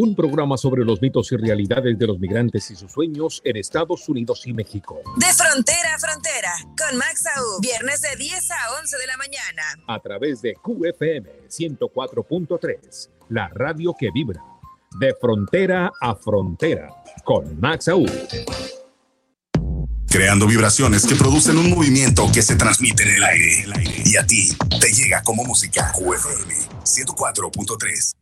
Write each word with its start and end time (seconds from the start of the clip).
un 0.00 0.14
programa 0.14 0.56
sobre 0.56 0.84
los 0.84 1.02
mitos 1.02 1.32
y 1.32 1.36
realidades 1.36 1.98
de 1.98 2.06
los 2.06 2.20
migrantes 2.20 2.70
y 2.70 2.76
sus 2.76 2.92
sueños 2.92 3.40
en 3.44 3.56
Estados 3.56 4.08
Unidos 4.08 4.46
y 4.46 4.52
México. 4.52 5.00
De 5.16 5.26
frontera 5.26 5.94
a 5.96 5.98
frontera, 5.98 6.52
con 6.78 6.96
Max 6.96 7.24
Aub, 7.36 7.60
viernes 7.60 8.00
de 8.02 8.16
10 8.16 8.50
a 8.52 8.78
11 8.80 8.96
de 8.96 9.06
la 9.06 9.16
mañana. 9.16 9.62
A 9.88 9.98
través 9.98 10.40
de 10.42 10.54
QFM 10.54 11.48
104.3, 11.48 13.10
la 13.30 13.48
radio 13.48 13.94
que 13.98 14.10
vibra. 14.12 14.40
De 15.00 15.14
frontera 15.20 15.90
a 16.00 16.14
frontera, 16.14 16.88
con 17.24 17.60
Max 17.60 17.88
Aub. 17.88 18.08
Creando 20.08 20.46
vibraciones 20.46 21.06
que 21.06 21.14
producen 21.16 21.58
un 21.58 21.70
movimiento 21.70 22.30
que 22.32 22.42
se 22.42 22.56
transmite 22.56 23.02
en 23.02 23.16
el 23.16 23.24
aire. 23.24 23.64
Y 24.06 24.16
a 24.16 24.24
ti 24.24 24.56
te 24.80 24.92
llega 24.92 25.22
como 25.22 25.44
música. 25.44 25.92
QFM 25.92 26.54
104.3. 26.84 28.17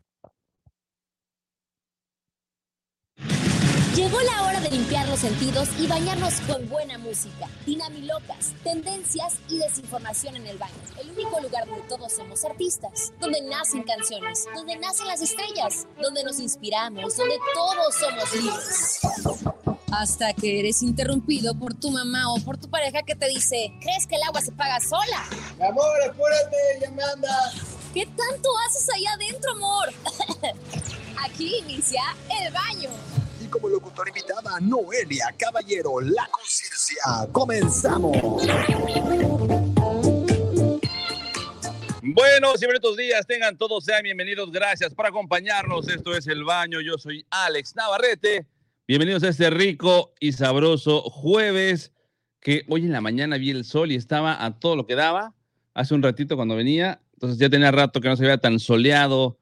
Llegó 3.96 4.20
la 4.20 4.42
hora 4.42 4.60
de 4.60 4.68
limpiar 4.68 5.08
los 5.08 5.20
sentidos 5.20 5.70
y 5.78 5.86
bañarnos 5.86 6.42
con 6.42 6.68
buena 6.68 6.98
música, 6.98 7.48
dinamilocas, 7.64 8.52
tendencias 8.62 9.36
y 9.48 9.56
desinformación 9.56 10.36
en 10.36 10.46
el 10.46 10.58
baño. 10.58 10.74
El 11.00 11.12
único 11.12 11.40
lugar 11.40 11.66
donde 11.66 11.80
todos 11.88 12.12
somos 12.12 12.44
artistas, 12.44 13.14
donde 13.18 13.40
nacen 13.40 13.84
canciones, 13.84 14.44
donde 14.54 14.76
nacen 14.76 15.06
las 15.06 15.22
estrellas, 15.22 15.86
donde 15.98 16.24
nos 16.24 16.38
inspiramos, 16.40 17.16
donde 17.16 17.38
todos 17.54 17.94
somos 17.94 18.34
libres. 18.34 19.00
Hasta 19.90 20.34
que 20.34 20.60
eres 20.60 20.82
interrumpido 20.82 21.54
por 21.54 21.72
tu 21.72 21.90
mamá 21.90 22.34
o 22.34 22.38
por 22.40 22.58
tu 22.58 22.68
pareja 22.68 23.02
que 23.02 23.14
te 23.14 23.28
dice, 23.28 23.72
¿crees 23.80 24.06
que 24.06 24.16
el 24.16 24.22
agua 24.24 24.42
se 24.42 24.52
paga 24.52 24.78
sola? 24.78 25.24
Mi 25.58 25.64
amor, 25.64 26.02
apúrate, 26.06 26.56
ya 26.82 26.90
me 26.90 27.02
anda. 27.02 27.50
¿Qué 27.94 28.04
tanto 28.04 28.50
haces 28.68 28.90
allá 28.94 29.14
adentro, 29.14 29.52
amor? 29.52 29.88
Aquí 31.24 31.60
inicia 31.60 32.02
el 32.42 32.52
baño 32.52 32.90
como 33.56 33.68
locutor 33.70 34.08
invitada 34.08 34.60
Noelia 34.60 35.34
Caballero, 35.38 36.00
La 36.00 36.28
Conciencia. 36.30 37.02
Comenzamos. 37.32 38.18
Buenos 42.02 42.62
y 42.62 42.66
bonitos 42.66 42.96
días, 42.98 43.26
tengan 43.26 43.56
todos, 43.56 43.84
sean 43.84 44.02
bienvenidos, 44.02 44.52
gracias 44.52 44.94
por 44.94 45.06
acompañarnos. 45.06 45.88
Esto 45.88 46.14
es 46.14 46.26
El 46.26 46.44
Baño, 46.44 46.82
yo 46.82 46.98
soy 46.98 47.24
Alex 47.30 47.74
Navarrete. 47.74 48.46
Bienvenidos 48.86 49.22
a 49.22 49.28
este 49.28 49.48
rico 49.48 50.12
y 50.20 50.32
sabroso 50.32 51.00
jueves, 51.02 51.92
que 52.40 52.64
hoy 52.68 52.84
en 52.84 52.92
la 52.92 53.00
mañana 53.00 53.38
vi 53.38 53.50
el 53.50 53.64
sol 53.64 53.90
y 53.90 53.94
estaba 53.94 54.44
a 54.44 54.58
todo 54.58 54.76
lo 54.76 54.86
que 54.86 54.96
daba. 54.96 55.34
Hace 55.72 55.94
un 55.94 56.02
ratito 56.02 56.36
cuando 56.36 56.56
venía, 56.56 57.00
entonces 57.14 57.38
ya 57.38 57.48
tenía 57.48 57.70
rato 57.70 58.02
que 58.02 58.08
no 58.08 58.16
se 58.16 58.22
veía 58.22 58.38
tan 58.38 58.58
soleado, 58.58 59.38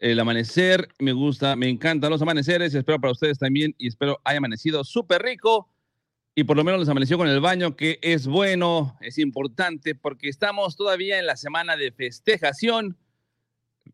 el 0.00 0.18
amanecer. 0.20 0.88
Me 0.98 1.12
gusta, 1.12 1.56
me 1.56 1.68
encantan 1.68 2.10
los 2.10 2.22
amaneceres. 2.22 2.74
Espero 2.74 3.00
para 3.00 3.12
ustedes 3.12 3.38
también 3.38 3.74
y 3.78 3.88
espero 3.88 4.20
haya 4.24 4.38
amanecido 4.38 4.84
súper 4.84 5.22
rico 5.22 5.68
y 6.38 6.44
por 6.44 6.58
lo 6.58 6.64
menos 6.64 6.80
les 6.80 6.88
amaneció 6.90 7.16
con 7.16 7.28
el 7.28 7.40
baño, 7.40 7.76
que 7.76 7.98
es 8.02 8.26
bueno, 8.26 8.98
es 9.00 9.16
importante 9.16 9.94
porque 9.94 10.28
estamos 10.28 10.76
todavía 10.76 11.18
en 11.18 11.24
la 11.24 11.34
semana 11.34 11.78
de 11.78 11.90
festejación. 11.92 12.98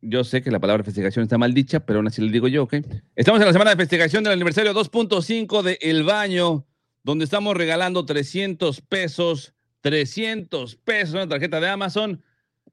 Yo 0.00 0.25
sé 0.25 0.42
que 0.42 0.50
la 0.50 0.58
palabra 0.58 0.83
festejación 0.83 1.23
está 1.23 1.39
mal 1.39 1.55
dicha, 1.55 1.86
pero 1.86 2.00
aún 2.00 2.08
así 2.08 2.20
le 2.20 2.33
digo 2.33 2.48
yo, 2.48 2.64
¿ok? 2.64 2.75
Estamos 3.14 3.41
en 3.41 3.47
la 3.47 3.53
semana 3.53 3.70
de 3.70 3.77
festejación 3.77 4.25
del 4.25 4.33
aniversario 4.33 4.75
2.5 4.75 5.62
de 5.62 5.78
El 5.80 6.03
Baño, 6.03 6.67
donde 7.05 7.25
estamos 7.25 7.56
regalando 7.56 8.05
300 8.05 8.80
pesos, 8.80 9.55
300 9.83 10.75
pesos, 10.75 11.14
una 11.14 11.28
tarjeta 11.28 11.61
de 11.61 11.69
Amazon. 11.69 12.25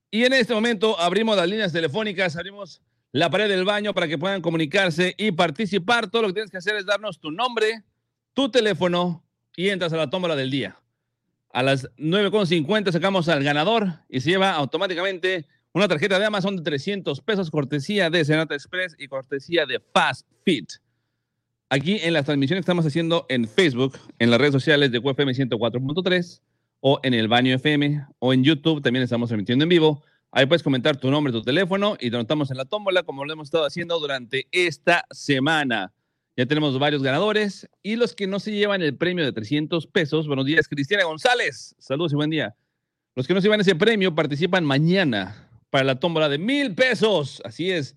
Y 0.10 0.24
en 0.24 0.34
este 0.34 0.56
momento 0.56 1.00
abrimos 1.00 1.38
las 1.38 1.48
líneas 1.48 1.72
telefónicas, 1.72 2.36
abrimos 2.36 2.82
la 3.12 3.30
pared 3.30 3.50
del 3.50 3.66
baño 3.66 3.94
para 3.94 4.08
que 4.08 4.18
puedan 4.18 4.42
comunicarse 4.42 5.16
y 5.18 5.32
participar. 5.32 6.10
Todo 6.10 6.24
lo 6.24 6.28
que 6.30 6.36
tienes 6.36 6.52
que 6.52 6.58
hacer 6.58 6.76
es 6.76 6.86
darnos 6.86 7.20
tu 7.20 7.32
nombre, 7.32 7.84
tu 8.34 8.50
teléfono 8.50 9.24
y 9.56 9.70
entras 9.70 9.94
a 9.94 9.98
la 9.98 10.10
tómbola 10.10 10.36
del 10.36 10.52
día. 10.52 10.80
A 11.52 11.64
las 11.64 11.90
9.50 11.98 12.92
sacamos 12.92 13.28
al 13.28 13.44
ganador 13.44 13.88
y 14.08 14.22
se 14.22 14.30
lleva 14.30 14.52
automáticamente 14.52 15.48
una 15.74 15.88
tarjeta 15.88 16.20
de 16.20 16.26
Amazon 16.26 16.56
de 16.56 16.64
300 16.64 17.22
pesos, 17.22 17.50
cortesía 17.50 18.10
de 18.10 18.24
Senata 18.26 18.54
Express 18.54 18.96
y 19.00 19.08
cortesía 19.08 19.66
de 19.66 19.80
Fast 19.94 20.28
Fit. 20.46 20.70
Aquí 21.70 22.00
en 22.02 22.14
las 22.14 22.26
transmisiones 22.26 22.62
que 22.62 22.72
estamos 22.72 22.86
haciendo 22.86 23.26
en 23.30 23.48
Facebook, 23.48 23.98
en 24.18 24.32
las 24.32 24.40
redes 24.40 24.54
sociales 24.54 24.92
de 24.92 25.00
UFM 25.00 25.34
104.3 25.34 26.42
o 26.82 27.00
en 27.04 27.14
el 27.14 27.28
Baño 27.28 27.54
FM 27.56 28.06
o 28.20 28.34
en 28.34 28.44
YouTube, 28.44 28.82
también 28.82 29.04
estamos 29.04 29.30
transmitiendo 29.30 29.64
en 29.64 29.70
vivo. 29.70 30.04
Ahí 30.32 30.46
puedes 30.46 30.62
comentar 30.62 30.96
tu 30.98 31.10
nombre, 31.10 31.34
tu 31.34 31.42
teléfono 31.42 31.98
y 32.00 32.12
te 32.12 32.16
anotamos 32.16 32.52
en 32.52 32.58
la 32.58 32.66
tómbola 32.66 33.02
como 33.02 33.26
lo 33.26 33.34
hemos 33.34 33.48
estado 33.48 33.66
haciendo 33.66 34.00
durante 34.00 34.48
esta 34.52 35.06
semana. 35.10 35.92
Ya 36.38 36.46
tenemos 36.46 36.78
varios 36.78 37.02
ganadores 37.02 37.68
y 37.82 37.96
los 37.96 38.14
que 38.14 38.28
no 38.28 38.40
se 38.40 38.52
llevan 38.52 38.84
el 38.84 38.96
premio 38.96 39.26
de 39.26 39.34
300 39.34 39.88
pesos. 39.88 40.28
Buenos 40.28 40.46
días, 40.46 40.68
Cristiana 40.68 41.04
González. 41.06 41.76
Saludos 41.80 42.14
y 42.14 42.16
buen 42.16 42.30
día. 42.30 42.56
Los 43.16 43.26
que 43.26 43.34
no 43.34 43.42
se 43.42 43.46
llevan 43.48 43.62
ese 43.62 43.76
premio 43.76 44.14
participan 44.14 44.64
mañana 44.64 45.50
para 45.72 45.84
la 45.84 46.00
tómbola 46.00 46.30
de 46.30 46.38
mil 46.38 46.76
pesos. 46.76 47.42
Así 47.44 47.72
es, 47.72 47.96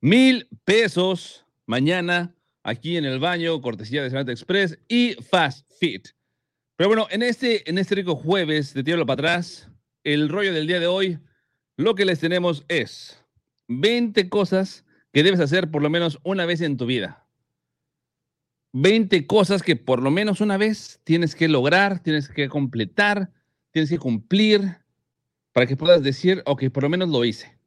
mil 0.00 0.48
pesos 0.64 1.44
mañana 1.66 2.34
aquí 2.62 2.96
en 2.96 3.04
el 3.04 3.18
baño, 3.18 3.60
cortesía 3.60 4.02
de 4.02 4.08
Sanata 4.08 4.32
Express 4.32 4.78
y 4.88 5.12
Fast 5.30 5.70
Fit. 5.78 6.08
Pero 6.76 6.88
bueno, 6.88 7.06
en 7.10 7.22
este, 7.22 7.68
en 7.68 7.76
este 7.76 7.96
rico 7.96 8.16
jueves 8.16 8.72
de 8.72 8.82
Tierra 8.82 9.04
para 9.04 9.14
atrás, 9.14 9.70
el 10.04 10.30
rollo 10.30 10.54
del 10.54 10.66
día 10.66 10.80
de 10.80 10.86
hoy 10.86 11.18
lo 11.76 11.94
que 11.94 12.04
les 12.04 12.18
tenemos 12.18 12.64
es 12.68 13.22
20 13.68 14.28
cosas 14.28 14.84
que 15.12 15.22
debes 15.22 15.40
hacer 15.40 15.70
por 15.70 15.82
lo 15.82 15.90
menos 15.90 16.18
una 16.22 16.46
vez 16.46 16.60
en 16.60 16.76
tu 16.76 16.86
vida. 16.86 17.26
20 18.72 19.26
cosas 19.26 19.62
que 19.62 19.76
por 19.76 20.02
lo 20.02 20.10
menos 20.10 20.40
una 20.40 20.56
vez 20.56 21.00
tienes 21.04 21.34
que 21.34 21.48
lograr, 21.48 22.00
tienes 22.00 22.28
que 22.28 22.48
completar, 22.48 23.30
tienes 23.70 23.90
que 23.90 23.98
cumplir 23.98 24.78
para 25.52 25.66
que 25.66 25.76
puedas 25.76 26.02
decir, 26.02 26.42
ok, 26.44 26.64
por 26.70 26.82
lo 26.82 26.90
menos 26.90 27.08
lo 27.08 27.24
hice. 27.24 27.58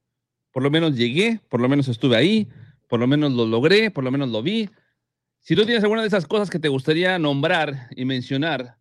Por 0.52 0.64
lo 0.64 0.72
menos 0.72 0.96
llegué, 0.96 1.42
por 1.50 1.62
lo 1.62 1.70
menos 1.70 1.88
estuve 1.88 2.16
ahí, 2.16 2.50
por 2.88 3.00
lo 3.00 3.08
menos 3.08 3.32
lo 3.34 3.46
logré, 3.46 3.92
por 3.92 4.04
lo 4.04 4.12
menos 4.12 4.30
lo 4.30 4.42
vi. 4.42 4.70
Si 5.40 5.56
tú 5.56 5.66
tienes 5.66 5.84
alguna 5.84 6.02
de 6.02 6.08
esas 6.08 6.26
cosas 6.26 6.50
que 6.50 6.60
te 6.60 6.68
gustaría 6.68 7.18
nombrar 7.20 7.90
y 7.96 8.06
mencionar, 8.06 8.79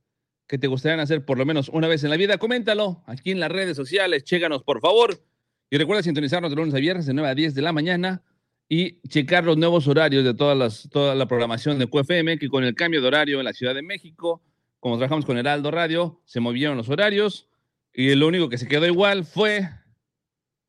que 0.48 0.58
te 0.58 0.66
gustaría 0.66 1.00
hacer 1.00 1.24
por 1.24 1.38
lo 1.38 1.44
menos 1.44 1.68
una 1.68 1.86
vez 1.86 2.02
en 2.02 2.10
la 2.10 2.16
vida, 2.16 2.38
coméntalo 2.38 3.02
aquí 3.06 3.30
en 3.30 3.38
las 3.38 3.52
redes 3.52 3.76
sociales, 3.76 4.24
chéganos 4.24 4.62
por 4.64 4.80
favor. 4.80 5.22
Y 5.70 5.76
recuerda 5.76 6.02
sintonizarnos 6.02 6.50
de 6.50 6.56
lunes 6.56 6.74
a 6.74 6.78
viernes 6.78 7.04
de 7.04 7.12
9 7.12 7.28
a 7.28 7.34
10 7.34 7.54
de 7.54 7.62
la 7.62 7.72
mañana 7.72 8.22
y 8.68 9.00
checar 9.08 9.44
los 9.44 9.58
nuevos 9.58 9.86
horarios 9.86 10.24
de 10.24 10.32
todas 10.32 10.56
las, 10.56 10.88
toda 10.90 11.14
la 11.14 11.28
programación 11.28 11.78
de 11.78 11.86
QFM, 11.86 12.38
que 12.38 12.48
con 12.48 12.64
el 12.64 12.74
cambio 12.74 13.02
de 13.02 13.08
horario 13.08 13.38
en 13.38 13.44
la 13.44 13.52
Ciudad 13.52 13.74
de 13.74 13.82
México, 13.82 14.42
como 14.80 14.96
trabajamos 14.96 15.26
con 15.26 15.36
Heraldo 15.36 15.70
Radio, 15.70 16.22
se 16.24 16.40
movieron 16.40 16.78
los 16.78 16.88
horarios 16.88 17.48
y 17.92 18.14
lo 18.14 18.26
único 18.26 18.48
que 18.48 18.56
se 18.56 18.68
quedó 18.68 18.86
igual 18.86 19.24
fue 19.24 19.68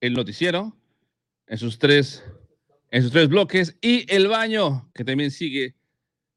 el 0.01 0.13
noticiero 0.13 0.75
en 1.47 1.57
sus 1.57 1.79
tres, 1.79 2.23
en 2.91 3.01
sus 3.01 3.11
tres 3.11 3.29
bloques 3.29 3.77
y 3.81 4.11
el 4.13 4.27
baño, 4.27 4.91
que 4.93 5.05
también 5.05 5.31
sigue 5.31 5.75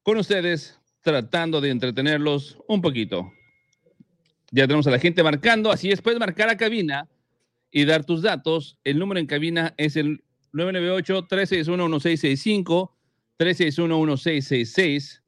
con 0.05 0.19
ustedes 0.19 0.79
tratando 1.03 1.61
de 1.61 1.69
entretenerlos 1.71 2.57
un 2.69 2.81
poquito. 2.81 3.33
Ya 4.51 4.67
tenemos 4.67 4.87
a 4.87 4.91
la 4.91 4.99
gente 4.99 5.23
marcando, 5.23 5.71
así 5.71 5.91
es, 5.91 6.01
puedes 6.01 6.19
marcar 6.21 6.49
a 6.49 6.57
cabina 6.57 7.11
y 7.71 7.85
dar 7.85 8.05
tus 8.05 8.23
datos. 8.23 8.79
El 8.85 8.99
número 8.99 9.21
en 9.21 9.27
cabina 9.27 9.75
es 9.77 9.97
el 9.97 10.25
998-361-1665, 10.53 12.91
361-1666, 13.39 15.21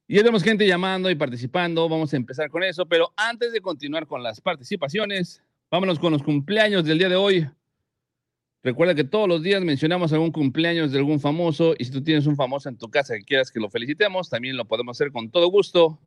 Y 0.06 0.14
ya 0.14 0.20
tenemos 0.20 0.44
gente 0.44 0.64
llamando 0.66 1.10
y 1.10 1.16
participando, 1.16 1.88
vamos 1.88 2.12
a 2.12 2.16
empezar 2.16 2.48
con 2.48 2.62
eso, 2.62 2.86
pero 2.86 3.12
antes 3.16 3.52
de 3.52 3.60
continuar 3.60 4.06
con 4.06 4.22
las 4.22 4.40
participaciones, 4.40 5.42
vámonos 5.68 5.98
con 5.98 6.12
los 6.12 6.22
cumpleaños 6.22 6.84
del 6.84 6.98
día 6.98 7.08
de 7.08 7.16
hoy. 7.16 7.48
Recuerda 8.62 8.94
que 8.94 9.02
todos 9.04 9.28
los 9.28 9.42
días 9.42 9.62
mencionamos 9.62 10.12
algún 10.12 10.30
cumpleaños 10.30 10.92
de 10.92 10.98
algún 10.98 11.18
famoso 11.18 11.74
y 11.76 11.86
si 11.86 11.90
tú 11.90 12.04
tienes 12.04 12.26
un 12.26 12.36
famoso 12.36 12.68
en 12.68 12.78
tu 12.78 12.88
casa 12.88 13.16
que 13.16 13.24
quieras 13.24 13.50
que 13.50 13.58
lo 13.58 13.68
felicitemos, 13.68 14.30
también 14.30 14.56
lo 14.56 14.66
podemos 14.66 14.96
hacer 14.96 15.10
con 15.10 15.30
todo 15.30 15.48
gusto. 15.48 15.98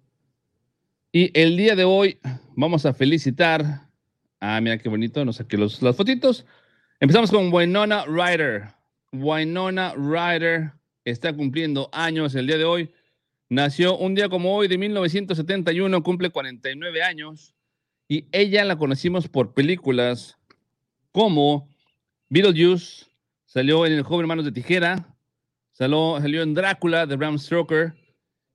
Y 1.11 1.37
el 1.37 1.57
día 1.57 1.75
de 1.75 1.83
hoy 1.83 2.19
vamos 2.55 2.85
a 2.85 2.93
felicitar 2.93 3.87
Ah, 4.39 4.61
mira 4.61 4.77
qué 4.77 4.89
bonito, 4.89 5.25
nos 5.25 5.37
saqué 5.37 5.57
los, 5.57 5.81
las 5.81 5.95
fotitos. 5.95 6.45
Empezamos 6.99 7.29
con 7.29 7.53
Winona 7.53 8.05
Ryder. 8.07 8.69
Winona 9.13 9.93
Ryder 9.93 10.71
está 11.05 11.31
cumpliendo 11.31 11.89
años 11.93 12.33
el 12.33 12.47
día 12.47 12.57
de 12.57 12.63
hoy. 12.63 12.91
Nació 13.49 13.95
un 13.95 14.15
día 14.15 14.29
como 14.29 14.55
hoy 14.55 14.67
de 14.67 14.79
1971, 14.79 16.01
cumple 16.01 16.31
49 16.31 17.03
años. 17.03 17.53
Y 18.07 18.25
ella 18.31 18.65
la 18.65 18.77
conocimos 18.77 19.27
por 19.27 19.53
películas 19.53 20.39
como 21.11 21.69
Beetlejuice, 22.29 23.05
salió 23.45 23.85
en 23.85 23.93
El 23.93 24.01
joven 24.01 24.25
manos 24.25 24.45
de 24.45 24.51
tijera, 24.51 25.15
salió, 25.73 26.17
salió 26.19 26.41
en 26.41 26.55
Drácula 26.55 27.05
de 27.05 27.15
Bram 27.15 27.37
Stoker 27.37 27.93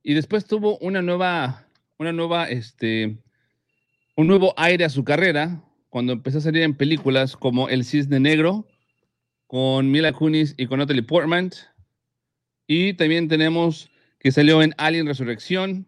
y 0.03 0.15
después 0.15 0.45
tuvo 0.45 0.77
una 0.79 1.01
nueva, 1.01 1.65
una 1.97 2.11
nueva, 2.11 2.49
este, 2.49 3.17
un 4.17 4.27
nuevo 4.27 4.53
aire 4.57 4.83
a 4.83 4.89
su 4.89 5.05
carrera 5.05 5.63
cuando 5.93 6.11
empezó 6.11 6.39
a 6.39 6.41
salir 6.41 6.63
en 6.63 6.73
películas 6.73 7.37
como 7.37 7.69
El 7.69 7.85
Cisne 7.85 8.19
Negro 8.19 8.67
con 9.45 9.91
Mila 9.91 10.11
Kunis 10.11 10.55
y 10.57 10.65
con 10.65 10.79
Natalie 10.79 11.03
Portman. 11.03 11.51
Y 12.65 12.93
también 12.95 13.27
tenemos 13.27 13.91
que 14.17 14.31
salió 14.31 14.63
en 14.63 14.73
Alien 14.79 15.05
Resurrección. 15.05 15.85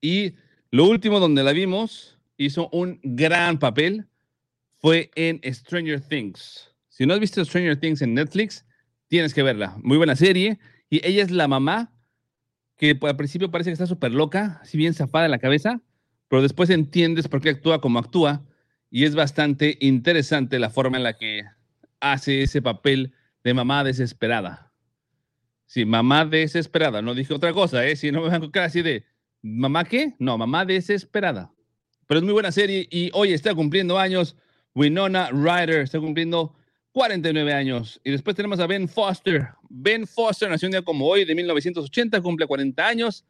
Y 0.00 0.34
lo 0.70 0.84
último 0.84 1.18
donde 1.18 1.42
la 1.42 1.50
vimos, 1.50 2.20
hizo 2.36 2.68
un 2.70 3.00
gran 3.02 3.58
papel, 3.58 4.06
fue 4.78 5.10
en 5.16 5.40
Stranger 5.42 6.00
Things. 6.00 6.70
Si 6.88 7.04
no 7.04 7.14
has 7.14 7.20
visto 7.20 7.44
Stranger 7.44 7.76
Things 7.80 8.00
en 8.00 8.14
Netflix, 8.14 8.64
tienes 9.08 9.34
que 9.34 9.42
verla. 9.42 9.76
Muy 9.82 9.96
buena 9.96 10.14
serie. 10.14 10.60
Y 10.88 11.04
ella 11.04 11.24
es 11.24 11.32
la 11.32 11.48
mamá 11.48 11.92
que 12.76 12.96
al 13.02 13.16
principio 13.16 13.50
parece 13.50 13.70
que 13.70 13.72
está 13.72 13.88
súper 13.88 14.12
loca, 14.12 14.60
así 14.62 14.78
bien 14.78 14.94
zafada 14.94 15.24
en 15.24 15.32
la 15.32 15.40
cabeza, 15.40 15.80
pero 16.28 16.42
después 16.42 16.70
entiendes 16.70 17.26
por 17.26 17.40
qué 17.40 17.48
actúa 17.48 17.80
como 17.80 17.98
actúa. 17.98 18.46
Y 18.96 19.06
es 19.06 19.16
bastante 19.16 19.76
interesante 19.80 20.60
la 20.60 20.70
forma 20.70 20.98
en 20.98 21.02
la 21.02 21.14
que 21.14 21.42
hace 21.98 22.42
ese 22.42 22.62
papel 22.62 23.12
de 23.42 23.52
mamá 23.52 23.82
desesperada. 23.82 24.72
Sí, 25.66 25.84
mamá 25.84 26.24
desesperada. 26.24 27.02
No 27.02 27.12
dije 27.12 27.34
otra 27.34 27.52
cosa, 27.52 27.84
¿eh? 27.84 27.96
Si 27.96 28.12
no 28.12 28.20
me 28.20 28.28
van 28.28 28.36
a 28.36 28.40
tocar 28.40 28.62
así 28.62 28.82
de, 28.82 29.04
¿mamá 29.42 29.82
qué? 29.82 30.14
No, 30.20 30.38
mamá 30.38 30.64
desesperada. 30.64 31.52
Pero 32.06 32.18
es 32.18 32.24
muy 32.24 32.34
buena 32.34 32.52
serie 32.52 32.86
y 32.88 33.10
hoy 33.14 33.32
está 33.32 33.52
cumpliendo 33.52 33.98
años. 33.98 34.36
Winona 34.76 35.28
Ryder 35.32 35.80
está 35.80 35.98
cumpliendo 35.98 36.54
49 36.92 37.52
años. 37.52 38.00
Y 38.04 38.12
después 38.12 38.36
tenemos 38.36 38.60
a 38.60 38.68
Ben 38.68 38.88
Foster. 38.88 39.48
Ben 39.70 40.06
Foster 40.06 40.48
nació 40.48 40.68
un 40.68 40.72
día 40.72 40.82
como 40.82 41.08
hoy, 41.08 41.24
de 41.24 41.34
1980, 41.34 42.20
cumple 42.20 42.46
40 42.46 42.86
años. 42.86 43.24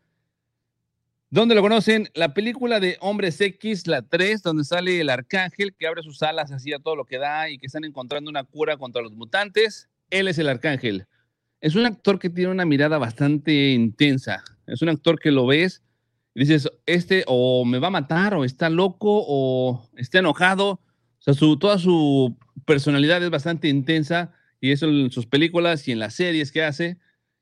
¿Dónde 1.34 1.56
lo 1.56 1.62
conocen? 1.62 2.08
La 2.14 2.32
película 2.32 2.78
de 2.78 2.96
Hombres 3.00 3.40
X, 3.40 3.88
la 3.88 4.02
3, 4.02 4.40
donde 4.40 4.62
sale 4.62 5.00
el 5.00 5.10
arcángel 5.10 5.74
que 5.74 5.88
abre 5.88 6.04
sus 6.04 6.22
alas 6.22 6.52
así 6.52 6.72
a 6.72 6.78
todo 6.78 6.94
lo 6.94 7.06
que 7.06 7.18
da 7.18 7.50
y 7.50 7.58
que 7.58 7.66
están 7.66 7.82
encontrando 7.82 8.30
una 8.30 8.44
cura 8.44 8.76
contra 8.76 9.02
los 9.02 9.14
mutantes. 9.14 9.88
Él 10.10 10.28
es 10.28 10.38
el 10.38 10.48
arcángel. 10.48 11.08
Es 11.60 11.74
un 11.74 11.86
actor 11.86 12.20
que 12.20 12.30
tiene 12.30 12.52
una 12.52 12.64
mirada 12.64 12.98
bastante 12.98 13.72
intensa. 13.72 14.44
Es 14.68 14.80
un 14.80 14.90
actor 14.90 15.18
que 15.18 15.32
lo 15.32 15.44
ves 15.44 15.82
y 16.36 16.42
dices, 16.42 16.70
este 16.86 17.24
o 17.26 17.64
me 17.64 17.80
va 17.80 17.88
a 17.88 17.90
matar, 17.90 18.34
o 18.34 18.44
está 18.44 18.70
loco, 18.70 19.24
o 19.26 19.90
está 19.96 20.20
enojado. 20.20 20.70
O 20.70 20.80
sea, 21.18 21.34
su, 21.34 21.58
toda 21.58 21.80
su 21.80 22.38
personalidad 22.64 23.20
es 23.24 23.30
bastante 23.30 23.66
intensa 23.66 24.32
y 24.60 24.70
eso 24.70 24.86
en 24.86 25.10
sus 25.10 25.26
películas 25.26 25.88
y 25.88 25.90
en 25.90 25.98
las 25.98 26.14
series 26.14 26.52
que 26.52 26.62
hace. 26.62 26.96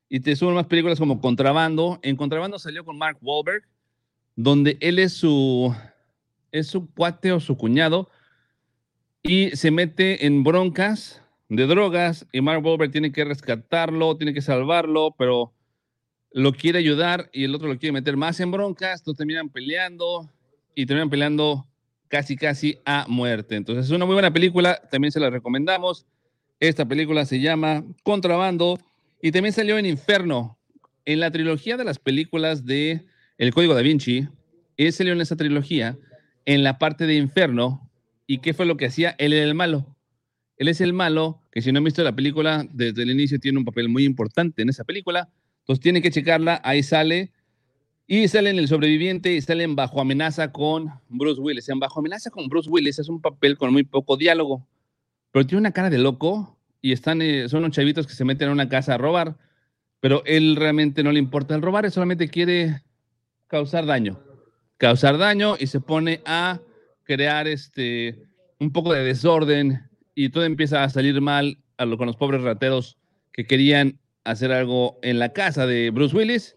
Y 0.09 0.21
te 0.21 0.35
suben 0.35 0.55
más 0.55 0.65
películas 0.65 0.97
como 0.97 1.21
Contrabando. 1.21 1.99
En 2.01 2.15
Contrabando 2.15 2.57
salió 2.57 2.83
con 2.83 2.97
Mark 2.97 3.19
Wahlberg, 3.21 3.67
donde 4.35 4.77
él 4.79 4.99
es 4.99 5.13
su, 5.13 5.75
es 6.51 6.67
su 6.67 6.89
cuate 6.91 7.31
o 7.31 7.39
su 7.39 7.57
cuñado 7.57 8.09
y 9.21 9.51
se 9.51 9.71
mete 9.71 10.25
en 10.25 10.43
broncas 10.43 11.21
de 11.49 11.65
drogas 11.67 12.25
y 12.31 12.41
Mark 12.41 12.65
Wahlberg 12.65 12.91
tiene 12.91 13.11
que 13.11 13.23
rescatarlo, 13.23 14.17
tiene 14.17 14.33
que 14.33 14.41
salvarlo, 14.41 15.15
pero 15.17 15.53
lo 16.31 16.51
quiere 16.51 16.79
ayudar 16.79 17.29
y 17.31 17.43
el 17.43 17.53
otro 17.53 17.67
lo 17.67 17.77
quiere 17.77 17.93
meter 17.93 18.17
más 18.17 18.39
en 18.39 18.51
broncas, 18.51 18.99
entonces 18.99 19.19
terminan 19.19 19.49
peleando 19.49 20.29
y 20.75 20.85
terminan 20.85 21.09
peleando 21.09 21.67
casi 22.07 22.35
casi 22.35 22.79
a 22.85 23.05
muerte. 23.07 23.55
Entonces 23.55 23.85
es 23.85 23.91
una 23.91 24.05
muy 24.05 24.13
buena 24.13 24.33
película, 24.33 24.81
también 24.91 25.11
se 25.11 25.19
la 25.19 25.29
recomendamos. 25.29 26.05
Esta 26.59 26.87
película 26.87 27.25
se 27.25 27.39
llama 27.39 27.83
Contrabando 28.03 28.79
y 29.21 29.31
también 29.31 29.53
salió 29.53 29.77
en 29.77 29.85
Inferno. 29.85 30.57
En 31.05 31.19
la 31.19 31.31
trilogía 31.31 31.75
de 31.75 31.83
las 31.83 31.99
películas 31.99 32.65
de 32.65 33.05
El 33.37 33.53
Código 33.53 33.73
da 33.73 33.81
Vinci, 33.81 34.27
él 34.77 34.93
salió 34.93 35.13
en 35.13 35.21
esa 35.21 35.35
trilogía 35.35 35.97
en 36.45 36.63
la 36.63 36.77
parte 36.77 37.07
de 37.07 37.15
Inferno. 37.15 37.89
¿Y 38.27 38.39
qué 38.39 38.53
fue 38.53 38.65
lo 38.65 38.77
que 38.77 38.85
hacía? 38.85 39.15
Él 39.17 39.33
era 39.33 39.45
el 39.45 39.55
malo. 39.55 39.95
Él 40.57 40.67
es 40.67 40.81
el 40.81 40.93
malo, 40.93 41.41
que 41.51 41.61
si 41.61 41.71
no 41.71 41.79
han 41.79 41.83
visto 41.83 42.03
la 42.03 42.15
película, 42.15 42.65
desde 42.71 43.03
el 43.03 43.11
inicio 43.11 43.39
tiene 43.39 43.57
un 43.57 43.65
papel 43.65 43.89
muy 43.89 44.05
importante 44.05 44.61
en 44.61 44.69
esa 44.69 44.83
película. 44.83 45.29
Entonces 45.61 45.81
tiene 45.81 46.01
que 46.01 46.11
checarla, 46.11 46.61
ahí 46.63 46.83
sale. 46.83 47.31
Y 48.05 48.27
sale 48.27 48.49
en 48.49 48.59
El 48.59 48.67
Sobreviviente 48.67 49.33
y 49.33 49.41
salen 49.41 49.75
Bajo 49.75 49.99
Amenaza 50.01 50.51
con 50.51 50.91
Bruce 51.09 51.41
Willis. 51.41 51.69
En 51.69 51.79
Bajo 51.79 51.99
Amenaza 51.99 52.29
con 52.29 52.47
Bruce 52.49 52.69
Willis 52.69 52.99
es 52.99 53.09
un 53.09 53.21
papel 53.21 53.57
con 53.57 53.71
muy 53.71 53.83
poco 53.83 54.17
diálogo, 54.17 54.67
pero 55.31 55.47
tiene 55.47 55.61
una 55.61 55.71
cara 55.71 55.89
de 55.89 55.97
loco 55.97 56.59
y 56.81 56.91
están, 56.91 57.21
eh, 57.21 57.47
son 57.47 57.59
unos 57.63 57.71
chavitos 57.71 58.05
que 58.05 58.13
se 58.13 58.25
meten 58.25 58.49
a 58.49 58.51
una 58.51 58.67
casa 58.67 58.93
a 58.93 58.97
robar, 58.97 59.37
pero 60.01 60.21
él 60.25 60.57
realmente 60.57 61.01
no 61.01 61.13
le 61.13 61.19
importa 61.19 61.55
el 61.55 61.61
robar, 61.61 61.85
él 61.85 61.91
solamente 61.91 62.27
quiere 62.27 62.83
causar 63.53 63.85
daño. 63.85 64.19
Causar 64.77 65.19
daño 65.19 65.57
y 65.59 65.67
se 65.67 65.79
pone 65.79 66.21
a 66.25 66.59
crear 67.03 67.47
este, 67.47 68.19
un 68.59 68.71
poco 68.71 68.93
de 68.93 69.03
desorden 69.03 69.87
y 70.15 70.29
todo 70.29 70.43
empieza 70.43 70.83
a 70.83 70.89
salir 70.89 71.21
mal 71.21 71.59
a 71.77 71.85
lo, 71.85 71.99
con 71.99 72.07
los 72.07 72.15
pobres 72.15 72.41
rateros 72.41 72.97
que 73.31 73.45
querían 73.45 73.99
hacer 74.23 74.51
algo 74.51 74.97
en 75.03 75.19
la 75.19 75.33
casa 75.33 75.67
de 75.67 75.91
Bruce 75.91 76.17
Willis 76.17 76.55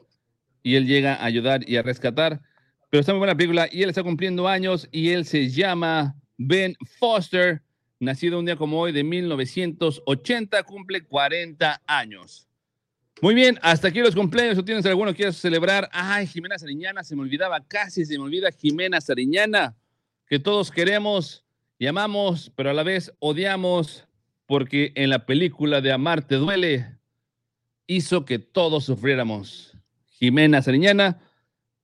y 0.62 0.76
él 0.76 0.87
llega 0.87 1.16
a 1.16 1.26
ayudar 1.26 1.69
y 1.69 1.76
a 1.76 1.82
rescatar. 1.82 2.40
Pero 2.88 3.00
está 3.02 3.12
muy 3.12 3.19
buena 3.19 3.37
película 3.37 3.69
y 3.70 3.82
él 3.82 3.90
está 3.90 4.02
cumpliendo 4.02 4.49
años 4.49 4.88
y 4.90 5.10
él 5.10 5.26
se 5.26 5.50
llama 5.50 6.16
Ben 6.38 6.76
Foster, 6.99 7.60
nacido 8.00 8.38
un 8.38 8.46
día 8.46 8.56
como 8.56 8.81
hoy 8.81 8.92
de 8.92 9.04
1980, 9.04 10.62
cumple 10.62 11.04
40 11.04 11.82
años. 11.87 12.49
Muy 13.22 13.34
bien, 13.34 13.58
hasta 13.62 13.88
aquí 13.88 14.00
los 14.00 14.14
cumpleaños. 14.14 14.58
¿O 14.58 14.64
tienes 14.64 14.84
alguno 14.84 15.10
que 15.12 15.16
quieras 15.16 15.36
celebrar? 15.36 15.88
Ay, 15.90 16.26
Jimena 16.26 16.58
Sariñana, 16.58 17.02
se 17.02 17.16
me 17.16 17.22
olvidaba, 17.22 17.64
casi 17.66 18.04
se 18.04 18.18
me 18.18 18.24
olvida 18.24 18.50
Jimena 18.52 19.00
Sariñana, 19.00 19.74
que 20.26 20.38
todos 20.38 20.70
queremos 20.70 21.44
y 21.78 21.86
amamos, 21.86 22.52
pero 22.54 22.70
a 22.70 22.74
la 22.74 22.82
vez 22.82 23.12
odiamos, 23.18 24.06
porque 24.44 24.92
en 24.96 25.08
la 25.08 25.24
película 25.24 25.80
de 25.80 25.92
Amar 25.92 26.26
te 26.26 26.34
duele, 26.34 26.98
hizo 27.86 28.26
que 28.26 28.38
todos 28.38 28.84
sufriéramos. 28.84 29.74
Jimena 30.08 30.60
Sariñana, 30.60 31.18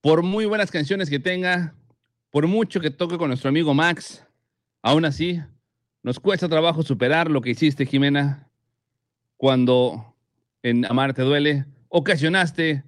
por 0.03 0.23
muy 0.23 0.45
buenas 0.45 0.71
canciones 0.71 1.09
que 1.09 1.19
tenga, 1.19 1.75
por 2.31 2.47
mucho 2.47 2.79
que 2.81 2.91
toque 2.91 3.17
con 3.17 3.29
nuestro 3.29 3.49
amigo 3.49 3.73
Max, 3.73 4.27
aún 4.83 5.07
así, 5.07 5.41
nos 6.03 6.21
cuesta 6.21 6.49
trabajo 6.49 6.83
superar 6.83 7.31
lo 7.31 7.41
que 7.41 7.51
hiciste, 7.51 7.87
Jimena, 7.87 8.51
cuando 9.39 10.12
en 10.63 10.85
Amar 10.87 11.15
te 11.15 11.23
duele, 11.23 11.67
ocasionaste 11.89 12.85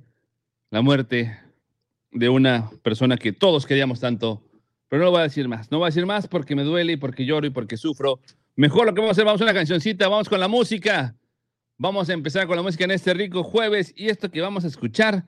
la 0.70 0.82
muerte 0.82 1.38
de 2.10 2.28
una 2.28 2.70
persona 2.82 3.16
que 3.16 3.32
todos 3.32 3.66
queríamos 3.66 4.00
tanto 4.00 4.42
pero 4.94 5.00
no 5.00 5.06
lo 5.06 5.10
voy 5.10 5.20
a 5.22 5.24
decir 5.24 5.48
más. 5.48 5.72
No 5.72 5.78
voy 5.78 5.86
a 5.86 5.88
decir 5.88 6.06
más 6.06 6.28
porque 6.28 6.54
me 6.54 6.62
duele 6.62 6.92
y 6.92 6.96
porque 6.96 7.24
lloro 7.24 7.44
y 7.48 7.50
porque 7.50 7.76
sufro. 7.76 8.20
Mejor 8.54 8.86
lo 8.86 8.94
que 8.94 9.00
vamos 9.00 9.10
a 9.10 9.12
hacer, 9.12 9.24
vamos 9.24 9.40
a 9.40 9.44
una 9.44 9.52
cancioncita, 9.52 10.06
vamos 10.06 10.28
con 10.28 10.38
la 10.38 10.46
música. 10.46 11.16
Vamos 11.76 12.08
a 12.08 12.12
empezar 12.12 12.46
con 12.46 12.54
la 12.54 12.62
música 12.62 12.84
en 12.84 12.92
este 12.92 13.12
rico 13.12 13.42
jueves 13.42 13.92
y 13.96 14.08
esto 14.08 14.30
que 14.30 14.40
vamos 14.40 14.64
a 14.64 14.68
escuchar 14.68 15.26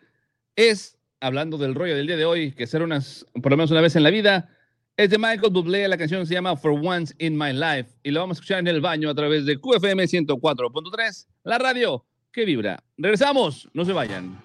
es, 0.54 0.96
hablando 1.18 1.58
del 1.58 1.74
rollo 1.74 1.96
del 1.96 2.06
día 2.06 2.16
de 2.16 2.24
hoy, 2.24 2.52
que 2.52 2.68
ser 2.68 2.82
unas, 2.82 3.26
por 3.42 3.50
lo 3.50 3.56
menos 3.56 3.72
una 3.72 3.80
vez 3.80 3.96
en 3.96 4.04
la 4.04 4.10
vida, 4.10 4.48
es 4.96 5.10
de 5.10 5.18
Michael 5.18 5.52
Bublé, 5.52 5.88
la 5.88 5.98
canción 5.98 6.24
se 6.28 6.34
llama 6.34 6.56
For 6.56 6.70
Once 6.70 7.12
in 7.18 7.36
My 7.36 7.52
Life 7.52 7.90
y 8.04 8.12
lo 8.12 8.20
vamos 8.20 8.36
a 8.36 8.38
escuchar 8.38 8.60
en 8.60 8.68
el 8.68 8.80
baño 8.80 9.10
a 9.10 9.14
través 9.16 9.46
de 9.46 9.58
QFM 9.58 10.04
104.3, 10.04 11.26
la 11.42 11.58
radio 11.58 12.06
que 12.36 12.44
vibra. 12.44 12.84
Regresamos, 12.98 13.66
no 13.72 13.82
se 13.86 13.94
vayan. 13.94 14.42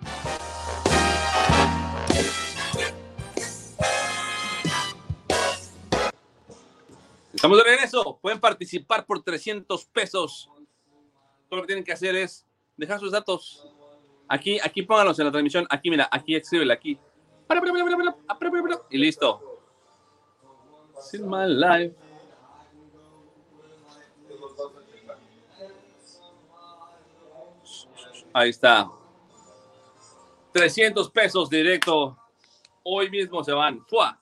Estamos 7.33 7.57
de 7.57 7.63
regreso. 7.65 8.17
Pueden 8.21 8.39
participar 8.39 9.05
por 9.05 9.21
300 9.21 9.83
pesos. 9.87 10.49
Todo 11.49 11.57
lo 11.57 11.61
que 11.63 11.67
tienen 11.67 11.83
que 11.83 11.91
hacer 11.91 12.15
es 12.15 12.47
dejar 12.77 12.97
sus 12.97 13.11
datos. 13.11 13.67
Aquí, 14.29 14.57
aquí 14.63 14.83
pónganlos 14.83 15.19
en 15.19 15.25
la 15.25 15.31
transmisión. 15.33 15.67
Aquí, 15.69 15.89
mira, 15.89 16.07
aquí 16.09 16.37
escríbele 16.37 16.71
aquí. 16.71 16.97
Y 18.89 18.97
listo. 18.99 19.59
In 21.11 21.27
my. 21.27 21.93
Ahí 28.33 28.49
está. 28.49 28.89
300 30.53 31.09
pesos 31.11 31.49
directo. 31.49 32.17
Hoy 32.83 33.09
mismo 33.09 33.43
se 33.43 33.53
van. 33.53 33.85
¡Fua! 33.85 34.19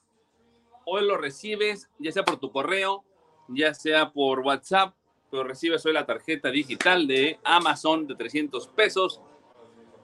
Hoy 0.84 1.06
lo 1.06 1.16
recibes, 1.16 1.88
ya 1.98 2.10
sea 2.12 2.24
por 2.24 2.38
tu 2.38 2.50
correo, 2.50 3.04
ya 3.48 3.74
sea 3.74 4.10
por 4.10 4.40
WhatsApp, 4.40 4.94
pero 5.30 5.44
recibes 5.44 5.84
hoy 5.86 5.92
la 5.92 6.06
tarjeta 6.06 6.50
digital 6.50 7.06
de 7.06 7.38
Amazon 7.44 8.06
de 8.06 8.16
300 8.16 8.66
pesos, 8.68 9.20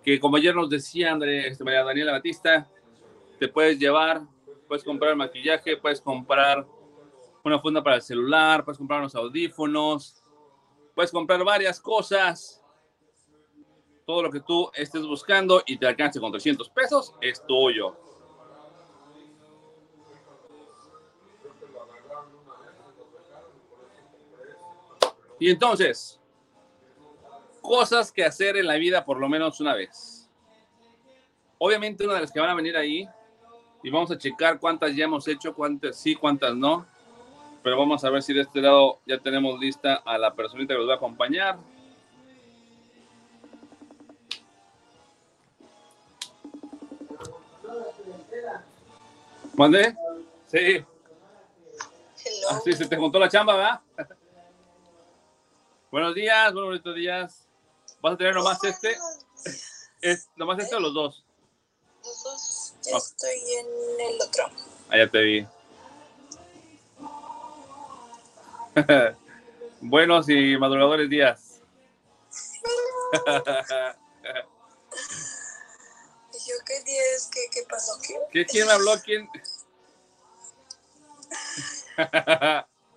que 0.05 0.21
como 0.21 0.37
ayer 0.37 0.55
nos 0.55 0.71
decía 0.71 1.13
André, 1.13 1.49
este, 1.49 1.65
María 1.65 1.83
Daniela 1.83 2.13
Batista, 2.13 2.69
te 3.39 3.49
puedes 3.49 3.79
llevar 3.79 4.23
puedes 4.67 4.85
comprar 4.85 5.17
maquillaje, 5.17 5.77
puedes 5.77 6.01
comprar 6.01 6.67
una 7.45 7.59
funda 7.59 7.83
para 7.83 7.97
el 7.97 8.03
celular, 8.03 8.65
puedes 8.65 8.79
comprar 8.79 9.01
unos 9.01 9.15
audífonos, 9.15 10.23
puedes 10.95 11.11
comprar 11.11 11.43
varias 11.45 11.81
cosas. 11.81 12.63
Todo 14.07 14.23
lo 14.23 14.31
que 14.31 14.41
tú 14.41 14.71
estés 14.73 15.03
buscando 15.03 15.63
y 15.67 15.77
te 15.77 15.87
alcance 15.87 16.21
con 16.21 16.31
300 16.31 16.71
pesos 16.71 17.13
es 17.21 17.45
tuyo. 17.45 17.97
Y 25.39 25.51
entonces, 25.51 26.21
cosas 27.61 28.13
que 28.13 28.25
hacer 28.25 28.57
en 28.57 28.67
la 28.67 28.77
vida 28.77 29.05
por 29.05 29.19
lo 29.19 29.29
menos 29.29 29.61
una 29.61 29.75
vez. 29.75 30.31
Obviamente 31.59 32.05
una 32.05 32.15
de 32.15 32.21
las 32.21 32.33
que 32.33 32.41
van 32.41 32.51
a 32.51 32.55
venir 32.55 32.77
ahí 32.77 33.09
y 33.83 33.91
vamos 33.91 34.11
a 34.13 34.19
checar 34.19 34.61
cuántas 34.61 34.95
ya 34.95 35.05
hemos 35.05 35.27
hecho, 35.27 35.53
cuántas 35.53 35.97
sí, 35.97 36.15
cuántas 36.15 36.55
no. 36.55 36.87
Pero 37.63 37.77
vamos 37.77 38.05
a 38.05 38.11
ver 38.11 38.23
si 38.23 38.33
de 38.33 38.43
este 38.43 38.61
lado 38.61 39.01
ya 39.05 39.19
tenemos 39.19 39.59
lista 39.59 39.97
a 39.97 40.17
la 40.17 40.33
personita 40.33 40.75
que 40.75 40.79
nos 40.79 40.89
va 40.89 40.95
a 40.95 40.97
acompañar. 40.97 41.59
¿Mande? 49.57 49.97
Sí. 50.49 50.85
Ah, 52.51 52.61
sí, 52.63 52.73
se 52.75 52.87
te 52.87 52.97
juntó 52.97 53.19
la 53.19 53.29
chamba, 53.29 53.57
¿verdad? 53.57 53.81
Buenos 55.91 56.15
días, 56.15 56.53
buenos 56.53 56.95
días. 56.95 57.49
¿Vas 58.03 58.15
a 58.15 58.17
tener 58.19 58.35
nomás 58.35 58.63
este? 58.63 58.99
¿Es 60.03 60.29
nomás 60.37 60.59
este 60.59 60.75
o 60.75 60.81
los 60.81 60.93
dos? 60.93 61.25
Los 62.05 62.23
dos. 62.23 62.75
Estoy 62.85 63.39
en 63.59 63.67
el 64.01 64.21
otro. 64.21 64.45
Ah, 64.91 64.99
ya 64.99 65.09
te 65.09 65.23
vi. 65.23 65.47
Buenos 69.81 70.29
y 70.29 70.59
madrugadores 70.59 71.09
días. 71.09 71.63
¿Y 76.47 76.51
yo 76.51 76.57
qué 76.65 76.81
día 76.85 77.03
es? 77.17 77.29
¿Qué, 77.33 77.41
qué 77.51 77.63
pasó? 77.69 77.99
¿Qué? 78.07 78.15
¿Qué, 78.31 78.47
¿Quién 78.47 78.67
me 78.67 78.73
habló? 78.75 78.93
¿Quién? 79.03 79.29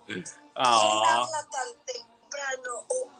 ¿Quién 0.06 0.24
Ah, 0.54 1.22
habla 1.22 1.48
tan 1.50 1.68
temprano? 1.86 2.84
Oh, 2.88 3.10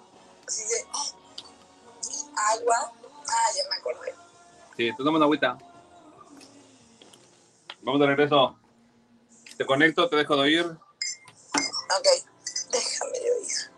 así 0.47 0.63
de, 0.65 0.85
oh, 0.93 2.31
agua. 2.37 2.93
Ah, 3.29 3.49
ya 3.57 3.69
me 3.71 3.77
acordé. 3.77 4.15
sí, 4.77 4.93
tú 4.97 5.05
toma 5.05 5.17
una 5.17 5.25
agüita. 5.25 5.59
Vamos 7.83 8.01
de 8.01 8.07
regreso. 8.07 8.59
Te 9.57 9.65
conecto, 9.67 10.09
te 10.09 10.17
dejo 10.17 10.37
de 10.37 10.43
oír. 10.43 10.67
Ok, 10.67 12.09
déjame 12.71 13.19
de 13.19 13.31
oír. 13.33 13.71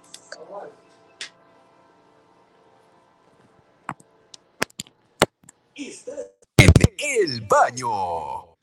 El 7.02 7.40
baño. 7.42 8.56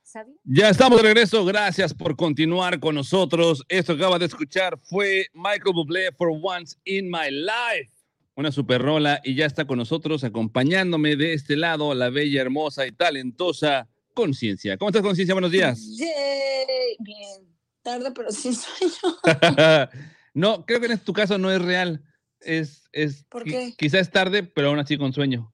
Ya 0.45 0.69
estamos 0.69 1.01
de 1.01 1.03
regreso. 1.03 1.43
Gracias 1.43 1.93
por 1.93 2.15
continuar 2.15 2.79
con 2.79 2.95
nosotros. 2.95 3.65
Esto 3.67 3.97
que 3.97 4.01
acabas 4.01 4.21
de 4.21 4.27
escuchar 4.27 4.79
fue 4.81 5.27
Michael 5.33 5.73
Bublé 5.73 6.13
for 6.13 6.29
Once 6.41 6.77
in 6.85 7.09
My 7.09 7.29
Life. 7.29 7.91
Una 8.35 8.53
super 8.53 8.81
rola 8.81 9.19
y 9.25 9.35
ya 9.35 9.45
está 9.45 9.65
con 9.65 9.77
nosotros 9.77 10.23
acompañándome 10.23 11.17
de 11.17 11.33
este 11.33 11.57
lado 11.57 11.93
la 11.93 12.09
bella, 12.09 12.41
hermosa 12.41 12.87
y 12.87 12.93
talentosa 12.93 13.89
Conciencia. 14.13 14.77
¿Cómo 14.77 14.89
estás, 14.89 15.01
Conciencia? 15.03 15.35
Buenos 15.35 15.51
días. 15.51 15.97
Yay, 15.97 16.95
bien. 16.99 17.53
Tarde, 17.81 18.11
pero 18.11 18.31
sin 18.31 18.55
sueño. 18.55 19.17
no, 20.33 20.65
creo 20.65 20.79
que 20.79 20.87
en 20.87 20.99
tu 20.99 21.11
caso 21.11 21.37
no 21.37 21.51
es 21.51 21.61
real. 21.61 22.01
Es, 22.39 22.87
es 22.93 23.25
¿Por 23.25 23.43
qué? 23.43 23.73
Quizá 23.77 23.99
es 23.99 24.09
tarde, 24.09 24.43
pero 24.43 24.69
aún 24.69 24.79
así 24.79 24.97
con 24.97 25.11
sueño. 25.11 25.53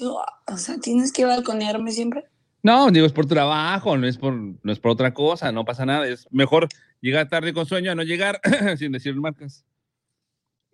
O 0.00 0.56
sea, 0.56 0.78
tienes 0.78 1.12
que 1.12 1.24
balconearme 1.24 1.92
siempre. 1.92 2.24
No, 2.62 2.90
digo, 2.90 3.06
es 3.06 3.12
por 3.12 3.26
trabajo, 3.26 3.96
no 3.96 4.06
es 4.06 4.16
por, 4.16 4.32
no 4.34 4.72
es 4.72 4.78
por 4.78 4.92
otra 4.92 5.12
cosa, 5.12 5.50
no 5.52 5.64
pasa 5.64 5.84
nada. 5.84 6.06
Es 6.06 6.26
mejor 6.30 6.68
llegar 7.00 7.28
tarde 7.28 7.52
con 7.52 7.66
sueño 7.66 7.90
a 7.90 7.94
no 7.94 8.02
llegar 8.04 8.40
sin 8.78 8.92
decir 8.92 9.14
marcas, 9.16 9.64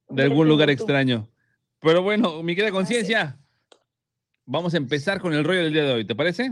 de 0.10 0.16
De 0.16 0.24
algún 0.24 0.48
lugar 0.48 0.70
extraño. 0.70 1.28
Pero 1.82 2.04
bueno, 2.04 2.42
mi 2.44 2.56
querida 2.56 2.72
conciencia, 2.72 3.38
vamos 4.46 4.74
a 4.76 4.78
empezar 4.78 5.20
con 5.20 5.34
el 5.34 5.44
rollo 5.44 5.64
del 5.64 5.74
día 5.74 5.84
de 5.84 5.94
hoy, 5.94 6.06
¿te 6.06 6.16
parece? 6.16 6.52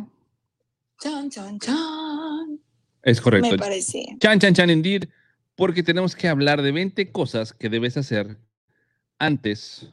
Chan, 0.99 1.29
chan, 1.29 1.59
chan. 1.59 2.00
Es 3.03 3.21
correcto. 3.21 3.51
Me 3.51 3.57
parece. 3.57 4.17
Chan, 4.19 4.39
chan, 4.39 4.53
chan, 4.53 4.69
indeed, 4.69 5.05
porque 5.55 5.83
tenemos 5.83 6.15
que 6.15 6.27
hablar 6.27 6.61
de 6.61 6.71
20 6.71 7.11
cosas 7.11 7.53
que 7.53 7.69
debes 7.69 7.97
hacer 7.97 8.37
antes 9.19 9.87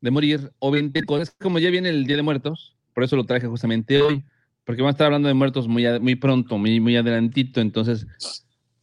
de 0.00 0.10
morir 0.10 0.52
o 0.58 0.70
20 0.70 1.02
cosas, 1.04 1.34
como 1.38 1.58
ya 1.58 1.70
viene 1.70 1.90
el 1.90 2.06
Día 2.06 2.16
de 2.16 2.22
Muertos, 2.22 2.76
por 2.94 3.04
eso 3.04 3.16
lo 3.16 3.24
traje 3.24 3.46
justamente 3.46 4.00
hoy, 4.00 4.24
porque 4.64 4.82
vamos 4.82 4.94
a 4.94 4.96
estar 4.96 5.06
hablando 5.06 5.28
de 5.28 5.34
muertos 5.34 5.68
muy, 5.68 5.86
muy 6.00 6.14
pronto, 6.16 6.58
muy, 6.58 6.80
muy 6.80 6.96
adelantito, 6.96 7.60
entonces 7.60 8.06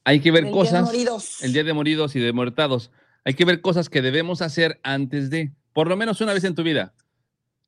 hay 0.04 0.20
que 0.20 0.32
ver 0.32 0.46
El 0.46 0.52
cosas, 0.52 1.42
el 1.42 1.54
Día 1.54 1.64
de 1.64 1.74
Moridos 1.74 2.16
y 2.16 2.20
de 2.20 2.32
Muertados, 2.34 2.92
hay 3.26 3.34
que 3.34 3.46
ver 3.46 3.62
cosas 3.62 3.90
que 3.90 4.02
debemos 4.02 4.42
hacer 4.42 4.80
antes 4.84 5.30
de, 5.30 5.52
por 5.74 5.88
lo 5.88 5.98
menos 5.98 6.22
una 6.22 6.34
vez 6.34 6.44
en 6.44 6.56
tu 6.56 6.64
vida. 6.64 6.94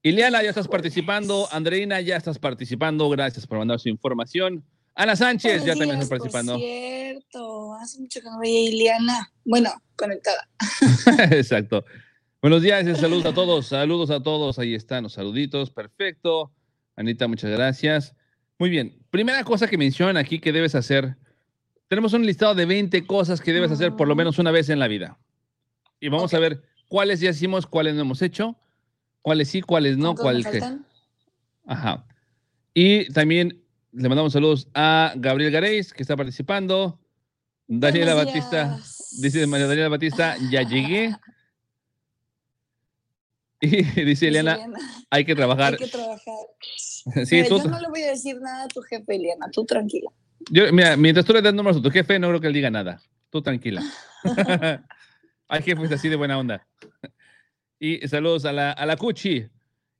Ileana, 0.02 0.42
ya 0.42 0.50
estás 0.50 0.70
participando, 0.70 1.50
Andreina, 1.52 2.00
ya 2.00 2.16
estás 2.16 2.40
participando, 2.40 3.10
gracias 3.10 3.46
por 3.46 3.58
mandar 3.58 3.80
su 3.80 3.90
información. 3.90 4.64
Ana 5.00 5.16
Sánchez, 5.16 5.64
ya 5.64 5.76
también 5.76 5.92
está 5.92 6.10
participando. 6.10 6.56
Por 6.56 6.62
cierto, 6.62 7.74
hace 7.76 8.02
mucho 8.02 8.20
que 8.20 8.30
no 8.30 8.38
veía 8.38 8.60
a 8.60 8.74
Iliana. 8.74 9.32
Bueno, 9.46 9.70
conectada. 9.96 10.46
Exacto. 11.32 11.86
Buenos 12.42 12.62
días 12.62 12.86
y 12.86 12.94
saludos 12.96 13.26
a 13.26 13.34
todos. 13.34 13.68
Saludos 13.68 14.10
a 14.10 14.22
todos. 14.22 14.60
Ahí 14.60 14.76
están 14.76 15.04
los 15.04 15.14
saluditos. 15.14 15.72
Perfecto. 15.72 16.52
Anita, 16.98 17.30
muchas 17.30 17.50
gracias. 17.50 18.14
Muy 18.58 18.70
bien. 18.70 19.02
Primera 19.10 19.46
cosa 19.46 19.68
que 19.68 19.78
mencionan 19.78 20.18
aquí 20.18 20.38
que 20.40 20.52
debes 20.52 20.76
hacer. 20.76 21.16
Tenemos 21.88 22.12
un 22.12 22.26
listado 22.26 22.54
de 22.54 22.66
20 22.66 23.08
cosas 23.08 23.40
que 23.40 23.54
debes 23.54 23.72
hacer 23.72 23.96
por 23.96 24.10
lo 24.10 24.18
menos 24.18 24.38
una 24.38 24.52
vez 24.52 24.68
en 24.68 24.80
la 24.80 24.90
vida. 24.90 25.18
Y 26.02 26.10
vamos 26.10 26.34
a 26.34 26.40
ver 26.40 26.62
cuáles 26.90 27.22
ya 27.22 27.30
hicimos, 27.30 27.68
cuáles 27.68 27.96
no 27.96 28.02
hemos 28.02 28.22
hecho, 28.22 28.58
cuáles 29.22 29.48
sí, 29.48 29.62
cuáles 29.62 29.98
no, 29.98 30.14
¿Cuántos 30.14 30.44
me 30.44 30.52
cuáles 30.52 30.62
qué. 30.62 30.78
Ajá. 31.68 32.06
Y 32.74 33.06
también 33.14 33.64
le 33.92 34.10
mandamos 34.10 34.34
saludos 34.34 34.68
a 34.74 35.14
Gabriel 35.16 35.52
Gareis, 35.52 35.94
que 35.94 36.04
está 36.04 36.16
participando. 36.18 37.00
Daniela 37.68 38.16
Batista, 38.16 38.80
dice 39.22 39.46
María 39.48 39.68
Daniela 39.68 39.90
Batista, 39.90 40.36
ya 40.52 40.62
llegué. 40.64 41.16
Y 43.62 43.84
dice 44.06 44.30
Eliana, 44.30 44.54
Eliana, 44.56 44.80
hay 45.10 45.26
que 45.26 45.36
trabajar. 45.36 45.74
Hay 45.74 45.80
que 45.80 45.88
trabajar. 45.88 46.36
Sí, 47.26 47.36
Mira, 47.38 47.48
tú- 47.50 47.58
yo 47.58 47.70
no 47.70 47.80
le 47.80 47.90
voy 47.90 48.04
a 48.04 48.12
decir 48.12 48.40
nada 48.40 48.64
a 48.66 48.68
tu 48.68 48.82
jefe, 48.82 49.16
Eliana, 49.16 49.50
tú 49.52 49.66
tranquila. 49.66 50.10
yo- 50.52 50.72
mira, 50.72 50.96
mientras 50.96 51.26
tú 51.26 51.34
le 51.34 51.42
das 51.42 51.54
números 51.54 51.78
a 51.78 51.82
tu 51.82 51.90
jefe, 51.90 52.20
no 52.20 52.28
creo 52.30 52.40
que 52.40 52.48
él 52.48 52.54
diga 52.54 52.70
nada. 52.70 53.02
Tú 53.30 53.42
tranquila. 53.42 53.82
Hay 55.50 55.62
jefes 55.64 55.92
así 55.92 56.08
de 56.10 56.16
buena 56.16 56.38
onda. 56.38 56.66
Y 57.80 58.08
saludos 58.08 58.46
a 58.46 58.54
la, 58.54 58.72
a 58.72 58.86
la 58.86 58.96
Cuchi. 58.98 59.48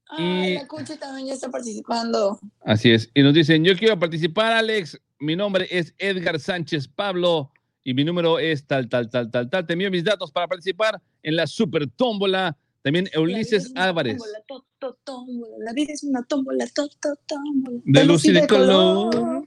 Ay, 0.10 0.52
Y- 0.52 0.54
la 0.56 0.68
Cuchi 0.68 0.98
también 0.98 1.28
ya 1.28 1.34
está 1.34 1.50
participando. 1.50 2.40
Así 2.62 2.92
es. 2.92 3.10
Y 3.14 3.22
nos 3.22 3.34
dicen, 3.34 3.64
yo 3.64 3.76
quiero 3.78 3.98
participar, 4.00 4.52
Alex. 4.54 5.00
Mi 5.20 5.36
nombre 5.36 5.68
es 5.70 5.94
Edgar 5.98 6.40
Sánchez 6.40 6.88
Pablo 6.88 7.52
y 7.84 7.94
mi 7.94 8.04
número 8.04 8.40
es 8.40 8.66
tal, 8.66 8.88
tal, 8.90 9.10
tal, 9.10 9.30
tal, 9.30 9.50
tal. 9.50 9.66
Te 9.68 9.74
envío 9.74 9.92
mis 9.92 10.04
datos 10.04 10.32
para 10.32 10.48
participar 10.48 11.02
en 11.22 11.36
la 11.36 11.46
super 11.46 11.88
tómbola. 11.88 12.58
También 12.82 13.10
Ulises 13.18 13.72
Álvarez. 13.76 14.18
tómbola, 14.18 14.40
to, 14.48 14.66
to, 14.80 14.98
tómbola. 15.04 15.56
La 15.60 15.74
vida 15.74 15.92
es 15.94 16.04
una 16.04 16.24
tómbola, 16.24 16.66
to, 16.74 16.88
tómbola. 17.28 17.82
De 17.84 18.06
luz 18.06 18.24
y 18.26 18.32
de 18.32 18.48
color. 18.48 19.46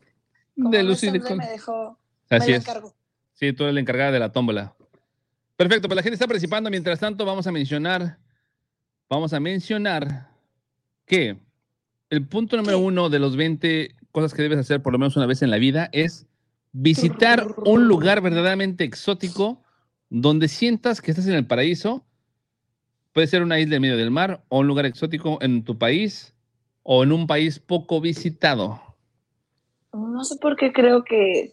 Como 0.55 0.71
De 0.71 0.83
luz 0.83 1.03
y 1.03 1.11
de 1.11 1.21
color. 1.21 1.39
me 1.39 1.47
dejó, 1.49 1.99
Así 2.29 2.51
me 2.51 2.57
es. 2.59 2.63
encargo. 2.69 2.95
Sí, 3.33 3.53
tú 3.55 3.65
eres 3.65 3.75
la 3.75 3.81
encargada 3.81 4.13
de 4.13 4.19
la 4.19 4.31
tómbola. 4.31 4.77
Perfecto, 5.57 5.89
pues 5.89 5.97
la 5.97 6.03
gente 6.03 6.15
está 6.15 6.27
participando. 6.27 6.69
Mientras 6.71 7.01
tanto, 7.01 7.25
vamos 7.25 7.47
a 7.47 7.53
mencionar, 7.53 8.19
vamos 9.09 9.33
a 9.33 9.41
mencionar 9.41 10.29
que 11.13 11.37
el 12.09 12.27
punto 12.27 12.57
número 12.57 12.79
uno 12.79 13.11
de 13.11 13.19
los 13.19 13.37
20 13.37 13.97
cosas 14.13 14.33
que 14.33 14.41
debes 14.41 14.59
hacer 14.59 14.81
por 14.81 14.95
lo 14.95 14.99
menos 14.99 15.15
una 15.15 15.27
vez 15.27 15.43
en 15.43 15.51
la 15.51 15.59
vida 15.59 15.91
es 15.93 16.27
visitar 16.73 17.47
un 17.67 17.87
lugar 17.87 18.23
verdaderamente 18.23 18.85
exótico 18.85 19.63
donde 20.09 20.49
sientas 20.49 21.03
que 21.03 21.11
estás 21.11 21.27
en 21.27 21.35
el 21.35 21.47
paraíso. 21.47 22.03
Puede 23.13 23.27
ser 23.27 23.43
una 23.43 23.61
isla 23.61 23.77
en 23.77 23.83
medio 23.83 23.99
del 23.99 24.11
mar 24.11 24.43
o 24.49 24.61
un 24.61 24.67
lugar 24.67 24.87
exótico 24.87 25.37
en 25.43 25.65
tu 25.65 25.77
país 25.77 26.33
o 26.83 27.03
en 27.03 27.13
un 27.13 27.27
país 27.27 27.59
poco 27.59 28.01
visitado. 28.01 28.81
No 29.93 30.25
sé 30.25 30.37
por 30.41 30.57
qué 30.57 30.73
creo 30.73 31.05
que 31.05 31.53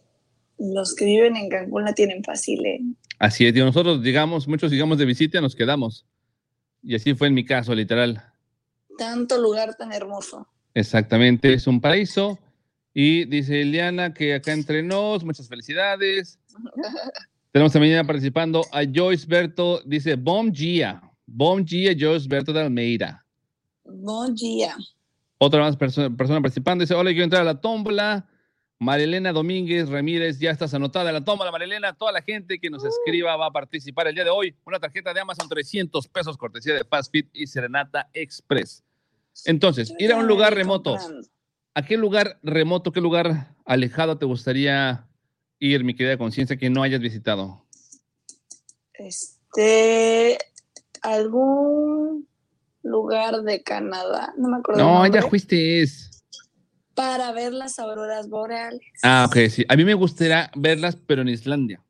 los 0.57 0.95
que 0.95 1.03
viven 1.03 1.35
en 1.35 1.49
Cancún 1.49 1.83
la 1.83 1.93
tienen 1.93 2.23
fácil, 2.23 2.65
¿eh? 2.65 2.79
Así 3.17 3.45
es, 3.45 3.53
digo, 3.53 3.65
nosotros 3.65 4.01
llegamos, 4.01 4.47
muchos 4.47 4.71
llegamos 4.71 4.97
de 4.97 5.03
visita, 5.03 5.41
nos 5.41 5.53
quedamos. 5.53 6.05
Y 6.81 6.95
así 6.95 7.13
fue 7.13 7.27
en 7.27 7.33
mi 7.33 7.43
caso, 7.43 7.75
literal. 7.75 8.28
Tanto 8.99 9.37
lugar 9.41 9.73
tan 9.75 9.91
hermoso. 9.93 10.47
Exactamente, 10.75 11.53
es 11.53 11.65
un 11.65 11.81
paraíso. 11.81 12.37
Y 12.93 13.25
dice 13.25 13.61
Eliana 13.61 14.13
que 14.13 14.35
acá 14.35 14.51
entre 14.51 14.83
nos, 14.83 15.23
muchas 15.23 15.47
felicidades. 15.47 16.37
Tenemos 17.51 17.71
también 17.73 18.05
participando 18.05 18.61
a 18.71 18.81
Joyce 18.93 19.25
Berto, 19.25 19.81
dice 19.85 20.15
Bom 20.15 20.51
Gia, 20.51 21.01
Bom 21.25 21.65
Gia 21.65 21.93
Joyce 21.97 22.27
Berto 22.27 22.53
de 22.53 22.61
Almeida. 22.61 23.25
Buen 23.83 24.35
día. 24.35 24.75
Otra 25.39 25.61
más 25.61 25.75
perso- 25.77 26.15
persona 26.15 26.41
participando, 26.41 26.83
dice, 26.83 26.93
hola, 26.93 27.09
quiero 27.11 27.23
entrar 27.23 27.41
a 27.41 27.45
la 27.45 27.59
tómbola. 27.61 28.27
Marilena 28.81 29.33
Domínguez 29.33 29.89
Ramírez, 29.89 30.39
ya 30.39 30.51
estás 30.51 30.73
anotada 30.73 31.09
en 31.09 31.15
la 31.15 31.23
tómbola, 31.23 31.51
Marilena. 31.51 31.93
Toda 31.93 32.11
la 32.13 32.21
gente 32.21 32.59
que 32.59 32.69
nos 32.69 32.85
escriba 32.85 33.35
va 33.35 33.47
a 33.47 33.51
participar 33.51 34.07
el 34.07 34.15
día 34.15 34.23
de 34.23 34.29
hoy. 34.29 34.55
Una 34.65 34.79
tarjeta 34.79 35.13
de 35.13 35.19
Amazon, 35.19 35.49
300 35.49 36.07
pesos, 36.07 36.37
cortesía 36.37 36.75
de 36.75 36.85
Fast 36.85 37.11
Fit 37.11 37.27
y 37.33 37.45
Serenata 37.47 38.09
Express. 38.13 38.83
Entonces, 39.45 39.93
ir 39.99 40.11
a 40.11 40.17
un 40.17 40.27
lugar 40.27 40.53
remoto. 40.53 40.97
¿A 41.75 41.85
qué 41.85 41.97
lugar 41.97 42.39
remoto, 42.43 42.91
qué 42.91 43.01
lugar 43.01 43.55
alejado 43.65 44.17
te 44.17 44.25
gustaría 44.25 45.07
ir, 45.59 45.83
mi 45.83 45.95
querida 45.95 46.17
conciencia, 46.17 46.57
que 46.57 46.69
no 46.69 46.83
hayas 46.83 46.99
visitado? 46.99 47.65
Este, 48.93 50.37
algún 51.01 52.27
lugar 52.83 53.41
de 53.43 53.63
Canadá, 53.63 54.33
no 54.37 54.49
me 54.49 54.57
acuerdo. 54.57 54.83
No, 54.83 55.05
ya 55.07 55.21
fuiste. 55.21 55.81
Es. 55.81 56.23
Para 56.95 57.31
ver 57.31 57.53
las 57.53 57.79
auroras 57.79 58.27
boreales. 58.27 58.81
Ah, 59.03 59.25
ok, 59.29 59.49
sí. 59.49 59.65
A 59.69 59.75
mí 59.75 59.85
me 59.85 59.93
gustaría 59.93 60.51
verlas, 60.55 60.97
pero 60.97 61.21
en 61.21 61.29
Islandia. 61.29 61.81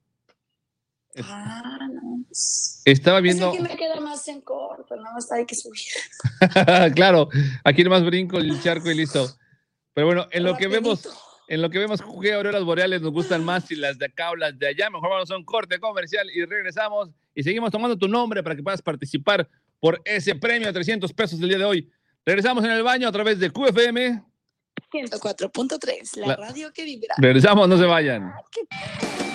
Ah, 1.23 1.87
no. 1.91 2.08
Estaba 2.85 3.17
Es 3.17 3.23
viendo. 3.23 3.51
que 3.51 3.61
me 3.61 3.75
queda 3.75 3.99
más 3.99 4.27
en 4.27 4.41
corto, 4.41 4.95
nada 4.95 5.13
más 5.13 5.31
hay 5.31 5.45
que 5.45 5.55
subir. 5.55 5.81
claro, 6.95 7.29
aquí 7.63 7.83
nomás 7.83 8.03
brinco 8.05 8.37
el 8.37 8.61
charco 8.61 8.89
y 8.91 8.95
listo. 8.95 9.27
Pero 9.93 10.07
bueno, 10.07 10.27
en 10.31 10.43
lo 10.43 10.55
que 10.55 10.67
vemos, 10.67 11.07
en 11.47 11.61
lo 11.61 11.69
que 11.69 11.79
vemos 11.79 12.01
qué 12.21 12.33
auroras 12.33 12.63
boreales 12.63 13.01
nos 13.01 13.11
gustan 13.11 13.43
más, 13.43 13.65
si 13.65 13.75
las 13.75 13.97
de 13.97 14.05
acá 14.05 14.31
o 14.31 14.35
las 14.35 14.57
de 14.57 14.67
allá, 14.67 14.89
mejor 14.89 15.09
vamos 15.09 15.29
a 15.31 15.35
un 15.35 15.43
corte 15.43 15.79
comercial 15.79 16.29
y 16.33 16.45
regresamos 16.45 17.09
y 17.33 17.43
seguimos 17.43 17.71
tomando 17.71 17.97
tu 17.97 18.07
nombre 18.07 18.43
para 18.43 18.55
que 18.55 18.63
puedas 18.63 18.81
participar 18.81 19.47
por 19.79 20.01
ese 20.05 20.35
premio 20.35 20.67
de 20.67 20.73
300 20.73 21.11
pesos 21.13 21.39
del 21.39 21.49
día 21.49 21.57
de 21.57 21.65
hoy. 21.65 21.91
Regresamos 22.25 22.63
en 22.63 22.71
el 22.71 22.83
baño 22.83 23.07
a 23.07 23.11
través 23.11 23.39
de 23.39 23.49
QFM. 23.49 24.23
104.3, 24.91 26.15
la 26.17 26.27
La- 26.27 26.35
radio 26.35 26.71
que 26.73 26.83
vibra. 26.85 27.15
Regresamos, 27.17 27.67
no 27.67 27.77
se 27.77 27.85
vayan. 27.85 28.31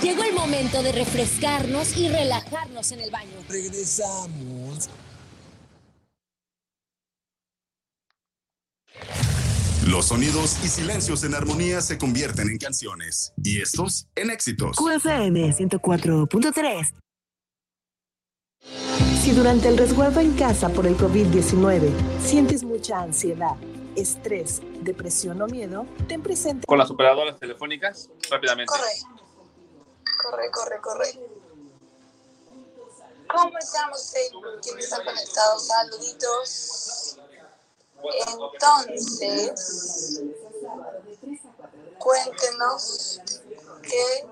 Llegó 0.03 0.25
el 0.25 0.35
momento 0.35 0.83
de 0.83 0.93
refrescarnos 0.93 1.97
y 1.97 2.09
relajarnos 2.09 2.93
en 2.93 3.01
el 3.01 3.11
baño. 3.11 3.33
Regresamos. 3.49 4.91
Los 9.87 10.07
sonidos 10.07 10.59
y 10.65 10.69
silencios 10.69 11.25
en 11.25 11.35
armonía 11.35 11.81
se 11.83 11.99
convierten 11.99 12.49
en 12.49 12.59
canciones 12.59 13.33
y 13.43 13.61
estos 13.61 14.09
en 14.15 14.31
éxitos. 14.31 14.77
QFM 14.77 15.53
104.3. 15.53 16.95
Si 19.23 19.31
durante 19.33 19.69
el 19.69 19.77
resguardo 19.77 20.21
en 20.21 20.33
casa 20.35 20.69
por 20.71 20.87
el 20.87 20.97
COVID-19 20.97 21.91
sientes 22.21 22.63
mucha 22.63 23.01
ansiedad, 23.01 23.57
estrés, 23.97 24.61
depresión 24.81 25.41
o 25.43 25.47
miedo, 25.47 25.87
ten 26.09 26.23
presente 26.23 26.67
Con 26.67 26.79
las 26.79 26.91
operadoras 26.91 27.39
telefónicas, 27.39 28.09
rápidamente. 28.31 28.73
Corre. 28.73 28.93
Corre, 30.23 30.51
corre, 30.51 30.81
corre. 30.81 31.21
¿Cómo 33.29 33.59
estamos? 33.59 34.15
eh? 34.15 34.31
¿Quiénes 34.63 34.85
están 34.85 35.05
conectados? 35.05 35.67
Saluditos. 35.67 37.19
Entonces, 38.29 40.23
cuéntenos 41.99 43.21
qué 43.83 44.27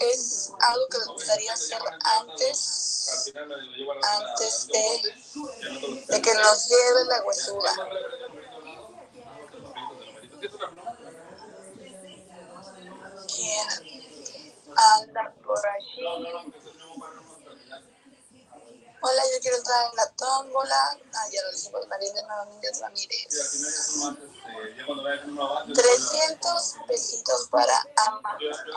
es 0.00 0.52
algo 0.60 0.86
que 0.88 0.98
les 0.98 1.06
gustaría 1.08 1.52
hacer 1.52 1.78
antes, 2.20 3.22
antes 4.18 4.66
de, 4.68 5.14
de 6.08 6.22
que 6.22 6.34
nos 6.34 6.68
lleve 6.68 7.04
la 7.06 7.22
huesuda. 7.24 7.88
¿Quién 13.34 13.68
anda 14.76 15.34
por 15.44 15.58
allí? 15.66 16.02
Hola, 19.00 19.22
yo 19.32 19.40
quiero 19.40 19.56
entrar 19.58 19.90
en 19.90 19.96
la 19.96 20.10
tómbola. 20.12 20.98
Ah, 21.14 21.28
ya 21.32 21.42
lo 21.42 21.52
dijimos, 21.52 21.86
Marilena 21.88 22.36
Domínguez 22.44 22.80
Ramírez. 22.80 23.28
300 25.72 26.74
pesitos 26.86 27.48
para 27.48 27.80
ambas. 28.08 28.36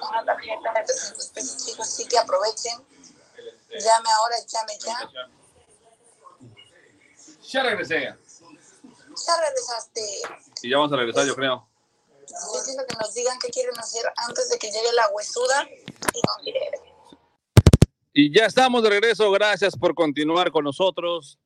Una 0.10 0.26
tarjeta 0.26 0.74
de 0.74 0.84
300 0.84 1.28
pesos, 1.28 1.66
chicos. 1.66 1.88
Así 1.88 2.08
que 2.08 2.18
aprovechen. 2.20 2.86
Llame 3.70 4.12
ahora, 4.12 4.36
llame 4.48 4.78
ya. 4.80 5.10
Ya 7.52 7.64
regresé. 7.64 8.16
Ya 9.28 9.34
regresaste. 9.48 10.02
Y 10.64 10.70
ya 10.70 10.78
vamos 10.78 10.94
a 10.94 10.98
regresar, 10.98 11.26
yo 11.26 11.36
creo. 11.36 11.68
Estoy 12.24 12.60
diciendo 12.60 12.84
que 12.88 12.96
nos 12.96 13.14
digan 13.14 13.38
qué 13.42 13.50
quieren 13.50 13.78
hacer 13.78 14.04
antes 14.28 14.50
de 14.50 14.58
que 14.58 14.68
llegue 14.68 14.94
la 14.96 15.10
huesuda. 15.10 15.68
Y 18.14 18.34
ya 18.34 18.46
estamos 18.46 18.84
de 18.84 18.90
regreso. 18.90 19.32
Gracias 19.32 19.76
por 19.76 19.94
continuar 19.96 20.52
con 20.52 20.64
nosotros. 20.64 21.40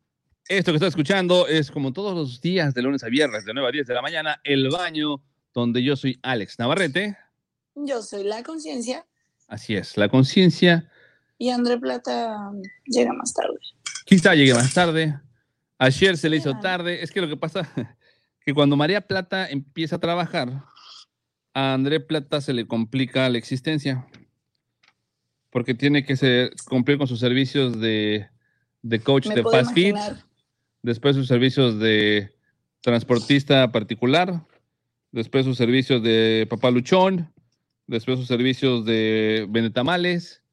Esto 0.47 0.71
que 0.71 0.75
está 0.75 0.87
escuchando 0.87 1.47
es 1.47 1.71
como 1.71 1.91
todos 1.91 2.15
los 2.15 2.39
días, 2.39 2.73
de 2.73 2.81
lunes 2.83 3.03
a 3.03 3.07
viernes, 3.07 3.45
de 3.45 3.53
9 3.53 3.67
a 3.67 3.71
10 3.71 3.87
de 3.87 3.93
la 3.95 4.01
mañana, 4.01 4.39
El 4.43 4.69
Baño, 4.69 5.23
donde 5.53 5.83
yo 5.83 5.95
soy 5.95 6.19
Alex 6.21 6.59
Navarrete. 6.59 7.17
Yo 7.73 8.01
soy 8.01 8.23
la 8.23 8.43
conciencia 8.43 9.05
Así 9.47 9.75
es, 9.75 9.97
la 9.97 10.09
conciencia. 10.09 10.89
y 11.37 11.49
André 11.49 11.77
Plata 11.77 12.51
llega 12.85 13.13
más 13.13 13.33
tarde. 13.33 13.57
Quizá 14.05 14.33
llegue 14.33 14.53
más 14.53 14.73
tarde. 14.73 15.19
Ayer 15.77 16.17
se 16.17 16.29
le 16.29 16.37
hizo 16.37 16.57
tarde. 16.59 17.03
Es 17.03 17.11
que 17.11 17.21
lo 17.21 17.27
que 17.27 17.37
pasa 17.37 17.69
que 18.45 18.53
cuando 18.53 18.75
María 18.77 19.01
Plata 19.01 19.49
empieza 19.49 19.97
a 19.97 19.99
trabajar, 19.99 20.63
a 21.53 21.73
André 21.73 21.99
Plata 21.99 22.41
se 22.41 22.53
le 22.53 22.67
complica 22.67 23.27
la 23.29 23.37
existencia. 23.37 24.05
Porque 25.49 25.73
tiene 25.73 26.05
que 26.05 26.15
ser- 26.17 26.53
cumplir 26.67 26.97
con 26.97 27.07
sus 27.07 27.19
servicios 27.19 27.79
de, 27.79 28.27
de 28.81 28.99
coach 28.99 29.27
Me 29.27 29.35
de 29.35 29.43
Fast 29.43 29.73
Fit, 29.73 29.87
imaginar. 29.87 30.23
después 30.81 31.15
sus 31.15 31.27
servicios 31.27 31.79
de 31.79 32.31
transportista 32.81 33.71
particular, 33.71 34.45
después 35.11 35.45
sus 35.45 35.57
servicios 35.57 36.03
de 36.03 36.45
papaluchón, 36.49 37.31
después 37.87 38.19
sus 38.19 38.27
servicios 38.27 38.85
de 38.85 39.45
vendetamales, 39.49 40.43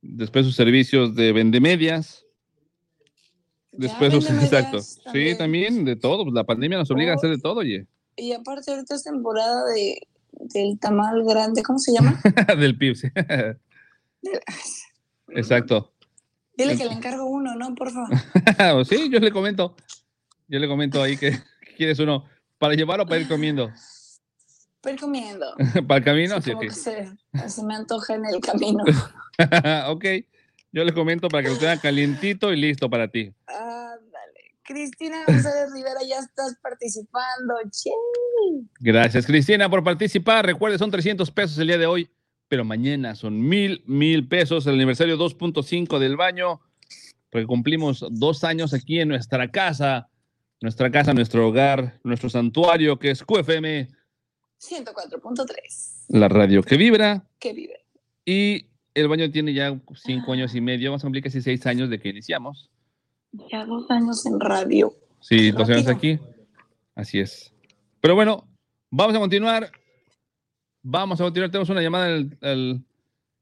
después 0.00 0.46
sus 0.46 0.54
servicios 0.54 1.14
de 1.16 1.32
vendemedias, 1.32 2.21
después 3.72 4.12
vende 4.12 4.44
exacto. 4.44 4.70
medias 4.72 4.86
Sí, 4.86 5.02
también. 5.04 5.38
también 5.38 5.84
de 5.84 5.96
todo, 5.96 6.30
la 6.30 6.44
pandemia 6.44 6.78
nos 6.78 6.90
obliga 6.90 7.12
a 7.12 7.16
hacer 7.16 7.30
de 7.30 7.38
todo, 7.38 7.60
oye, 7.60 7.86
Y 8.16 8.32
aparte 8.32 8.70
ahorita 8.70 8.94
es 8.94 9.02
temporada 9.02 9.64
de, 9.72 10.06
del 10.32 10.78
tamal 10.78 11.24
grande, 11.24 11.62
¿cómo 11.62 11.78
se 11.78 11.92
llama? 11.92 12.20
del 12.58 12.76
PIB, 12.76 12.94
sí. 12.94 13.08
Exacto. 15.28 15.92
Dile 16.56 16.76
que 16.76 16.84
le 16.84 16.92
encargo 16.92 17.24
uno, 17.24 17.54
¿no? 17.56 17.74
Por 17.74 17.90
favor. 17.90 18.86
sí, 18.86 19.08
yo 19.10 19.18
le 19.18 19.32
comento, 19.32 19.74
yo 20.48 20.58
le 20.58 20.68
comento 20.68 21.02
ahí 21.02 21.16
que, 21.16 21.38
quieres 21.76 21.98
uno 21.98 22.24
para 22.58 22.74
llevarlo 22.74 23.04
o 23.04 23.06
para 23.06 23.20
ir 23.20 23.28
comiendo. 23.28 23.72
Voy 24.82 24.96
comiendo. 24.96 25.54
para 25.86 25.98
el 25.98 26.04
camino, 26.04 26.36
Sí, 26.36 26.42
sí, 26.42 26.50
como 26.50 26.60
que 26.60 26.70
se, 26.70 27.12
se 27.48 27.64
me 27.64 27.74
antoja 27.74 28.14
en 28.14 28.26
el 28.26 28.40
camino. 28.40 28.84
ok, 29.88 30.04
yo 30.72 30.84
le 30.84 30.92
comento 30.92 31.28
para 31.28 31.42
que 31.42 31.50
lo 31.50 31.58
tenga 31.58 31.78
calientito 31.78 32.52
y 32.52 32.56
listo 32.56 32.88
para 32.88 33.08
ti. 33.08 33.32
Ándale. 33.46 34.56
Cristina 34.62 35.24
González 35.26 35.70
Rivera, 35.72 36.00
ya 36.08 36.18
estás 36.18 36.56
participando. 36.62 37.54
Che. 37.70 37.90
Gracias, 38.80 39.26
Cristina, 39.26 39.68
por 39.68 39.84
participar. 39.84 40.46
Recuerde, 40.46 40.78
son 40.78 40.90
300 40.90 41.30
pesos 41.30 41.58
el 41.58 41.66
día 41.66 41.78
de 41.78 41.86
hoy, 41.86 42.10
pero 42.48 42.64
mañana 42.64 43.14
son 43.14 43.40
mil, 43.40 43.82
mil 43.86 44.26
pesos. 44.26 44.66
El 44.66 44.74
aniversario 44.74 45.18
2.5 45.18 45.98
del 45.98 46.16
baño, 46.16 46.60
porque 47.30 47.46
cumplimos 47.46 48.04
dos 48.10 48.42
años 48.42 48.72
aquí 48.72 48.98
en 48.98 49.08
nuestra 49.08 49.50
casa, 49.50 50.08
nuestra 50.62 50.90
casa, 50.90 51.12
nuestro 51.12 51.48
hogar, 51.48 52.00
nuestro 52.02 52.30
santuario, 52.30 52.98
que 52.98 53.10
es 53.10 53.22
QFM, 53.22 53.88
104.3. 54.58 56.04
la 56.08 56.28
radio 56.28 56.62
que 56.62 56.76
vibra. 56.76 57.26
Que 57.38 57.52
vive. 57.52 57.84
Y 58.24 58.71
el 58.94 59.08
baño 59.08 59.30
tiene 59.30 59.54
ya 59.54 59.78
cinco 59.94 60.32
años 60.32 60.54
y 60.54 60.60
medio, 60.60 60.90
vamos 60.90 61.02
a 61.02 61.06
cumplir 61.06 61.24
casi 61.24 61.40
seis 61.40 61.66
años 61.66 61.88
de 61.90 61.98
que 61.98 62.10
iniciamos. 62.10 62.70
Ya 63.50 63.64
dos 63.64 63.90
años 63.90 64.26
en 64.26 64.38
radio. 64.40 64.94
Sí, 65.20 65.50
Qué 65.50 65.52
dos 65.52 65.68
años 65.70 65.88
aquí. 65.88 66.18
Así 66.94 67.18
es. 67.20 67.52
Pero 68.00 68.14
bueno, 68.14 68.46
vamos 68.90 69.16
a 69.16 69.18
continuar. 69.18 69.70
Vamos 70.82 71.20
a 71.20 71.24
continuar. 71.24 71.50
Tenemos 71.50 71.70
una 71.70 71.80
llamada 71.80 72.08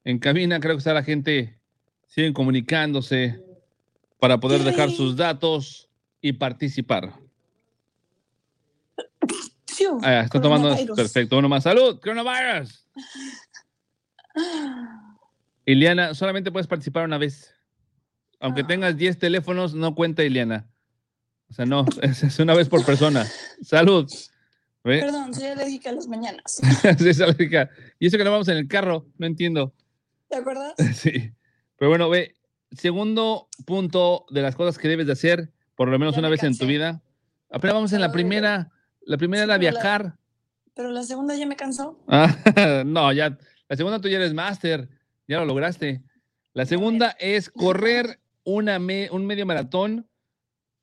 en 0.05 0.19
cabina. 0.19 0.61
Creo 0.61 0.75
que 0.75 0.79
está 0.79 0.95
la 0.95 1.03
gente, 1.03 1.59
siguen 2.07 2.33
comunicándose 2.33 3.43
para 4.21 4.39
poder 4.39 4.63
dejar 4.63 4.91
sus 4.91 5.17
datos 5.17 5.89
y 6.21 6.35
participar. 6.35 7.15
Ah, 10.03 10.21
está 10.21 10.41
tomando. 10.41 10.77
Perfecto. 10.95 11.39
Uno 11.39 11.49
más. 11.49 11.65
¡Salud! 11.65 11.99
¡Coronavirus! 12.01 12.87
Iliana, 15.73 16.15
solamente 16.15 16.51
puedes 16.51 16.67
participar 16.67 17.05
una 17.05 17.19
vez. 17.19 17.55
Aunque 18.41 18.63
Ah. 18.63 18.67
tengas 18.67 18.97
10 18.97 19.19
teléfonos, 19.19 19.75
no 19.75 19.95
cuenta 19.95 20.25
Iliana. 20.25 20.67
O 21.51 21.55
sea, 21.55 21.67
no, 21.67 21.85
es, 22.03 22.23
es 22.23 22.39
una 22.39 22.55
vez 22.55 22.69
por 22.69 22.85
persona. 22.85 23.27
Salud. 23.63 24.11
¿Ve? 24.83 25.01
Perdón, 25.01 25.35
soy 25.35 25.47
alérgica 25.49 25.91
a 25.91 25.93
las 25.93 26.07
mañanas. 26.09 26.61
Sí, 26.99 27.09
es 27.09 27.21
alérgica. 27.21 27.69
Y 27.99 28.07
eso 28.07 28.17
que 28.17 28.25
no 28.25 28.31
vamos 28.31 28.49
en 28.49 28.57
el 28.57 28.67
carro, 28.69 29.07
no 29.19 29.27
entiendo. 29.27 29.75
¿Te 30.29 30.37
acuerdas? 30.37 30.75
Sí. 30.95 31.33
Pero 31.77 31.89
bueno, 31.91 32.09
ve, 32.09 32.35
segundo 32.73 33.49
punto 33.67 34.27
de 34.31 34.43
las 34.43 34.55
cosas 34.57 34.79
que 34.79 34.89
debes 34.89 35.07
de 35.07 35.13
hacer, 35.13 35.51
por 35.77 35.89
lo 35.89 35.99
menos 35.99 36.15
Ya 36.15 36.21
una 36.21 36.29
me 36.29 36.33
vez 36.33 36.43
en 36.45 36.57
tu 36.57 36.67
vida. 36.67 37.03
Apenas 37.51 37.75
vamos 37.75 37.93
en 37.93 38.01
la 38.01 38.13
primera. 38.13 38.71
La 39.03 39.17
primera 39.19 39.43
Sí, 39.43 39.45
era 39.45 39.55
la- 39.55 39.59
viajar. 39.59 40.17
Pero 40.75 40.91
la 40.93 41.03
segunda 41.03 41.35
ya 41.37 41.47
me 41.47 41.57
cansó. 41.57 41.99
Ah, 42.09 42.83
no, 42.87 43.13
ya. 43.13 43.37
La 43.69 43.77
segunda 43.77 44.01
tú 44.01 44.09
ya 44.09 44.17
eres 44.17 44.33
máster. 44.33 44.89
Ya 45.31 45.39
lo 45.39 45.45
lograste. 45.45 46.03
La 46.55 46.67
segunda 46.67 47.15
es 47.21 47.51
correr 47.51 48.19
una 48.43 48.81
me- 48.81 49.09
un 49.13 49.27
medio 49.27 49.47
maratón 49.47 50.11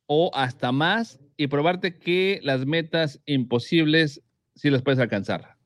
o 0.05 0.31
hasta 0.33 0.71
más 0.71 1.19
y 1.35 1.47
probarte 1.47 1.99
que 1.99 2.39
las 2.43 2.65
metas 2.65 3.19
imposibles 3.25 4.21
sí 4.55 4.69
las 4.69 4.83
puedes 4.83 5.01
alcanzar. 5.01 5.57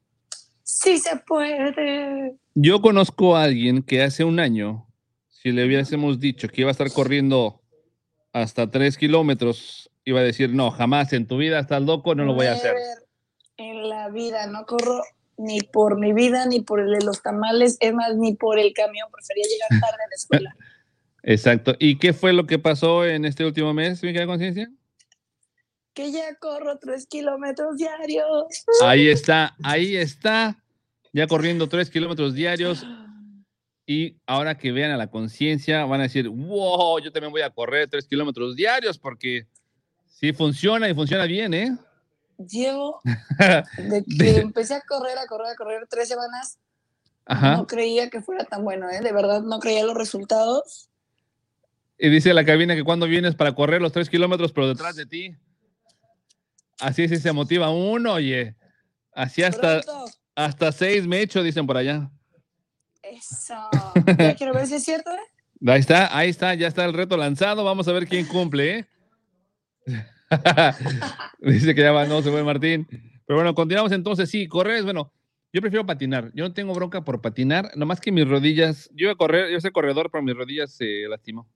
Sí 0.64 0.98
se 0.98 1.16
puede. 1.28 2.38
Yo 2.56 2.82
conozco 2.82 3.36
a 3.38 3.44
alguien 3.44 3.84
que 3.84 4.02
hace 4.02 4.24
un 4.24 4.40
año, 4.40 4.88
si 5.30 5.52
le 5.52 5.64
hubiésemos 5.68 6.20
dicho 6.20 6.48
que 6.48 6.62
iba 6.62 6.72
a 6.72 6.72
estar 6.72 6.92
corriendo 6.92 7.62
hasta 8.34 8.72
tres 8.72 8.98
kilómetros, 8.98 9.92
iba 10.06 10.22
a 10.22 10.24
decir, 10.24 10.56
no, 10.56 10.72
jamás 10.72 11.14
en 11.14 11.28
tu 11.28 11.38
vida 11.38 11.60
estás 11.60 11.84
loco, 11.84 12.16
no 12.16 12.26
lo 12.26 12.34
voy 12.34 12.48
a 12.48 12.54
hacer. 12.54 12.74
En 13.58 13.90
la 13.90 14.10
vida 14.10 14.48
no 14.48 14.66
corro 14.66 15.04
ni 15.38 15.62
por 15.62 16.00
mi 16.00 16.14
vida, 16.14 16.46
ni 16.46 16.62
por 16.62 16.80
el 16.80 16.92
de 16.92 17.06
los 17.06 17.22
tamales, 17.22 17.78
es 17.80 17.94
más, 17.94 18.16
ni 18.16 18.36
por 18.36 18.60
el 18.60 18.74
camión. 18.74 19.10
Prefería 19.12 19.46
llegar 19.46 19.82
tarde 19.82 20.04
a 20.04 20.10
la 20.10 20.16
escuela. 20.16 20.56
Exacto. 21.24 21.76
¿Y 21.80 21.98
qué 22.00 22.14
fue 22.14 22.34
lo 22.34 22.48
que 22.48 22.60
pasó 22.60 23.06
en 23.06 23.26
este 23.26 23.46
último 23.46 23.74
mes, 23.74 24.02
mi 24.04 24.12
querida 24.12 24.28
conciencia? 24.28 24.70
que 25.94 26.12
ya 26.12 26.36
corro 26.36 26.78
tres 26.80 27.06
kilómetros 27.06 27.78
diarios. 27.78 28.66
Ahí 28.82 29.10
está, 29.10 29.56
ahí 29.64 29.98
está, 29.98 30.64
ya 31.12 31.28
corriendo 31.28 31.68
tres 31.68 31.90
kilómetros 31.90 32.34
diarios. 32.34 32.86
Y 33.86 34.18
ahora 34.26 34.58
que 34.58 34.72
vean 34.72 34.92
a 34.92 34.98
la 34.98 35.08
conciencia, 35.08 35.86
van 35.86 36.00
a 36.00 36.04
decir, 36.04 36.30
wow, 36.30 37.00
yo 37.00 37.12
también 37.12 37.32
voy 37.32 37.42
a 37.42 37.50
correr 37.50 37.90
tres 37.90 38.08
kilómetros 38.08 38.56
diarios 38.56 38.98
porque 38.98 39.48
sí 40.08 40.32
funciona 40.32 40.90
y 40.90 40.94
funciona 40.94 41.26
bien, 41.26 41.54
¿eh? 41.54 41.78
Llevo 42.48 43.02
de 43.78 44.04
que 44.04 44.38
empecé 44.38 44.76
a 44.76 44.82
correr, 44.82 45.18
a 45.18 45.28
correr, 45.28 45.48
a 45.48 45.56
correr 45.56 45.88
tres 45.90 46.08
semanas. 46.08 46.58
Ajá. 47.26 47.58
No 47.58 47.68
creía 47.68 48.10
que 48.10 48.22
fuera 48.22 48.44
tan 48.46 48.64
bueno, 48.64 48.90
¿eh? 48.90 49.02
De 49.02 49.12
verdad, 49.12 49.42
no 49.42 49.60
creía 49.60 49.86
los 49.86 49.96
resultados. 49.96 50.90
Y 51.98 52.10
dice 52.10 52.34
la 52.34 52.44
cabina 52.46 52.76
que 52.76 52.84
cuando 52.84 53.06
vienes 53.06 53.36
para 53.36 53.54
correr 53.54 53.82
los 53.82 53.92
tres 53.92 54.10
kilómetros, 54.10 54.52
pero 54.52 54.68
detrás 54.68 54.96
de 54.96 55.06
ti. 55.06 55.36
Así 56.80 57.08
sí 57.08 57.18
se 57.18 57.32
motiva 57.32 57.70
uno, 57.70 58.14
oye. 58.14 58.56
Así 59.14 59.44
hasta, 59.44 59.82
Pronto. 59.82 60.06
hasta 60.36 60.72
seis 60.72 61.06
me 61.06 61.22
echo, 61.22 61.44
dicen 61.44 61.68
por 61.68 61.78
allá. 61.78 62.10
Eso. 63.04 63.54
Ya 64.18 64.36
quiero 64.36 64.54
ver 64.54 64.66
si 64.66 64.76
es 64.76 64.84
cierto, 64.84 65.12
¿eh? 65.12 65.68
Ahí 65.68 65.80
está, 65.80 66.18
ahí 66.18 66.30
está, 66.30 66.56
ya 66.56 66.68
está 66.68 66.86
el 66.86 66.94
reto 66.94 67.18
lanzado. 67.18 67.64
Vamos 67.64 67.88
a 67.88 67.92
ver 67.92 68.08
quién 68.08 68.26
cumple, 68.26 68.80
¿eh? 68.80 70.06
Dice 71.40 71.76
que 71.76 71.82
ya 71.82 71.92
va, 71.92 72.06
no 72.06 72.22
se 72.22 72.32
fue 72.32 72.44
Martín. 72.44 72.88
Pero 73.26 73.38
bueno, 73.38 73.54
continuamos 73.54 73.92
entonces. 73.92 74.30
Sí, 74.30 74.48
correr 74.48 74.78
es 74.78 74.84
bueno. 74.84 75.12
Yo 75.54 75.60
prefiero 75.62 75.86
patinar. 75.86 76.32
Yo 76.34 76.46
no 76.48 76.54
tengo 76.54 76.74
bronca 76.74 77.02
por 77.04 77.22
patinar, 77.22 77.72
nomás 77.76 78.00
que 78.00 78.12
mis 78.12 78.28
rodillas. 78.28 78.90
Yo 78.94 79.04
iba 79.06 79.12
a 79.14 79.18
correr, 79.18 79.52
yo 79.52 79.60
soy 79.60 79.72
corredor, 79.72 80.10
pero 80.12 80.24
mis 80.24 80.36
rodillas 80.36 80.72
se 80.74 81.08
lastimó. 81.10 81.48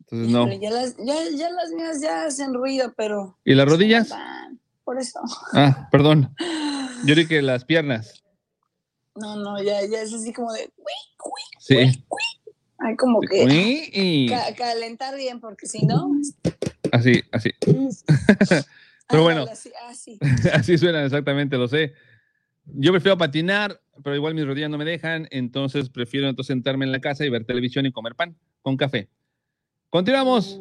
Entonces 0.00 0.28
no. 0.32 0.42
Híjole, 0.42 0.60
Ya 0.60 0.70
las, 0.70 0.96
ya, 0.96 1.14
ya 1.36 1.50
las 1.50 1.70
mías 1.70 2.00
ya 2.00 2.24
hacen 2.24 2.54
ruido, 2.54 2.92
pero. 2.96 3.38
¿Y 3.44 3.54
las 3.54 3.68
rodillas? 3.68 4.08
van. 4.10 4.60
Por 4.84 4.98
eso. 4.98 5.20
Ah, 5.52 5.88
perdón. 5.90 6.34
Yo 7.04 7.14
dije 7.14 7.28
que 7.28 7.42
las 7.42 7.64
piernas. 7.64 8.22
No, 9.16 9.36
no, 9.36 9.62
ya, 9.62 9.84
ya 9.86 10.02
es 10.02 10.12
así 10.12 10.32
como 10.32 10.52
de. 10.52 10.70
Sí. 11.58 11.76
Hay 12.78 12.96
como 12.96 13.20
que 13.20 14.26
ca- 14.30 14.54
calentar 14.54 15.14
bien, 15.16 15.40
porque 15.40 15.66
si 15.66 15.84
no. 15.84 16.10
Así, 16.92 17.22
así. 17.32 17.50
Pero 19.08 19.22
bueno. 19.22 19.40
ándale, 19.40 19.52
Así, 19.52 19.70
así. 19.88 20.18
Así 20.52 20.78
suena 20.78 21.04
exactamente, 21.04 21.56
lo 21.56 21.68
sé. 21.68 21.94
Yo 22.66 22.92
prefiero 22.92 23.18
patinar, 23.18 23.80
pero 24.04 24.14
igual 24.14 24.34
mis 24.34 24.46
rodillas 24.46 24.70
no 24.70 24.78
me 24.78 24.84
dejan, 24.84 25.26
entonces 25.30 25.88
prefiero 25.88 26.28
entonces 26.28 26.48
sentarme 26.54 26.84
en 26.84 26.92
la 26.92 27.00
casa 27.00 27.24
y 27.24 27.30
ver 27.30 27.44
televisión 27.44 27.86
y 27.86 27.90
comer 27.90 28.14
pan 28.14 28.36
con 28.62 28.76
café. 28.76 29.08
Continuamos. 29.88 30.60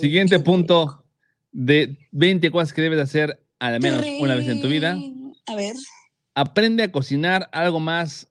Siguiente 0.00 0.40
punto 0.40 1.04
de 1.52 1.96
20 2.10 2.50
cosas 2.50 2.72
que 2.72 2.82
debes 2.82 2.98
hacer 2.98 3.40
al 3.60 3.80
menos 3.80 4.04
una 4.18 4.34
vez 4.34 4.48
en 4.48 4.60
tu 4.60 4.68
vida. 4.68 4.98
A 5.46 5.54
ver, 5.54 5.76
Aprende 6.34 6.82
a 6.82 6.92
cocinar 6.92 7.48
algo 7.52 7.80
más 7.80 8.28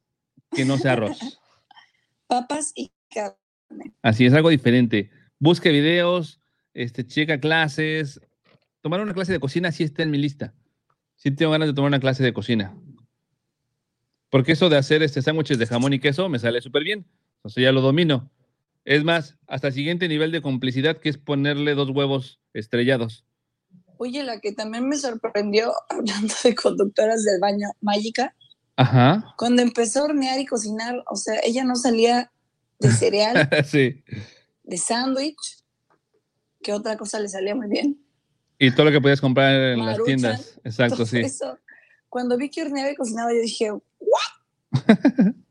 que 0.51 0.65
no 0.65 0.77
sea 0.77 0.93
arroz. 0.93 1.17
papas 2.27 2.71
y 2.75 2.91
carne. 3.09 3.93
Así 4.03 4.25
es, 4.25 4.33
algo 4.33 4.49
diferente. 4.49 5.09
Busca 5.39 5.69
videos, 5.69 6.39
este, 6.75 7.07
checa 7.07 7.39
clases. 7.39 8.21
Tomar 8.81 9.01
una 9.01 9.15
clase 9.15 9.31
de 9.31 9.39
cocina 9.39 9.71
sí 9.71 9.83
está 9.83 10.03
en 10.03 10.11
mi 10.11 10.19
lista. 10.19 10.53
Sí 11.15 11.31
tengo 11.31 11.53
ganas 11.53 11.69
de 11.69 11.73
tomar 11.73 11.87
una 11.87 11.99
clase 11.99 12.23
de 12.23 12.33
cocina. 12.33 12.77
Porque 14.29 14.51
eso 14.51 14.69
de 14.69 14.77
hacer 14.77 15.01
este 15.01 15.21
sándwiches 15.21 15.57
de 15.57 15.65
jamón 15.65 15.93
y 15.93 15.99
queso 15.99 16.29
me 16.29 16.37
sale 16.37 16.61
súper 16.61 16.83
bien. 16.83 17.07
Sea, 17.45 17.63
ya 17.63 17.71
lo 17.71 17.81
domino. 17.81 18.29
Es 18.83 19.03
más, 19.03 19.37
hasta 19.47 19.69
el 19.69 19.73
siguiente 19.73 20.07
nivel 20.07 20.31
de 20.31 20.41
complicidad 20.41 20.97
que 20.97 21.09
es 21.09 21.17
ponerle 21.17 21.73
dos 21.73 21.89
huevos 21.89 22.39
estrellados. 22.53 23.25
Oye, 23.97 24.23
la 24.23 24.39
que 24.39 24.51
también 24.51 24.87
me 24.87 24.97
sorprendió, 24.97 25.73
hablando 25.89 26.33
de 26.43 26.53
conductoras 26.53 27.23
del 27.23 27.39
baño, 27.39 27.69
Mágica, 27.81 28.35
Ajá. 28.75 29.33
cuando 29.37 29.61
empezó 29.61 30.01
a 30.01 30.03
hornear 30.05 30.39
y 30.39 30.45
cocinar, 30.45 31.01
o 31.09 31.15
sea, 31.15 31.39
ella 31.43 31.63
no 31.63 31.75
salía 31.75 32.31
de 32.79 32.89
cereal, 32.91 33.49
sí. 33.65 34.03
de 34.63 34.77
sándwich, 34.77 35.63
que 36.65 36.73
otra 36.73 36.97
cosa 36.97 37.19
le 37.19 37.29
salía 37.29 37.53
muy 37.53 37.67
bien. 37.67 38.03
Y 38.57 38.71
todo 38.71 38.85
lo 38.85 38.91
que 38.91 38.99
podías 38.99 39.21
comprar 39.21 39.53
en 39.53 39.77
las 39.77 39.99
Maruchan, 39.99 40.05
tiendas. 40.05 40.59
Exacto, 40.63 41.05
sí. 41.05 41.19
eso. 41.19 41.59
Cuando 42.09 42.37
vi 42.37 42.49
que 42.49 42.63
horneaba 42.63 42.89
y 42.89 42.95
cocinaba, 42.95 43.31
yo 43.31 43.41
dije, 43.41 43.71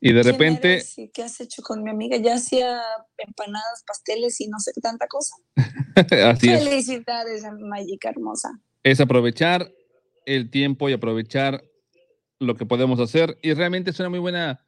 Y 0.00 0.12
de 0.12 0.22
¿quién 0.22 0.32
repente, 0.32 0.72
eres 0.74 0.98
y 0.98 1.08
¿qué 1.08 1.24
has 1.24 1.38
hecho 1.40 1.60
con 1.60 1.82
mi 1.82 1.90
amiga? 1.90 2.16
Ya 2.16 2.36
hacía 2.36 2.80
empanadas, 3.18 3.84
pasteles 3.86 4.40
y 4.40 4.48
no 4.48 4.58
sé 4.58 4.72
tanta 4.80 5.06
cosa. 5.06 5.34
así 6.30 6.48
es. 6.48 6.64
Felicidades, 6.64 7.42
Magica 7.58 8.08
hermosa. 8.08 8.48
Es 8.84 9.00
aprovechar 9.00 9.70
el 10.24 10.50
tiempo 10.50 10.88
y 10.88 10.94
aprovechar 10.94 11.62
lo 12.38 12.54
que 12.54 12.64
podemos 12.64 13.00
hacer. 13.00 13.36
Y 13.42 13.52
realmente 13.52 13.90
es 13.90 14.00
una 14.00 14.08
muy 14.08 14.20
buena, 14.20 14.64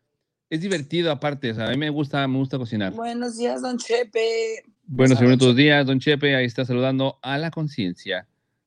es 0.50 0.60
divertido 0.60 1.10
aparte. 1.10 1.52
o 1.52 1.54
sea, 1.54 1.68
a 1.68 1.70
mí 1.70 1.78
me 1.78 1.88
gusta, 1.88 2.26
me 2.28 2.36
gusta 2.36 2.58
cocinar. 2.58 2.92
Buenos 2.92 3.38
días, 3.38 3.62
don 3.62 3.78
Chepe. 3.78 4.64
Buenos 4.92 5.20
y 5.22 5.55
días, 5.55 5.87
don 5.87 6.00
Chepe. 6.00 6.35
Ahí 6.35 6.46
está 6.46 6.64
saludando 6.64 7.20
a 7.22 7.38
la 7.38 7.53
conciencia. 7.53 8.26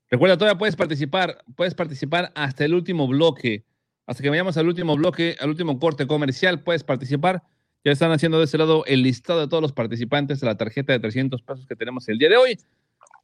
Recuerda, 0.10 0.38
todavía 0.38 0.58
puedes 0.58 0.78
participar. 0.78 1.44
Puedes 1.58 1.76
participar 1.76 2.32
hasta 2.34 2.64
el 2.64 2.74
último 2.74 3.10
bloque. 3.10 3.66
Hasta 4.08 4.24
que 4.24 4.30
vayamos 4.30 4.56
al 4.56 4.70
último 4.70 4.96
bloque, 4.96 5.36
al 5.42 5.50
último 5.50 5.78
corte 5.80 6.08
comercial, 6.08 6.64
puedes 6.64 6.86
participar. 6.86 7.44
Ya 7.84 7.92
están 7.92 8.14
haciendo 8.14 8.40
de 8.40 8.46
ese 8.46 8.58
lado 8.58 8.86
el 8.86 9.04
listado 9.04 9.42
de 9.42 9.50
todos 9.50 9.62
los 9.62 9.74
participantes 9.74 10.40
de 10.40 10.48
la 10.48 10.56
tarjeta 10.56 10.94
de 10.94 11.00
300 11.00 11.42
pesos 11.42 11.68
que 11.68 11.76
tenemos 11.76 12.08
el 12.08 12.18
día 12.18 12.30
de 12.30 12.38
hoy. 12.38 12.58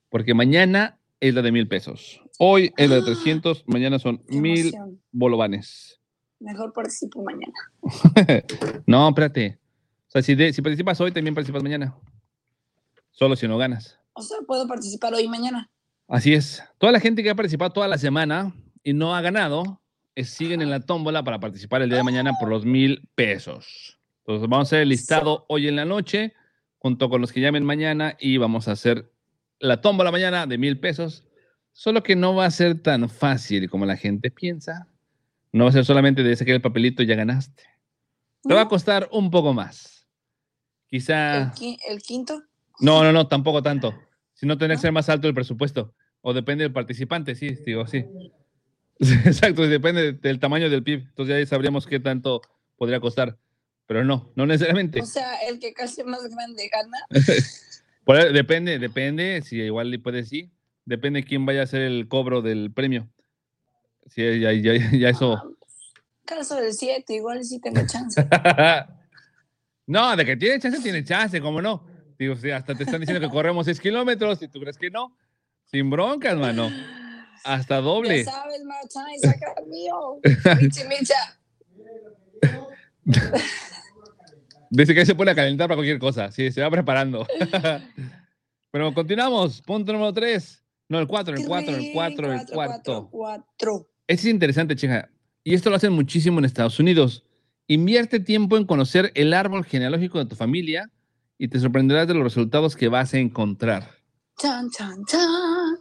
Porque 0.09 0.33
mañana 0.33 0.99
es 1.21 1.33
la 1.33 1.41
de 1.41 1.53
mil 1.53 1.69
pesos. 1.69 2.21
Hoy 2.37 2.73
es 2.75 2.89
la 2.89 2.97
de 2.97 3.03
300, 3.03 3.63
mañana 3.65 3.97
son 3.97 4.21
mil 4.27 4.73
bolovanes. 5.13 6.01
Mejor 6.41 6.73
participo 6.73 7.23
mañana. 7.23 7.53
no, 8.85 9.07
espérate. 9.07 9.57
O 10.07 10.11
sea, 10.11 10.21
si, 10.21 10.35
de- 10.35 10.51
si 10.51 10.61
participas 10.61 10.99
hoy, 10.99 11.13
también 11.13 11.33
participas 11.33 11.63
mañana. 11.63 11.95
Solo 13.11 13.35
si 13.35 13.47
no 13.47 13.57
ganas. 13.57 13.99
O 14.13 14.21
sea, 14.21 14.37
puedo 14.47 14.67
participar 14.67 15.13
hoy 15.13 15.23
y 15.23 15.27
mañana. 15.27 15.69
Así 16.07 16.33
es. 16.33 16.63
Toda 16.77 16.91
la 16.91 16.99
gente 16.99 17.21
que 17.23 17.29
ha 17.29 17.35
participado 17.35 17.71
toda 17.71 17.87
la 17.87 17.97
semana 17.97 18.53
y 18.83 18.93
no 18.93 19.15
ha 19.15 19.21
ganado, 19.21 19.81
eh, 20.15 20.23
siguen 20.23 20.61
en 20.61 20.69
la 20.69 20.79
tómbola 20.79 21.23
para 21.23 21.39
participar 21.39 21.81
el 21.81 21.89
día 21.89 21.99
de 21.99 22.03
mañana 22.03 22.33
por 22.39 22.49
los 22.49 22.65
mil 22.65 23.07
pesos. 23.15 23.99
Entonces 24.25 24.49
vamos 24.49 24.67
a 24.67 24.69
hacer 24.69 24.81
el 24.81 24.89
listado 24.89 25.45
hoy 25.49 25.67
en 25.67 25.75
la 25.75 25.85
noche, 25.85 26.33
junto 26.77 27.09
con 27.09 27.21
los 27.21 27.31
que 27.31 27.41
llamen 27.41 27.63
mañana, 27.63 28.15
y 28.19 28.37
vamos 28.37 28.67
a 28.67 28.71
hacer 28.73 29.11
la 29.59 29.81
tómbola 29.81 30.11
mañana 30.11 30.45
de 30.47 30.57
mil 30.57 30.79
pesos. 30.79 31.25
Solo 31.73 32.03
que 32.03 32.15
no 32.15 32.35
va 32.35 32.45
a 32.45 32.51
ser 32.51 32.81
tan 32.81 33.09
fácil 33.09 33.69
como 33.69 33.85
la 33.85 33.95
gente 33.97 34.31
piensa. 34.31 34.87
No 35.51 35.65
va 35.65 35.69
a 35.69 35.73
ser 35.73 35.85
solamente 35.85 36.23
de 36.23 36.35
sacar 36.35 36.55
el 36.55 36.61
papelito 36.61 37.03
y 37.03 37.07
ya 37.07 37.15
ganaste. 37.15 37.63
Te 38.43 38.53
va 38.53 38.61
a 38.61 38.67
costar 38.67 39.09
un 39.11 39.29
poco 39.31 39.53
más. 39.53 40.07
Quizá. 40.87 41.43
El, 41.43 41.51
qui- 41.51 41.77
el 41.87 42.01
quinto. 42.01 42.41
No, 42.79 43.03
no, 43.03 43.11
no, 43.11 43.27
tampoco 43.27 43.61
tanto. 43.61 43.93
Si 44.33 44.45
no, 44.45 44.57
tendría 44.57 44.77
que 44.77 44.81
ser 44.81 44.91
más 44.91 45.09
alto 45.09 45.27
el 45.27 45.33
presupuesto. 45.33 45.93
O 46.21 46.33
depende 46.33 46.63
del 46.63 46.73
participante, 46.73 47.35
sí, 47.35 47.57
digo, 47.65 47.87
sí. 47.87 48.05
Exacto, 48.99 49.67
depende 49.67 50.13
del 50.13 50.39
tamaño 50.39 50.69
del 50.69 50.83
PIB. 50.83 51.07
Entonces 51.09 51.39
ya 51.39 51.45
sabríamos 51.49 51.87
qué 51.87 51.99
tanto 51.99 52.41
podría 52.77 52.99
costar. 52.99 53.37
Pero 53.85 54.03
no, 54.03 54.31
no 54.35 54.45
necesariamente. 54.45 55.01
O 55.01 55.05
sea, 55.05 55.35
el 55.47 55.59
que 55.59 55.73
casi 55.73 56.03
más 56.03 56.23
grande 56.29 56.69
gana. 56.71 56.97
Depende, 58.33 58.79
depende, 58.79 59.43
si 59.43 59.57
igual 59.57 59.91
le 59.91 59.99
puede 59.99 60.25
sí. 60.25 60.51
Depende 60.83 61.23
quién 61.23 61.45
vaya 61.45 61.61
a 61.61 61.63
hacer 61.65 61.83
el 61.83 62.07
cobro 62.07 62.41
del 62.41 62.71
premio. 62.73 63.07
Sí, 64.07 64.23
ya, 64.39 64.51
ya, 64.51 64.73
ya 64.73 65.09
eso. 65.09 65.55
Caso 66.25 66.55
del 66.55 66.73
7, 66.73 67.13
igual 67.13 67.43
sí 67.45 67.59
tengo 67.59 67.85
chance. 67.85 68.19
no, 69.85 70.15
de 70.15 70.25
que 70.25 70.37
tiene 70.37 70.59
chance, 70.59 70.79
tiene 70.81 71.03
chance, 71.03 71.39
¿cómo 71.39 71.61
no? 71.61 71.85
Digo, 72.19 72.35
sí, 72.35 72.51
hasta 72.51 72.75
te 72.75 72.83
están 72.83 72.99
diciendo 72.99 73.25
que 73.25 73.33
corremos 73.33 73.65
6 73.65 73.79
kilómetros 73.79 74.41
y 74.41 74.49
tú 74.49 74.59
crees 74.59 74.77
que 74.77 74.91
no. 74.91 75.15
Sin 75.63 75.89
broncas, 75.89 76.37
mano. 76.37 76.69
Hasta 77.45 77.79
doble. 77.79 78.25
Ya 78.25 78.31
sabes, 78.31 78.61
Martín, 78.65 79.19
saca 79.21 79.53
el 79.57 79.67
mío. 79.67 80.19
Michi, 80.59 80.83
micha. 80.89 81.39
Dice 84.69 84.93
que 84.93 85.05
se 85.05 85.15
pone 85.15 85.31
a 85.31 85.35
calentar 85.35 85.69
para 85.69 85.77
cualquier 85.77 85.97
cosa. 85.97 86.29
Sí, 86.29 86.51
se 86.51 86.61
va 86.61 86.69
preparando. 86.69 87.25
Pero 88.71 88.93
continuamos. 88.93 89.61
Punto 89.61 89.93
número 89.93 90.11
3. 90.13 90.61
No, 90.89 90.99
el 90.99 91.07
4, 91.07 91.37
el 91.37 91.45
4, 91.45 91.75
el 91.77 91.91
4, 91.93 92.33
el 92.33 92.41
4. 92.51 93.09
4. 93.09 93.89
Es 94.07 94.25
interesante, 94.25 94.75
chica. 94.75 95.09
Y 95.45 95.53
esto 95.53 95.69
lo 95.69 95.77
hacen 95.77 95.93
muchísimo 95.93 96.39
en 96.39 96.45
Estados 96.45 96.79
Unidos. 96.79 97.23
Invierte 97.67 98.19
tiempo 98.19 98.57
en 98.57 98.65
conocer 98.65 99.11
el 99.15 99.33
árbol 99.33 99.63
genealógico 99.63 100.19
de 100.19 100.25
tu 100.25 100.35
familia 100.35 100.91
y 101.39 101.47
te 101.47 101.59
sorprenderás 101.59 102.07
de 102.07 102.13
los 102.13 102.23
resultados 102.23 102.75
que 102.75 102.89
vas 102.89 103.13
a 103.13 103.17
encontrar. 103.17 103.89
Chan, 104.37 104.69
chan, 104.69 105.05
chan. 105.05 105.79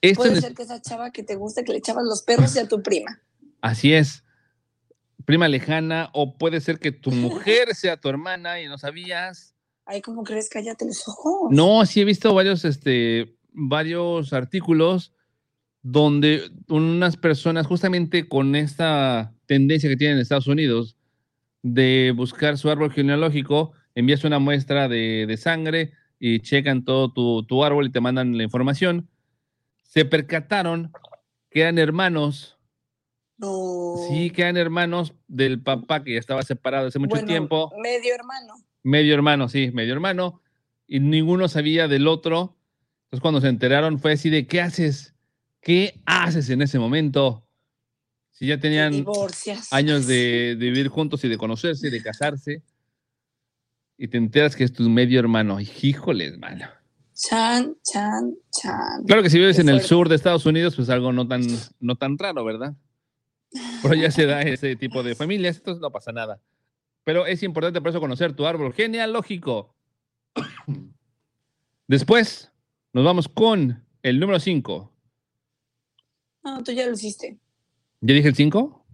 Esto 0.00 0.22
Puede 0.22 0.40
ser 0.40 0.52
que 0.52 0.64
esa 0.64 0.82
chava 0.82 1.12
que 1.12 1.22
te 1.22 1.36
gusta 1.36 1.62
que 1.62 1.72
le 1.72 1.78
echabas 1.78 2.04
los 2.04 2.22
perros 2.22 2.50
sea 2.50 2.68
tu 2.68 2.82
prima. 2.82 3.22
Así 3.60 3.94
es. 3.94 4.24
Prima 5.24 5.48
lejana, 5.48 6.10
o 6.12 6.36
puede 6.36 6.60
ser 6.60 6.80
que 6.80 6.92
tu 6.92 7.12
mujer 7.12 7.74
sea 7.74 7.96
tu 7.96 8.08
hermana 8.08 8.60
y 8.60 8.66
no 8.66 8.78
sabías. 8.78 9.54
Ay, 9.84 10.02
¿cómo 10.02 10.24
crees? 10.24 10.48
Cállate 10.50 10.84
los 10.84 11.06
ojos. 11.06 11.52
No, 11.52 11.86
sí 11.86 12.00
he 12.00 12.04
visto 12.04 12.34
varios, 12.34 12.64
este, 12.64 13.36
varios 13.52 14.32
artículos 14.32 15.12
donde 15.82 16.50
unas 16.68 17.16
personas, 17.16 17.66
justamente 17.68 18.28
con 18.28 18.56
esta 18.56 19.32
tendencia 19.46 19.88
que 19.88 19.96
tienen 19.96 20.16
en 20.16 20.22
Estados 20.22 20.48
Unidos 20.48 20.96
de 21.62 22.12
buscar 22.16 22.58
su 22.58 22.70
árbol 22.70 22.92
genealógico, 22.92 23.72
envías 23.96 24.22
una 24.24 24.38
muestra 24.38 24.86
de, 24.88 25.24
de 25.26 25.36
sangre 25.36 25.92
y 26.20 26.40
checan 26.40 26.84
todo 26.84 27.12
tu, 27.12 27.42
tu 27.44 27.64
árbol 27.64 27.86
y 27.86 27.90
te 27.90 28.00
mandan 28.00 28.36
la 28.36 28.44
información. 28.44 29.08
Se 29.82 30.04
percataron 30.04 30.92
que 31.50 31.62
eran 31.62 31.78
hermanos, 31.78 32.58
No. 33.38 33.94
sí, 34.08 34.30
que 34.30 34.42
eran 34.42 34.56
hermanos 34.58 35.14
del 35.26 35.60
papá 35.60 36.04
que 36.04 36.12
ya 36.12 36.18
estaba 36.20 36.42
separado 36.42 36.88
hace 36.88 36.98
mucho 36.98 37.10
Bueno, 37.16 37.26
tiempo. 37.26 37.72
Medio 37.82 38.14
hermano. 38.14 38.54
Medio 38.82 39.14
hermano, 39.14 39.48
sí, 39.48 39.70
medio 39.72 39.94
hermano. 39.94 40.42
Y 40.86 41.00
ninguno 41.00 41.48
sabía 41.48 41.88
del 41.88 42.06
otro. 42.06 42.56
Entonces 43.04 43.22
cuando 43.22 43.40
se 43.40 43.48
enteraron 43.48 43.98
fue 43.98 44.12
así 44.12 44.28
de, 44.30 44.46
¿qué 44.46 44.60
haces? 44.60 45.14
¿Qué 45.60 46.00
haces 46.04 46.50
en 46.50 46.60
ese 46.62 46.78
momento? 46.78 47.44
Si 48.32 48.46
ya 48.46 48.56
Te 48.56 48.62
tenían 48.62 49.06
años 49.70 50.06
de, 50.06 50.56
de 50.58 50.66
vivir 50.66 50.88
juntos 50.88 51.24
y 51.24 51.28
de 51.28 51.38
conocerse, 51.38 51.88
de 51.90 52.02
casarse. 52.02 52.62
Y 53.98 54.08
te 54.08 54.18
enteras 54.18 54.56
que 54.56 54.64
es 54.64 54.72
tu 54.72 54.88
medio 54.88 55.18
hermano. 55.18 55.58
Híjoles, 55.60 56.38
mano. 56.38 56.66
Chan, 57.14 57.74
chan, 57.82 58.34
chan. 58.50 59.04
Claro 59.06 59.22
que 59.22 59.30
si 59.30 59.38
vives 59.38 59.58
en 59.58 59.70
el 59.70 59.80
sur 59.80 60.08
de 60.08 60.16
Estados 60.16 60.44
Unidos, 60.44 60.76
pues 60.76 60.90
algo 60.90 61.12
no 61.12 61.26
tan, 61.26 61.42
no 61.80 61.96
tan 61.96 62.18
raro, 62.18 62.44
¿verdad? 62.44 62.74
Pero 63.82 63.94
ya 63.94 64.10
se 64.10 64.26
da 64.26 64.42
ese 64.42 64.76
tipo 64.76 65.02
de 65.02 65.14
familias, 65.14 65.56
entonces 65.56 65.80
no 65.80 65.90
pasa 65.90 66.12
nada. 66.12 66.42
Pero 67.04 67.24
es 67.24 67.42
importante 67.42 67.80
por 67.80 67.90
eso 67.90 68.00
conocer 68.00 68.34
tu 68.34 68.46
árbol 68.46 68.74
genealógico. 68.74 69.74
Después 71.88 72.52
nos 72.92 73.04
vamos 73.04 73.28
con 73.28 73.86
el 74.02 74.20
número 74.20 74.38
5. 74.38 74.92
No, 76.44 76.62
tú 76.62 76.72
ya 76.72 76.86
lo 76.86 76.92
hiciste. 76.92 77.38
¿Ya 78.00 78.14
dije 78.14 78.28
el 78.28 78.34
5? 78.34 78.86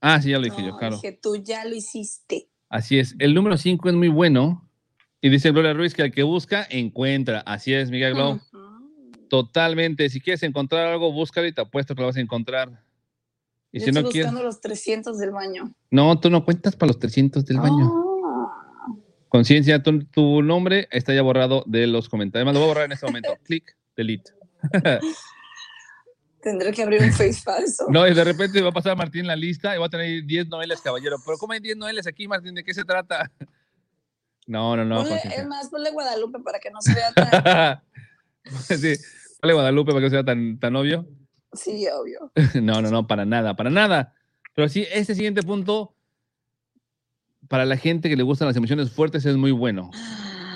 Ah, 0.00 0.20
sí, 0.20 0.30
ya 0.30 0.38
lo 0.38 0.44
dije 0.44 0.60
No, 0.62 0.68
yo, 0.68 0.76
claro. 0.76 0.96
dije, 0.96 1.18
tú 1.20 1.36
ya 1.36 1.64
lo 1.64 1.74
hiciste. 1.74 2.48
Así 2.74 2.98
es. 2.98 3.14
El 3.20 3.34
número 3.34 3.56
5 3.56 3.88
es 3.88 3.94
muy 3.94 4.08
bueno. 4.08 4.68
Y 5.20 5.28
dice 5.28 5.52
Gloria 5.52 5.74
Ruiz 5.74 5.94
que 5.94 6.02
el 6.02 6.10
que 6.10 6.24
busca, 6.24 6.66
encuentra. 6.68 7.38
Así 7.46 7.72
es, 7.72 7.88
Miguel 7.88 8.14
Glow. 8.14 8.32
Ujú. 8.32 9.28
Totalmente. 9.28 10.08
Si 10.08 10.20
quieres 10.20 10.42
encontrar 10.42 10.88
algo, 10.88 11.12
búscalo 11.12 11.46
y 11.46 11.52
te 11.52 11.60
apuesto 11.60 11.94
que 11.94 12.00
lo 12.00 12.08
vas 12.08 12.16
a 12.16 12.20
encontrar. 12.20 12.82
Y 13.70 13.78
Yo 13.78 13.84
si 13.86 13.92
no 13.92 14.00
estoy 14.00 14.12
quieres. 14.14 14.32
buscando 14.32 14.48
los 14.48 14.60
300 14.60 15.18
del 15.18 15.30
baño. 15.30 15.72
No, 15.92 16.18
tú 16.18 16.30
no 16.30 16.44
cuentas 16.44 16.74
para 16.74 16.88
los 16.88 16.98
300 16.98 17.46
del 17.46 17.58
baño. 17.58 17.92
Ah. 18.26 18.88
Conciencia, 19.28 19.80
tu, 19.80 20.04
tu 20.06 20.42
nombre 20.42 20.88
está 20.90 21.14
ya 21.14 21.22
borrado 21.22 21.62
de 21.68 21.86
los 21.86 22.08
comentarios. 22.08 22.44
Además, 22.44 22.54
lo 22.54 22.60
voy 22.60 22.66
a 22.66 22.74
borrar 22.74 22.86
en 22.86 22.92
este 22.92 23.06
momento. 23.06 23.36
Clic, 23.44 23.76
delete. 23.96 24.32
Tendré 26.44 26.72
que 26.72 26.82
abrir 26.82 27.02
un 27.02 27.10
face 27.10 27.40
falso. 27.42 27.86
No, 27.88 28.06
y 28.06 28.14
de 28.14 28.22
repente 28.22 28.60
va 28.60 28.68
a 28.68 28.72
pasar 28.72 28.96
Martín 28.96 29.26
la 29.26 29.34
lista 29.34 29.74
y 29.74 29.78
va 29.78 29.86
a 29.86 29.88
tener 29.88 30.24
10 30.24 30.48
novelas, 30.48 30.80
caballero. 30.82 31.16
Pero 31.24 31.38
¿cómo 31.38 31.54
hay 31.54 31.60
10 31.60 31.76
novelas 31.78 32.06
aquí, 32.06 32.28
Martín? 32.28 32.54
¿De 32.54 32.62
qué 32.62 32.74
se 32.74 32.84
trata? 32.84 33.30
No, 34.46 34.76
no, 34.76 34.84
no. 34.84 35.02
Ponle- 35.04 35.34
es 35.34 35.46
más, 35.46 35.70
ponle 35.70 35.90
Guadalupe 35.90 36.38
para 36.40 36.58
que 36.58 36.70
no 36.70 36.80
se 36.82 36.94
vea 36.94 37.12
tan. 37.12 37.82
sí, 38.60 38.94
vale 39.40 39.54
Guadalupe 39.54 39.92
para 39.92 40.04
que 40.04 40.10
sea 40.10 40.22
tan, 40.24 40.58
tan 40.60 40.76
obvio. 40.76 41.08
Sí, 41.54 41.86
obvio. 41.88 42.30
No, 42.62 42.82
no, 42.82 42.90
no, 42.90 43.06
para 43.06 43.24
nada, 43.24 43.56
para 43.56 43.70
nada. 43.70 44.14
Pero 44.54 44.68
sí, 44.68 44.86
este 44.92 45.14
siguiente 45.14 45.42
punto, 45.42 45.96
para 47.48 47.64
la 47.64 47.76
gente 47.76 48.08
que 48.08 48.16
le 48.16 48.22
gustan 48.22 48.46
las 48.48 48.56
emociones 48.56 48.92
fuertes, 48.92 49.24
es 49.24 49.36
muy 49.36 49.50
bueno. 49.50 49.90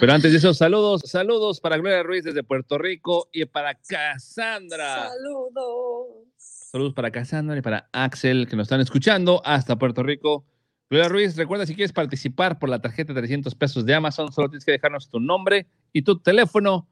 Pero 0.01 0.13
antes 0.13 0.31
de 0.31 0.39
eso, 0.39 0.55
saludos, 0.55 1.03
saludos 1.07 1.61
para 1.61 1.77
Gloria 1.77 2.05
Ruiz 2.05 2.23
desde 2.23 2.45
Puerto 2.45 2.79
Rico 2.79 3.29
y 3.33 3.45
para 3.47 3.75
Cassandra. 3.75 5.09
Saludos. 5.09 6.29
Saludos 6.37 6.95
para 6.95 7.11
Cassandra 7.11 7.57
y 7.57 7.63
para 7.63 7.89
Axel 7.93 8.47
que 8.47 8.55
nos 8.55 8.67
están 8.67 8.81
escuchando 8.81 9.43
hasta 9.45 9.77
Puerto 9.77 10.05
Rico. 10.05 10.45
Gloria 10.89 11.09
Ruiz, 11.09 11.37
recuerda 11.37 11.67
si 11.67 11.75
quieres 11.75 11.93
participar 11.93 12.61
por 12.61 12.69
la 12.69 12.81
tarjeta 12.81 13.13
de 13.13 13.21
300 13.21 13.55
pesos 13.57 13.85
de 13.85 13.95
Amazon, 13.95 14.33
solo 14.33 14.49
tienes 14.49 14.65
que 14.65 14.73
dejarnos 14.73 15.11
tu 15.11 15.19
nombre 15.19 15.67
y 15.93 16.03
tu 16.03 16.21
teléfono 16.21 16.89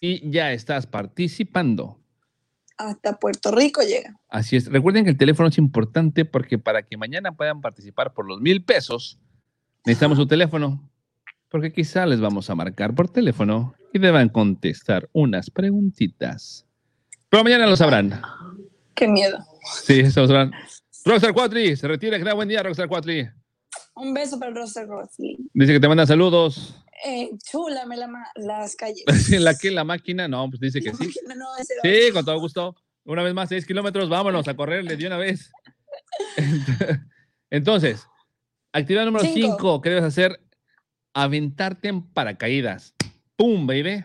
y 0.00 0.28
ya 0.30 0.52
estás 0.52 0.86
participando. 0.88 2.00
Hasta 2.76 3.18
Puerto 3.18 3.52
Rico 3.52 3.82
llega. 3.82 4.18
Así 4.28 4.56
es. 4.56 4.66
Recuerden 4.66 5.04
que 5.04 5.10
el 5.10 5.18
teléfono 5.18 5.50
es 5.50 5.58
importante 5.58 6.24
porque 6.24 6.58
para 6.58 6.82
que 6.82 6.96
mañana 6.96 7.32
puedan 7.32 7.60
participar 7.60 8.12
por 8.12 8.26
los 8.26 8.40
mil 8.40 8.64
pesos, 8.64 9.20
necesitamos 9.84 10.18
su 10.18 10.26
teléfono. 10.26 10.90
Porque 11.50 11.72
quizá 11.72 12.06
les 12.06 12.20
vamos 12.20 12.48
a 12.48 12.54
marcar 12.54 12.94
por 12.94 13.08
teléfono 13.08 13.74
y 13.92 13.98
deban 13.98 14.28
contestar 14.28 15.08
unas 15.12 15.50
preguntitas. 15.50 16.66
Pero 17.28 17.44
mañana 17.44 17.66
lo 17.66 17.76
sabrán. 17.76 18.22
Qué 18.94 19.08
miedo. 19.08 19.38
Sí, 19.84 20.00
eso 20.00 20.22
lo 20.22 20.26
sabrán. 20.28 20.52
Rockstar 21.04 21.34
Cuatri, 21.34 21.76
se 21.76 21.88
retira. 21.88 22.18
Que 22.18 22.32
buen 22.32 22.48
día, 22.48 22.62
Rockstar 22.62 22.88
Cuatri. 22.88 23.28
Un 23.94 24.14
beso 24.14 24.38
para 24.38 24.52
Roster 24.52 24.86
Rossi. 24.86 25.36
Dice 25.52 25.72
que 25.72 25.80
te 25.80 25.88
manda 25.88 26.06
saludos. 26.06 26.74
Eh, 27.04 27.30
chúlame 27.50 27.96
la 27.96 28.08
las 28.36 28.76
calles. 28.76 29.04
¿La 29.40 29.56
que 29.56 29.70
la 29.70 29.84
máquina? 29.84 30.28
No, 30.28 30.48
pues 30.48 30.60
dice 30.60 30.80
que 30.80 30.94
sí. 30.94 31.12
No, 31.36 31.46
Sí, 31.82 32.12
con 32.12 32.24
todo 32.24 32.38
gusto. 32.38 32.76
Una 33.04 33.22
vez 33.22 33.34
más, 33.34 33.48
seis 33.48 33.66
kilómetros, 33.66 34.08
vámonos 34.08 34.46
a 34.48 34.54
correrle 34.54 34.96
de 34.96 35.06
una 35.06 35.16
vez. 35.16 35.50
Entonces, 37.50 38.06
actividad 38.72 39.04
número 39.04 39.24
Cinco. 39.24 39.34
cinco, 39.34 39.80
¿qué 39.80 39.88
debes 39.90 40.04
hacer? 40.04 40.40
Aventarte 41.14 41.88
en 41.88 42.02
paracaídas. 42.02 42.94
¡Pum, 43.36 43.66
baby! 43.66 44.04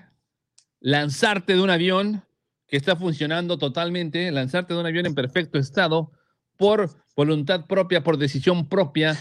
Lanzarte 0.80 1.54
de 1.54 1.62
un 1.62 1.70
avión 1.70 2.24
que 2.68 2.78
está 2.78 2.96
funcionando 2.96 3.58
totalmente, 3.58 4.32
lanzarte 4.32 4.74
de 4.74 4.80
un 4.80 4.86
avión 4.86 5.06
en 5.06 5.14
perfecto 5.16 5.60
estado 5.60 6.12
por 6.58 6.90
voluntad 7.16 7.66
propia, 7.68 8.04
por 8.04 8.18
decisión 8.18 8.68
propia 8.68 9.18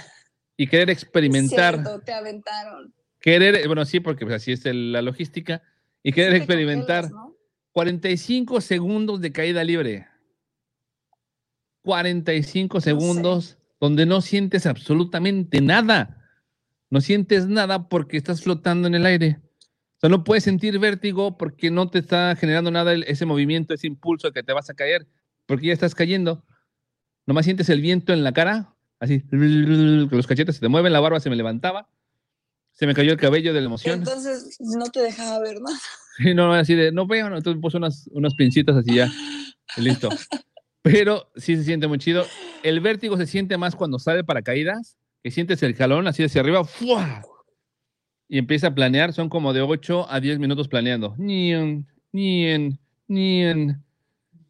y 0.57 0.67
querer 0.67 0.89
experimentar, 0.91 1.75
Cierto, 1.75 2.01
te 2.01 2.13
aventaron. 2.13 2.95
querer, 3.21 3.67
bueno, 3.67 3.85
sí, 3.85 4.01
porque 4.01 4.25
pues, 4.25 4.37
así 4.37 4.53
es 4.53 4.65
el- 4.67 4.93
la 4.93 5.03
logística, 5.03 5.63
y 6.03 6.13
querer 6.13 6.35
experimentar. 6.35 7.05
congelas, 7.05 7.11
¿no? 7.29 7.37
45 7.73 8.61
segundos 8.61 9.21
de 9.21 9.33
caída 9.33 9.65
libre. 9.65 10.07
45 11.83 12.81
segundos 12.81 13.59
donde 13.81 14.07
no 14.07 14.21
sientes 14.21 14.65
absolutamente 14.67 15.61
nada. 15.61 16.24
No 16.95 17.01
sientes 17.01 17.49
nada 17.49 17.89
porque 17.89 18.17
estás 18.17 18.41
flotando 18.41 18.87
en 18.87 18.95
el 18.95 19.05
aire. 19.05 19.41
O 19.97 20.01
sea, 20.01 20.09
no 20.11 20.23
puedes 20.23 20.45
sentir 20.45 20.79
vértigo 20.79 21.37
porque 21.37 21.69
no 21.73 21.91
te 21.91 21.99
está 21.99 22.37
generando 22.37 22.71
nada 22.71 22.93
el- 22.93 23.03
ese 23.09 23.27
movimiento, 23.27 23.75
ese 23.75 23.89
impulso 23.89 24.29
de 24.29 24.33
que 24.33 24.45
te 24.45 24.53
vas 24.53 24.71
a 24.71 24.75
caer, 24.75 25.09
porque 25.47 25.67
ya 25.67 25.73
estás 25.73 25.97
cayendo. 25.97 26.45
Nomás 27.27 27.47
sientes 27.47 27.69
el 27.69 27.81
viento 27.81 28.13
en 28.13 28.23
la 28.23 28.31
cara, 28.33 28.77
así, 29.01 29.23
que 29.29 29.37
los 29.37 30.27
cachetes 30.29 30.55
se 30.55 30.61
te 30.61 30.69
mueven, 30.69 30.93
la 30.93 31.01
barba 31.01 31.19
se 31.19 31.31
me 31.31 31.35
levantaba, 31.35 31.89
se 32.71 32.87
me 32.87 32.95
cayó 32.95 33.11
el 33.11 33.19
cabello 33.19 33.53
de 33.53 33.61
la 33.61 33.67
emoción. 33.67 33.99
Entonces 33.99 34.57
no 34.61 34.85
te 34.93 35.01
dejaba 35.01 35.41
ver 35.41 35.61
nada. 35.61 35.77
Sí, 36.19 36.33
no, 36.33 36.53
así 36.53 36.77
de, 36.77 36.93
no 36.93 37.09
veo, 37.09 37.29
no, 37.29 37.37
entonces 37.39 37.61
puse 37.61 37.77
unas, 37.77 38.09
unas 38.13 38.35
pincitas 38.35 38.77
así 38.77 38.95
ya, 38.95 39.11
listo. 39.79 40.11
Pero 40.83 41.33
sí 41.35 41.57
se 41.57 41.65
siente 41.65 41.89
muy 41.89 41.99
chido. 41.99 42.25
El 42.63 42.79
vértigo 42.79 43.17
se 43.17 43.27
siente 43.27 43.59
más 43.59 43.75
cuando 43.75 43.99
sale 43.99 44.23
para 44.23 44.43
caídas, 44.43 44.97
que 45.25 45.31
sientes 45.31 45.63
el 45.63 45.75
jalón 45.75 46.07
así 46.07 46.23
hacia 46.23 46.43
arriba, 46.43 46.65
¡fua! 46.65 47.23
y 48.29 48.39
empieza 48.39 48.69
a 48.69 48.75
planear, 48.75 49.13
son 49.13 49.29
como 49.29 49.53
de 49.53 49.63
8 49.63 50.11
a 50.11 50.21
10 50.21 50.39
minutos 50.39 50.69
planeando. 50.69 51.15
Nien, 51.19 51.87
nien, 52.13 52.79
nien. 53.07 53.83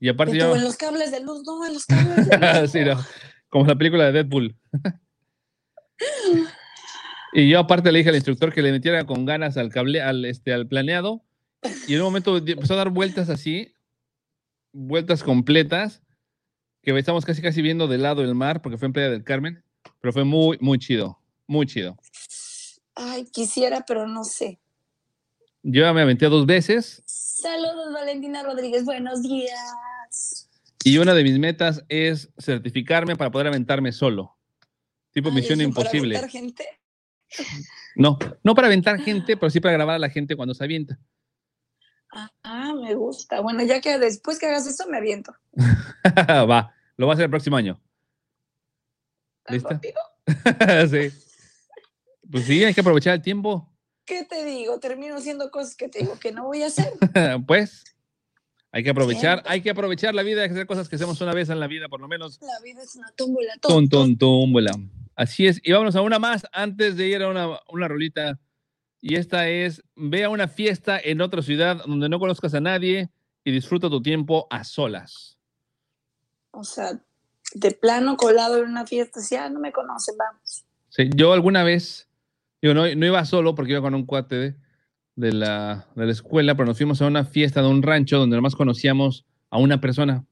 Y 0.00 0.08
aparte 0.08 0.36
yo... 0.36 0.54
en 0.54 0.64
los 0.64 0.76
cables 0.76 1.10
de 1.10 1.20
luz, 1.20 1.42
no, 1.44 1.66
en 1.66 1.74
los 1.74 1.86
cables 1.86 2.28
de 2.28 2.60
luz. 2.60 2.70
Sí, 2.72 2.80
no, 2.80 2.98
como 3.48 3.66
la 3.66 3.76
película 3.76 4.06
de 4.06 4.12
Deadpool. 4.12 4.56
y 7.32 7.48
yo 7.48 7.60
aparte 7.60 7.90
le 7.90 7.98
dije 7.98 8.10
al 8.10 8.16
instructor 8.16 8.52
que 8.52 8.62
le 8.62 8.72
metiera 8.72 9.06
con 9.06 9.24
ganas 9.24 9.56
al 9.56 9.70
cable, 9.70 10.02
al, 10.02 10.24
este, 10.24 10.52
al 10.52 10.66
planeado. 10.66 11.24
Y 11.88 11.94
en 11.94 12.00
un 12.00 12.06
momento 12.06 12.36
empezó 12.36 12.74
a 12.74 12.78
dar 12.78 12.90
vueltas 12.90 13.30
así, 13.30 13.74
vueltas 14.72 15.22
completas, 15.22 16.02
que 16.82 16.96
estamos 16.98 17.24
casi 17.24 17.40
casi 17.40 17.62
viendo 17.62 17.88
de 17.88 17.98
lado 17.98 18.22
el 18.22 18.34
mar, 18.34 18.60
porque 18.60 18.76
fue 18.76 18.86
en 18.86 18.92
Playa 18.92 19.10
del 19.10 19.24
Carmen, 19.24 19.63
pero 20.00 20.12
fue 20.12 20.24
muy, 20.24 20.58
muy 20.60 20.78
chido, 20.78 21.18
muy 21.46 21.66
chido. 21.66 21.96
Ay, 22.94 23.24
quisiera, 23.24 23.84
pero 23.86 24.06
no 24.06 24.24
sé. 24.24 24.60
Yo 25.62 25.82
ya 25.82 25.92
me 25.92 26.02
aventé 26.02 26.26
dos 26.26 26.44
veces 26.46 27.02
Saludos, 27.06 27.92
Valentina 27.92 28.42
Rodríguez. 28.42 28.84
Buenos 28.84 29.22
días. 29.22 30.48
y 30.84 30.96
una 30.98 31.12
de 31.14 31.22
mis 31.24 31.38
metas 31.38 31.84
es 31.88 32.30
certificarme 32.38 33.16
para 33.16 33.30
poder 33.30 33.48
aventarme 33.48 33.92
solo. 33.92 34.36
Tipo 35.12 35.28
Ay, 35.28 35.34
misión 35.36 35.60
eso 35.60 35.70
para 35.70 35.80
imposible. 35.86 36.16
aventar 36.16 36.30
gente. 36.30 36.64
No, 37.96 38.18
no 38.42 38.54
para 38.54 38.68
aventar 38.68 38.98
gente, 39.00 39.36
pero 39.36 39.50
sí 39.50 39.60
para 39.60 39.72
grabar 39.74 39.96
a 39.96 39.98
la 39.98 40.08
gente 40.10 40.36
cuando 40.36 40.54
se 40.54 40.64
avienta. 40.64 40.98
Ah, 42.12 42.30
ah, 42.44 42.74
me 42.74 42.94
gusta. 42.94 43.40
Bueno, 43.40 43.62
ya 43.64 43.80
que 43.80 43.98
después 43.98 44.38
que 44.38 44.46
hagas 44.46 44.66
eso, 44.66 44.86
me 44.88 44.96
aviento. 44.98 45.34
Va, 46.48 46.72
lo 46.96 47.06
voy 47.06 47.12
a 47.12 47.14
hacer 47.14 47.24
el 47.24 47.30
próximo 47.30 47.56
año. 47.56 47.80
¿Tan 49.44 49.54
¿Lista? 49.54 49.80
sí. 50.88 51.12
Pues 52.30 52.44
sí, 52.46 52.64
hay 52.64 52.74
que 52.74 52.80
aprovechar 52.80 53.14
el 53.14 53.22
tiempo. 53.22 53.70
¿Qué 54.04 54.24
te 54.24 54.44
digo? 54.44 54.78
Termino 54.80 55.16
haciendo 55.16 55.50
cosas 55.50 55.76
que 55.76 55.88
te 55.88 56.00
digo 56.00 56.18
que 56.18 56.32
no 56.32 56.44
voy 56.44 56.62
a 56.62 56.66
hacer. 56.66 56.92
pues 57.46 57.84
hay 58.72 58.82
que 58.82 58.90
aprovechar, 58.90 59.38
Siempre. 59.38 59.52
hay 59.52 59.60
que 59.60 59.70
aprovechar 59.70 60.14
la 60.14 60.22
vida, 60.22 60.42
hay 60.42 60.48
que 60.48 60.54
hacer 60.54 60.66
cosas 60.66 60.88
que 60.88 60.96
hacemos 60.96 61.20
una 61.20 61.32
vez 61.32 61.48
en 61.48 61.60
la 61.60 61.68
vida, 61.68 61.88
por 61.88 62.00
lo 62.00 62.08
menos. 62.08 62.40
La 62.42 62.60
vida 62.62 62.82
es 62.82 62.96
una 62.96 63.10
tómbola. 63.12 63.54
Ton, 63.60 63.88
ton, 63.88 64.18
tómbola. 64.18 64.72
Así 65.14 65.46
es. 65.46 65.60
Y 65.62 65.72
vámonos 65.72 65.94
a 65.96 66.02
una 66.02 66.18
más 66.18 66.46
antes 66.52 66.96
de 66.96 67.06
ir 67.06 67.22
a 67.22 67.28
una, 67.28 67.60
una 67.68 67.88
rolita. 67.88 68.40
Y 69.00 69.16
esta 69.16 69.48
es, 69.48 69.82
ve 69.94 70.24
a 70.24 70.30
una 70.30 70.48
fiesta 70.48 70.98
en 70.98 71.20
otra 71.20 71.42
ciudad 71.42 71.84
donde 71.86 72.08
no 72.08 72.18
conozcas 72.18 72.54
a 72.54 72.60
nadie 72.60 73.10
y 73.44 73.52
disfruta 73.52 73.88
tu 73.88 74.02
tiempo 74.02 74.46
a 74.50 74.64
solas. 74.64 75.38
O 76.50 76.64
sea, 76.64 77.00
de 77.54 77.70
plano 77.70 78.16
colado 78.16 78.58
en 78.58 78.68
una 78.70 78.86
fiesta, 78.86 79.20
si 79.20 79.36
ah, 79.36 79.48
no 79.48 79.60
me 79.60 79.72
conocen, 79.72 80.16
vamos. 80.18 80.64
Sí, 80.88 81.08
yo 81.14 81.32
alguna 81.32 81.62
vez, 81.64 82.08
digo, 82.60 82.74
no, 82.74 82.82
no 82.94 83.06
iba 83.06 83.24
solo 83.24 83.54
porque 83.54 83.72
iba 83.72 83.80
con 83.80 83.94
un 83.94 84.04
cuate 84.06 84.36
de, 84.36 84.54
de 85.16 85.32
la, 85.32 85.86
de 85.94 86.06
la 86.06 86.12
escuela, 86.12 86.54
pero 86.56 86.66
nos 86.66 86.76
fuimos 86.76 87.00
a 87.00 87.06
una 87.06 87.24
fiesta 87.24 87.62
de 87.62 87.68
un 87.68 87.82
rancho 87.82 88.18
donde 88.18 88.36
nomás 88.36 88.56
conocíamos 88.56 89.24
a 89.50 89.58
una 89.58 89.80
persona. 89.80 90.24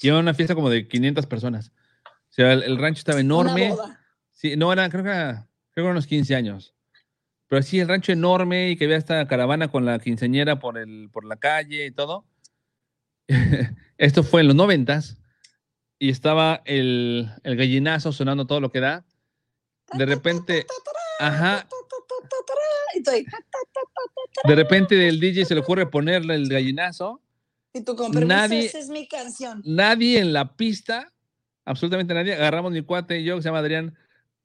Y 0.00 0.08
era 0.08 0.18
una 0.18 0.34
fiesta 0.34 0.54
como 0.54 0.70
de 0.70 0.88
500 0.88 1.26
personas. 1.26 1.70
O 2.06 2.32
sea, 2.34 2.54
el, 2.54 2.62
el 2.62 2.78
rancho 2.78 2.98
estaba 3.00 3.20
enorme. 3.20 3.66
Una 3.72 3.74
boda. 3.74 4.00
Sí, 4.30 4.56
no, 4.56 4.72
era, 4.72 4.88
creo 4.88 5.04
que, 5.04 5.10
era- 5.10 5.48
creo 5.72 5.86
que 5.86 5.90
unos 5.90 6.06
15 6.06 6.34
años. 6.34 6.74
Pero 7.48 7.62
sí, 7.62 7.78
el 7.78 7.88
rancho 7.88 8.12
enorme 8.12 8.70
y 8.70 8.76
que 8.76 8.86
había 8.86 8.96
esta 8.96 9.28
caravana 9.28 9.68
con 9.68 9.84
la 9.84 9.98
quinceañera 9.98 10.58
por, 10.58 10.78
el, 10.78 11.10
por 11.12 11.26
la 11.26 11.36
calle 11.36 11.84
y 11.84 11.90
todo. 11.90 12.24
Esto 13.98 14.22
fue 14.22 14.40
en 14.40 14.46
los 14.48 14.56
noventas 14.56 15.18
y 16.02 16.08
estaba 16.10 16.62
el, 16.64 17.30
el 17.44 17.54
gallinazo 17.56 18.10
sonando 18.10 18.44
todo 18.44 18.58
lo 18.60 18.72
que 18.72 18.80
da. 18.80 19.04
De 19.92 20.04
repente, 20.04 20.66
ajá, 21.20 21.68
de 24.48 24.54
repente 24.56 25.06
el 25.08 25.20
DJ 25.20 25.44
se 25.44 25.54
le 25.54 25.60
ocurre 25.60 25.86
ponerle 25.86 26.34
el 26.34 26.48
gallinazo. 26.48 27.20
y 27.72 27.82
tú 27.82 27.94
con 27.94 28.10
permiso, 28.10 28.26
Nadie- 28.34 28.66
esa 28.66 28.80
es 28.80 28.88
mi 28.88 29.06
canción. 29.06 29.62
Nadie 29.64 30.18
en 30.18 30.32
la 30.32 30.56
pista, 30.56 31.12
absolutamente 31.64 32.14
nadie, 32.14 32.34
agarramos 32.34 32.72
mi 32.72 32.82
cuate 32.82 33.20
y 33.20 33.24
yo, 33.24 33.36
que 33.36 33.42
se 33.42 33.48
llama 33.48 33.60
Adrián, 33.60 33.96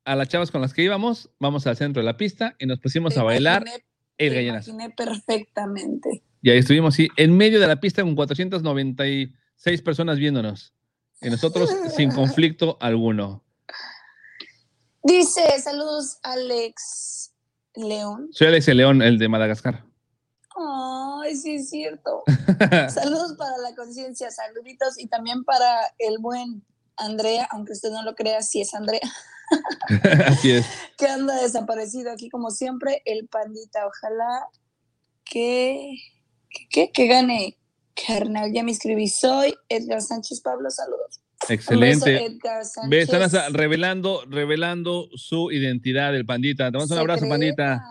a 0.05 0.15
las 0.15 0.27
chavas 0.29 0.51
con 0.51 0.61
las 0.61 0.75
que 0.75 0.83
íbamos, 0.83 1.31
vamos 1.39 1.65
al 1.65 1.75
centro 1.75 2.01
de 2.01 2.05
la 2.05 2.17
pista 2.17 2.55
y 2.59 2.67
nos 2.67 2.79
pusimos 2.79 3.15
Te 3.15 3.19
a 3.19 3.23
bailar 3.23 3.63
imaginé- 3.63 3.83
el 4.19 4.33
gallinazo. 4.35 4.69
imaginé 4.71 4.93
perfectamente. 4.95 6.21
Y 6.43 6.51
ahí 6.51 6.59
estuvimos, 6.59 6.93
sí, 6.93 7.07
en 7.17 7.35
medio 7.35 7.59
de 7.59 7.65
la 7.67 7.79
pista 7.79 8.03
con 8.03 8.13
496 8.15 9.81
personas 9.81 10.19
viéndonos. 10.19 10.73
Y 11.21 11.29
nosotros 11.29 11.69
sin 11.95 12.11
conflicto 12.11 12.77
alguno. 12.79 13.43
Dice, 15.03 15.59
saludos 15.61 16.19
Alex 16.23 17.33
León. 17.75 18.29
Soy 18.31 18.47
Alex 18.47 18.67
León, 18.67 19.01
el 19.01 19.17
de 19.17 19.29
Madagascar. 19.29 19.85
Ay, 20.55 21.35
sí 21.35 21.55
es 21.55 21.69
cierto. 21.69 22.23
Saludos 22.89 23.35
para 23.37 23.57
la 23.59 23.75
conciencia, 23.75 24.31
saluditos 24.31 24.99
y 24.99 25.07
también 25.07 25.43
para 25.43 25.93
el 25.99 26.17
buen 26.17 26.65
Andrea, 26.95 27.47
aunque 27.51 27.73
usted 27.73 27.91
no 27.91 28.01
lo 28.01 28.15
crea, 28.15 28.41
sí 28.41 28.61
es 28.61 28.73
Andrea, 28.73 29.01
Así 30.25 30.51
es. 30.51 30.65
que 30.97 31.07
anda 31.07 31.35
desaparecido 31.35 32.11
aquí 32.11 32.29
como 32.29 32.49
siempre, 32.49 33.03
el 33.05 33.27
pandita. 33.27 33.85
Ojalá 33.85 34.47
que, 35.23 35.95
que, 36.49 36.67
que, 36.69 36.91
que 36.91 37.07
gane. 37.07 37.57
Carnal, 38.05 38.51
ya 38.53 38.63
me 38.63 38.71
inscribí. 38.71 39.07
Soy 39.07 39.55
Edgar 39.69 40.01
Sánchez 40.01 40.41
Pablo, 40.41 40.69
saludos. 40.69 41.19
Excelente. 41.49 42.25
Edgar 42.25 42.65
Sánchez. 42.65 42.89
Ve, 42.89 43.01
están 43.01 43.53
revelando, 43.53 44.23
revelando 44.27 45.09
su 45.15 45.51
identidad, 45.51 46.15
el 46.15 46.25
pandita. 46.25 46.71
Te 46.71 46.77
mando 46.77 46.93
un 46.93 46.99
abrazo, 46.99 47.27
pandita. 47.27 47.83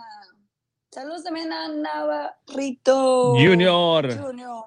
Saludos 0.90 1.24
también 1.24 1.52
a 1.52 1.68
Navarrito 1.68 3.34
Junior. 3.34 4.18
Junior, 4.18 4.64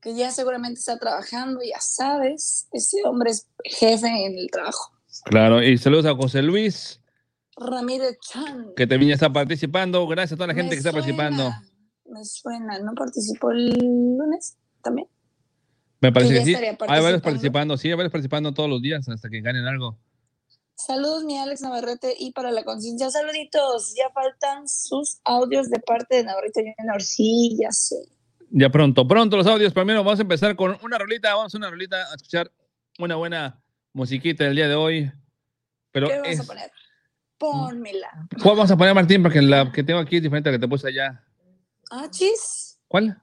que 0.00 0.14
ya 0.14 0.30
seguramente 0.30 0.80
está 0.80 0.98
trabajando, 0.98 1.60
ya 1.62 1.80
sabes, 1.80 2.66
ese 2.72 3.02
hombre 3.04 3.32
es 3.32 3.46
jefe 3.64 4.06
en 4.06 4.38
el 4.38 4.50
trabajo. 4.50 4.92
Claro, 5.24 5.62
y 5.62 5.76
saludos 5.76 6.06
a 6.06 6.14
José 6.14 6.40
Luis, 6.42 7.00
Ramírez 7.56 8.16
Chan. 8.20 8.72
que 8.76 8.86
también 8.86 9.12
está 9.12 9.30
participando. 9.30 10.06
Gracias 10.06 10.32
a 10.32 10.36
toda 10.36 10.46
la 10.46 10.54
gente 10.54 10.70
Me 10.70 10.76
que 10.76 10.78
está 10.78 10.90
suena. 10.92 11.02
participando. 11.04 11.52
Me 12.08 12.24
suena. 12.24 12.78
¿No 12.78 12.94
participó 12.94 13.50
el 13.50 13.68
lunes 13.70 14.56
también? 14.82 15.08
Me 16.00 16.12
parece 16.12 16.34
ya 16.34 16.40
que 16.40 16.46
sí. 16.46 16.54
Hay 16.88 17.02
varios 17.02 17.22
participando. 17.22 17.76
sí, 17.76 17.88
hay 17.88 17.94
varios 17.94 18.12
participando 18.12 18.52
todos 18.52 18.68
los 18.68 18.82
días 18.82 19.08
hasta 19.08 19.28
que 19.28 19.40
ganen 19.40 19.66
algo. 19.66 19.98
Saludos, 20.76 21.24
mi 21.24 21.38
Alex 21.38 21.62
Navarrete. 21.62 22.14
Y 22.18 22.32
para 22.32 22.50
la 22.50 22.62
conciencia, 22.64 23.10
saluditos. 23.10 23.94
Ya 23.96 24.10
faltan 24.10 24.68
sus 24.68 25.18
audios 25.24 25.70
de 25.70 25.80
parte 25.80 26.16
de 26.16 26.24
Navarrete 26.24 26.74
Junior. 26.76 27.02
Sí, 27.02 27.56
ya 27.58 27.70
sé. 27.70 27.96
Ya 28.50 28.68
pronto, 28.70 29.08
pronto 29.08 29.36
los 29.36 29.46
audios. 29.46 29.72
Primero 29.72 30.04
vamos 30.04 30.18
a 30.18 30.22
empezar 30.22 30.54
con 30.54 30.76
una 30.82 30.98
rolita. 30.98 31.34
Vamos 31.34 31.54
a 31.54 31.58
una 31.58 31.70
rolita 31.70 31.96
a 31.96 32.14
escuchar 32.14 32.52
una 32.98 33.16
buena 33.16 33.62
musiquita 33.92 34.44
del 34.44 34.56
día 34.56 34.68
de 34.68 34.74
hoy. 34.74 35.10
Pero 35.92 36.08
¿Qué 36.08 36.18
vas 36.18 36.28
es, 36.28 36.40
a 36.40 36.44
poner? 36.44 36.70
Pónmela. 37.38 38.28
¿Cuál 38.42 38.56
vamos 38.56 38.70
a 38.70 38.76
poner, 38.76 38.94
Martín? 38.94 39.22
Porque 39.22 39.40
la 39.40 39.72
que 39.72 39.82
tengo 39.82 39.98
aquí 39.98 40.16
es 40.16 40.22
diferente 40.22 40.50
a 40.50 40.52
la 40.52 40.58
que 40.58 40.62
te 40.62 40.68
puse 40.68 40.88
allá. 40.88 41.25
Ah, 41.90 42.08
chis. 42.10 42.78
¿Cuál? 42.88 43.22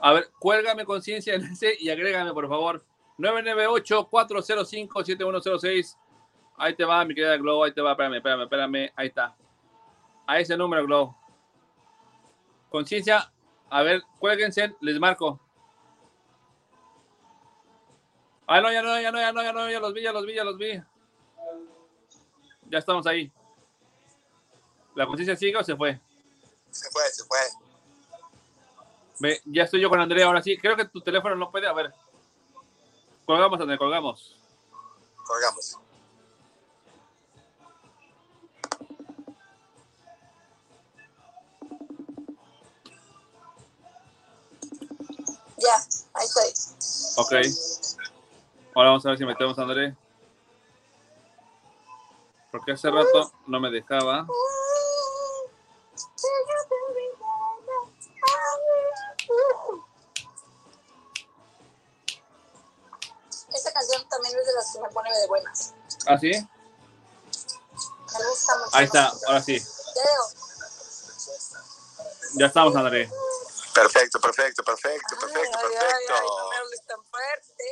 A 0.00 0.12
ver, 0.12 0.28
cuélgame 0.38 0.84
conciencia 0.84 1.34
en 1.34 1.44
ese 1.44 1.74
y 1.80 1.88
agrégame, 1.88 2.34
por 2.34 2.46
favor. 2.46 2.84
998-405-7106. 3.16 5.96
Ahí 6.58 6.74
te 6.74 6.84
va, 6.84 7.02
mi 7.06 7.14
querida 7.14 7.38
Glow. 7.38 7.64
Ahí 7.64 7.72
te 7.72 7.80
va, 7.80 7.92
espérame, 7.92 8.16
espérame, 8.16 8.42
espérame. 8.42 8.92
Ahí 8.94 9.06
está. 9.06 9.34
A 10.26 10.40
ese 10.40 10.58
número, 10.58 10.84
Glow. 10.84 11.16
Conciencia, 12.68 13.32
a 13.70 13.82
ver, 13.82 14.02
cuélguense, 14.18 14.76
les 14.82 15.00
marco. 15.00 15.40
Ah, 18.46 18.60
no, 18.60 18.70
ya 18.70 18.82
no, 18.82 19.00
ya 19.00 19.10
no, 19.10 19.18
ya 19.18 19.32
no, 19.32 19.42
ya 19.42 19.54
no, 19.54 19.70
ya 19.70 19.80
los 19.80 19.94
vi, 19.94 20.02
ya 20.02 20.12
los 20.12 20.26
vi, 20.26 20.34
ya 20.34 20.44
los 20.44 20.58
vi. 20.58 20.82
Ya 22.70 22.78
estamos 22.78 23.04
ahí. 23.06 23.32
¿La 24.94 25.06
conciencia 25.06 25.36
sigue 25.36 25.56
o 25.56 25.64
se 25.64 25.74
fue? 25.76 26.00
Se 26.70 26.88
fue, 26.90 27.02
se 27.10 27.24
fue. 27.24 27.38
Ve, 29.18 29.40
ya 29.44 29.64
estoy 29.64 29.80
yo 29.80 29.90
con 29.90 30.00
Andrea 30.00 30.26
ahora 30.26 30.40
sí. 30.40 30.56
Creo 30.56 30.76
que 30.76 30.84
tu 30.84 31.00
teléfono 31.00 31.34
no 31.34 31.50
puede. 31.50 31.66
A 31.66 31.72
ver. 31.72 31.92
Colgamos, 33.26 33.60
Andrea, 33.60 33.76
colgamos. 33.76 34.36
Colgamos. 35.26 35.78
Ya, 45.58 45.76
ahí 46.14 46.26
estoy. 46.26 47.16
Ok. 47.16 47.32
Ahora 48.74 48.90
vamos 48.90 49.04
a 49.04 49.08
ver 49.10 49.18
si 49.18 49.24
metemos 49.24 49.58
a 49.58 49.62
André. 49.62 49.96
Porque 52.50 52.72
hace 52.72 52.90
rato 52.90 53.32
no 53.46 53.60
me 53.60 53.70
dejaba. 53.70 54.26
Esta 63.52 63.72
canción 63.72 64.08
también 64.08 64.38
es 64.38 64.46
de 64.46 64.52
las 64.54 64.72
que 64.72 64.80
me 64.80 64.88
pone 64.90 65.10
de 65.18 65.26
buenas. 65.26 65.74
¿Ah, 66.06 66.18
sí? 66.18 66.30
Me 66.30 68.26
gusta 68.28 68.58
mucho. 68.58 68.70
Ahí 68.76 68.84
está, 68.84 69.12
ahora 69.26 69.42
sí. 69.42 69.58
Ya 69.58 70.02
veo. 70.02 70.22
Ya 72.34 72.46
estamos, 72.46 72.76
André. 72.76 73.10
Perfecto, 73.74 74.20
perfecto, 74.20 74.62
perfecto, 74.64 75.16
perfecto, 75.18 75.58
Ay, 75.58 75.64
ay, 75.64 75.74
ay, 75.80 76.06
perfecto. 76.06 76.38
no 76.38 76.48
me 76.50 76.56
hables 76.56 76.86
tan 76.86 77.04
fuerte. 77.04 77.64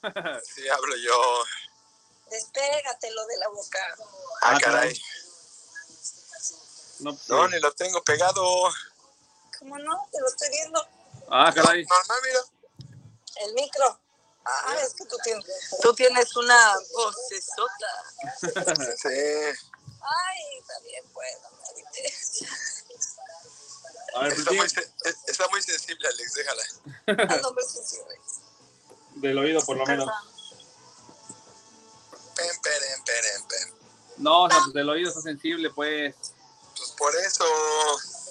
Sí, 0.54 0.68
hablo 0.68 0.94
yo. 0.96 1.12
Despégatelo 2.30 3.26
de 3.26 3.36
la 3.38 3.48
boca. 3.48 3.78
Ah, 4.42 4.52
Ah, 4.54 4.58
caray. 4.60 5.00
No, 7.00 7.14
pues, 7.14 7.28
No, 7.28 7.48
ni 7.48 7.58
lo 7.60 7.72
tengo 7.72 8.02
pegado. 8.02 8.42
¿Cómo 9.58 9.78
no? 9.78 10.08
Te 10.12 10.20
lo 10.20 10.28
estoy 10.28 10.48
viendo. 10.50 10.86
Ah, 11.30 11.52
caray. 11.54 11.84
Normal, 11.84 12.18
mira. 12.24 12.40
El 13.46 13.54
micro. 13.54 14.00
Ah, 14.44 14.76
es 14.82 14.94
que 14.94 15.04
tú 15.04 15.16
tienes, 15.22 15.44
tú 15.82 15.94
tienes 15.94 16.34
una 16.36 16.74
vocesota. 16.94 18.04
Sí. 19.02 19.08
Ay, 20.00 20.62
también 20.66 21.04
puedo. 21.12 21.38
A 24.14 24.20
ver, 24.22 24.32
Está 24.32 24.52
muy, 24.52 24.68
se- 24.68 24.80
eh, 24.80 25.14
está 25.26 25.48
muy 25.48 25.62
sensible, 25.62 26.08
Alex, 26.08 26.32
déjala. 26.34 26.62
Ando 27.34 27.52
muy 27.52 27.64
sensible. 27.64 28.20
del 29.16 29.38
oído 29.38 29.60
por 29.64 29.76
lo 29.76 29.84
menos. 29.86 30.08
No, 34.28 34.42
o 34.42 34.50
sea, 34.50 34.58
pues 34.60 34.74
del 34.74 34.90
oído 34.90 35.08
está 35.08 35.22
sensible, 35.22 35.70
pues. 35.70 36.14
Pues 36.76 36.90
por 36.98 37.16
eso. 37.16 37.46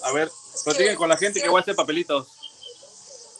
A 0.04 0.12
ver, 0.12 0.30
platiquen 0.62 0.94
con 0.94 1.08
la 1.08 1.16
gente 1.16 1.42
que 1.42 1.48
va 1.48 1.58
a 1.58 1.62
hacer 1.62 1.74
papelitos. 1.74 2.28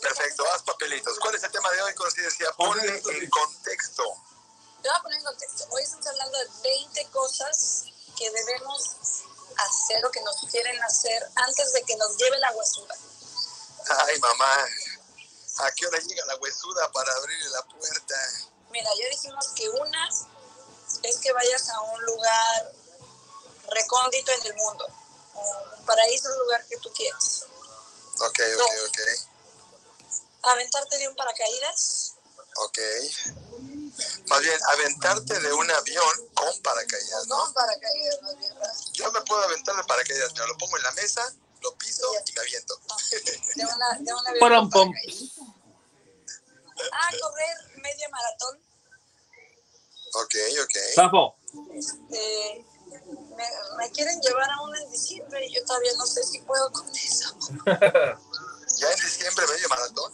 Perfecto, 0.02 0.44
haz 0.52 0.62
papelitos. 0.64 1.20
¿Cuál 1.20 1.36
es 1.36 1.44
el 1.44 1.52
tema 1.52 1.70
de 1.70 1.82
hoy, 1.82 1.94
conciencia? 1.94 2.50
Ponle 2.56 2.82
en 2.84 3.30
contexto. 3.30 4.02
Te 4.82 4.88
voy 4.88 4.98
a 4.98 5.02
poner 5.02 5.18
en 5.18 5.24
contexto. 5.24 5.68
Hoy 5.70 5.82
estamos 5.84 6.06
hablando 6.08 6.36
de 6.36 6.48
20 6.64 7.06
cosas 7.12 7.84
que 8.16 8.28
debemos 8.28 8.96
hacer 9.56 10.04
o 10.04 10.10
que 10.10 10.20
nos 10.22 10.36
quieren 10.50 10.82
hacer 10.82 11.30
antes 11.36 11.72
de 11.72 11.82
que 11.84 11.96
nos 11.96 12.16
lleve 12.16 12.40
la 12.40 12.50
huesura. 12.56 12.94
Ay, 13.88 14.18
mamá. 14.18 14.66
¿A 15.58 15.70
qué 15.76 15.86
hora 15.86 15.98
llega 16.00 16.26
la 16.26 16.34
huesuda 16.36 16.90
para 16.90 17.12
abrirle 17.12 17.50
la 17.50 17.62
puerta? 17.62 18.14
Mira, 18.70 18.90
ya 19.00 19.08
dijimos 19.10 19.46
que 19.54 19.68
una 19.68 20.08
es 21.02 21.16
que 21.18 21.32
vayas 21.32 21.68
a 21.70 21.80
un 21.80 22.02
lugar 22.04 22.72
recóndito 23.68 24.32
en 24.32 24.46
el 24.46 24.54
mundo. 24.54 24.86
Un 25.34 25.84
paraíso, 25.84 26.28
un 26.32 26.38
lugar 26.40 26.66
que 26.66 26.76
tú 26.78 26.92
quieras. 26.92 27.44
Ok, 28.20 28.40
ok, 28.56 28.72
ok. 28.88 28.98
Aventarte 30.42 30.98
de 30.98 31.08
un 31.08 31.16
paracaídas. 31.16 32.14
Ok. 32.56 32.78
Más 34.28 34.40
bien, 34.40 34.60
aventarte 34.68 35.40
de 35.40 35.52
un 35.52 35.70
avión 35.70 36.28
con 36.34 36.62
paracaídas, 36.62 37.26
No 37.26 37.44
un 37.44 37.52
paracaídas, 37.52 38.22
más 38.22 38.38
bien, 38.38 38.54
¿verdad? 38.54 38.74
Yo 38.92 39.12
me 39.12 39.20
puedo 39.22 39.42
aventar 39.42 39.76
de 39.76 39.84
paracaídas, 39.84 40.32
mira, 40.32 40.46
lo 40.46 40.56
pongo 40.58 40.76
en 40.76 40.82
la 40.82 40.92
mesa, 40.92 41.34
lo 41.62 41.74
piso 41.76 42.04
y 42.26 42.32
me 42.32 42.40
aviento. 42.40 42.80
De 43.54 43.64
una, 43.64 43.98
de 43.98 44.12
un 44.12 44.28
avión 44.28 44.70
con. 44.70 44.92
Ah, 46.92 47.10
correr 47.20 47.56
media 47.82 48.08
maratón. 48.08 48.67
Ok, 50.14 50.34
ok. 50.62 50.76
Zafo. 50.94 51.36
Este, 51.74 52.64
me, 53.36 53.44
me 53.78 53.90
quieren 53.92 54.20
llevar 54.20 54.50
a 54.50 54.62
una 54.62 54.82
en 54.82 54.90
diciembre 54.90 55.46
y 55.46 55.54
yo 55.54 55.64
todavía 55.64 55.92
no 55.96 56.06
sé 56.06 56.22
si 56.24 56.40
puedo 56.40 56.70
con 56.72 56.88
eso. 56.94 57.36
Ya 58.78 58.88
en 58.92 59.00
diciembre 59.00 59.44
medio 59.48 59.68
maratón. 59.70 60.12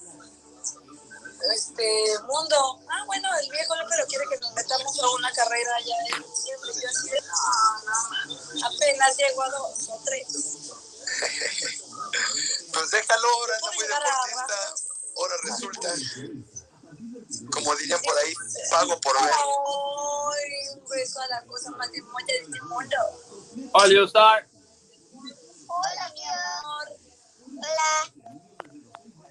Este, 1.55 2.18
mundo. 2.26 2.80
Ah, 2.88 3.05
bueno, 3.07 3.28
el 3.38 3.51
viejo 3.51 3.74
pero 3.90 4.07
quiere 4.07 4.24
que 4.30 4.38
nos 4.38 4.55
metamos 4.55 4.99
a 5.03 5.11
una 5.11 5.30
carrera 5.32 5.80
ya 5.84 6.16
en 6.16 6.22
diciembre. 6.22 6.70
Yo 6.72 6.88
así 6.88 7.11
de, 7.11 7.20
no, 7.20 8.61
no, 8.61 8.66
apenas 8.66 9.16
llego 9.18 9.42
a 9.42 9.51
dos 9.51 9.88
o 9.90 10.01
tres. 10.05 10.26
Pues 12.72 12.90
déjalo, 12.90 13.28
ahora 13.28 13.55
¿Puedo 13.61 13.74
muy 13.74 13.86
deportista. 13.86 14.74
Ahora 15.16 15.34
resulta, 15.42 15.95
como 17.53 17.74
dirían 17.76 18.01
por 18.03 18.18
ahí, 18.18 18.35
pago 18.70 19.01
por 19.01 19.14
ver. 19.22 19.32
Oh, 19.45 20.30
beso 20.91 21.20
a 21.20 21.28
la 21.28 21.43
cosa 21.45 21.70
más 21.72 21.91
de 21.91 21.99
este 21.99 22.61
mundo. 22.62 22.97
Hola. 23.72 24.45
Hola, 25.66 26.12
mi 26.14 26.24
amor. 26.24 26.87
Hola. 27.59 27.93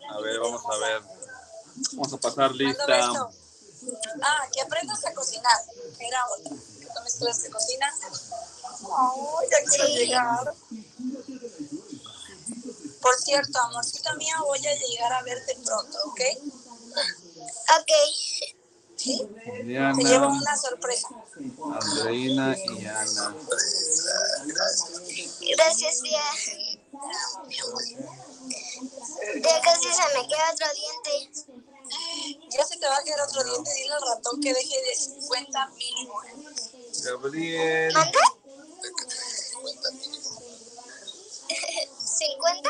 A 0.10 0.22
ver, 0.22 0.40
vamos 0.40 0.62
a 0.66 0.78
ver. 0.78 1.02
Vamos 1.94 2.14
a 2.14 2.18
pasar 2.18 2.52
lista. 2.52 2.86
Ah, 4.22 4.48
que 4.54 4.62
aprendas 4.62 5.06
a 5.06 5.14
cocinar. 5.14 5.58
Era 6.00 6.26
otra. 6.38 6.56
Que 6.80 6.88
tomes 6.94 7.16
clases 7.16 7.44
de 7.44 7.50
cocina. 7.50 7.94
Ay, 8.02 9.48
ya 9.52 9.64
quiero 9.70 9.88
llegar. 9.88 10.54
Por 13.02 13.16
cierto, 13.20 13.60
amorcito 13.60 14.14
mío, 14.16 14.36
voy 14.46 14.66
a 14.66 14.76
llegar 14.76 15.12
a 15.12 15.24
verte 15.24 15.58
pronto, 15.66 15.98
¿ok? 16.06 16.22
Ok. 17.80 17.92
¿Sí? 18.96 19.28
Te 19.44 19.64
llevo 19.64 19.96
Diana, 19.96 20.28
una 20.28 20.56
sorpresa. 20.58 21.08
Andreina 21.82 22.56
y 22.58 22.86
Ana. 22.86 23.36
Gracias, 25.56 26.02
tía. 26.02 26.24
Ya 29.42 29.62
casi 29.62 29.90
se 29.90 30.06
me 30.18 30.28
queda 30.28 30.52
otro 30.54 30.68
diente. 30.74 31.14
Ya 32.50 32.64
se 32.66 32.78
te 32.78 32.88
va 32.88 32.98
a 32.98 33.04
quedar 33.04 33.22
otro 33.22 33.44
diente. 33.44 33.74
Dile 33.74 33.94
al 33.94 34.02
ratón 34.02 34.42
que 34.42 34.54
deje 34.54 34.82
de 34.82 34.96
50 34.96 35.68
mínimo. 35.70 36.22
Gabriel. 37.04 37.94
¿Manda? 37.94 38.20
¿50? 42.14 42.70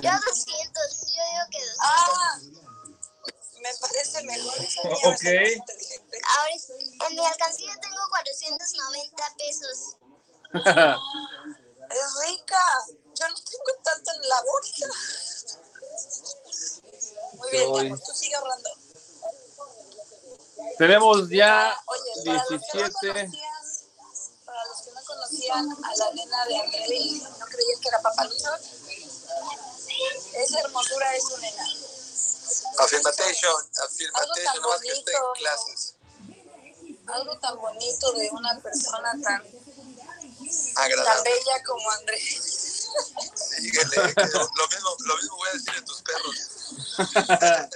Yo 0.00 0.10
200. 0.10 1.00
Yo 1.00 1.22
digo 1.30 1.44
que 1.50 1.60
200. 1.60 1.78
Ah, 1.80 2.38
me 3.60 3.70
parece 3.80 4.22
mejor. 4.24 4.54
esa 4.58 4.82
inteligente. 4.82 5.72
Ahora, 6.28 6.54
en 7.08 7.16
mi 7.16 7.26
alcancía 7.26 7.72
tengo 7.80 8.00
490 8.10 9.34
pesos. 9.38 9.96
Es 11.90 12.28
rica. 12.28 12.56
Yo 13.18 13.28
no 13.28 13.34
tengo 13.34 13.82
tanto 13.82 14.10
en 14.12 14.28
la 14.28 14.42
bolsa. 14.42 14.86
Muy 17.34 17.50
bien, 17.50 17.86
amor, 17.86 18.00
tú 18.00 18.12
sigue 18.14 18.36
hablando. 18.36 18.70
Tenemos 20.78 21.28
ya 21.28 21.76
Oye, 21.86 22.00
para 22.24 22.38
los 22.38 22.46
que 22.48 22.54
no 22.54 22.58
17. 22.58 23.12
conocían, 23.12 23.62
para 24.44 24.64
los 24.66 24.82
que 24.82 24.90
no 24.92 25.00
conocían 25.04 25.68
a 25.84 25.96
la 25.96 26.12
nena 26.12 26.46
de 26.46 26.58
André 26.60 26.96
y 26.96 27.20
no 27.20 27.46
creían 27.46 27.80
que 27.80 27.88
era 27.88 28.00
papalito, 28.00 28.50
esa 30.34 30.60
hermosura 30.60 31.16
es 31.16 31.24
su 31.24 31.36
nena. 31.38 31.64
Affirmation, 32.78 33.70
tan 33.72 33.84
affirmation, 33.84 34.62
nomás 34.62 34.80
que 34.80 34.92
esté 34.92 35.12
en 35.12 35.22
clases. 35.38 35.94
Algo 37.06 37.38
tan 37.38 37.56
bonito 37.58 38.12
de 38.12 38.30
una 38.30 38.58
persona 38.60 39.12
tan, 39.22 39.42
tan 39.42 39.52
Agradable. 40.76 41.30
bella 41.30 41.62
como 41.64 41.90
André. 41.90 42.18
Síguele, 42.20 44.14
que 44.14 44.26
lo 44.26 44.68
mismo, 44.68 44.96
lo 45.06 45.16
mismo 45.16 45.36
voy 45.36 45.48
a 45.48 45.52
decir 45.52 45.74
de 45.74 45.82
tus 45.82 46.02
perros. 46.02 46.36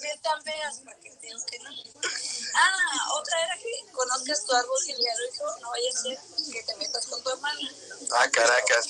Bien 0.00 0.20
tan 0.22 0.42
feas 0.42 0.78
para 0.84 0.96
que 1.00 1.10
digo 1.22 1.38
que 1.46 1.58
no. 1.60 1.70
Ah, 2.54 3.12
otra 3.18 3.42
era 3.44 3.56
que 3.56 3.92
conozcas 3.92 4.44
tu 4.44 4.52
árbol 4.54 4.78
genealógico, 4.84 5.44
no 5.60 5.70
vaya 5.70 5.90
a 5.90 5.92
ser 6.02 6.18
que 6.52 6.62
te 6.62 6.76
metas 6.76 7.06
con 7.06 7.22
tu 7.22 7.30
hermana, 7.30 7.70
Ah, 8.12 8.28
Caracas. 8.30 8.86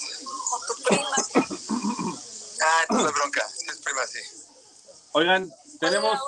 con 0.51 0.67
tu 0.67 0.75
prima. 0.83 1.17
Ah, 2.63 2.87
no 2.91 3.09
es 3.09 3.15
bronca. 3.15 3.47
Es 3.69 3.79
prima, 3.79 4.07
sí. 4.07 4.19
Oigan, 5.13 5.53
tenemos, 5.81 6.19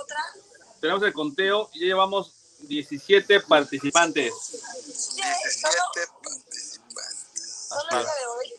tenemos 0.81 1.03
el 1.03 1.13
conteo 1.13 1.71
y 1.75 1.81
ya 1.81 1.87
llevamos 1.87 2.33
17 2.61 3.41
participantes. 3.41 4.33
17 5.15 5.73
Solo 7.69 7.91
el 7.91 8.05
día 8.05 8.15
de 8.15 8.27
hoy. 8.27 8.53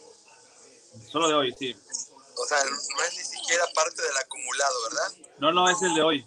Solo 1.12 1.28
de 1.28 1.34
hoy, 1.34 1.56
sí. 1.58 1.76
O 2.36 2.46
sea, 2.46 2.64
no 2.64 3.04
es 3.04 3.14
ni 3.18 3.24
siquiera 3.24 3.66
parte 3.76 4.02
del 4.02 4.18
acumulado, 4.18 4.76
¿verdad? 4.90 5.14
No, 5.40 5.52
no, 5.52 5.70
es 5.70 5.82
el 5.82 5.94
de 5.94 6.02
hoy. 6.02 6.26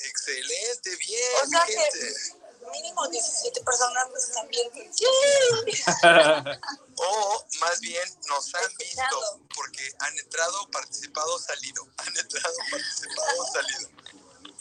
Excelente, 0.00 0.96
bien, 0.96 1.32
O 1.42 1.46
sea 1.46 1.64
mi 1.64 1.72
que 1.74 1.80
gente. 1.80 2.37
Mínimo 2.70 3.06
17 3.08 3.60
personas 3.62 4.06
pues, 4.10 4.32
también. 4.32 4.70
O 7.00 7.46
más 7.60 7.78
bien 7.80 8.02
nos 8.26 8.52
han 8.56 8.76
visto 8.76 9.40
porque 9.54 9.88
han 10.00 10.18
entrado, 10.18 10.68
participado, 10.72 11.38
salido. 11.38 11.84
Han 11.98 12.16
entrado, 12.16 12.56
participado, 12.70 13.46
salido. 13.52 13.88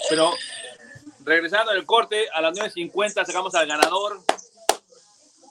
Pero 0.10 0.34
regresando 1.22 1.72
al 1.72 1.84
corte, 1.86 2.30
a 2.30 2.42
las 2.42 2.56
9.50 2.56 3.26
sacamos 3.26 3.56
al 3.56 3.68
ganador. 3.68 4.24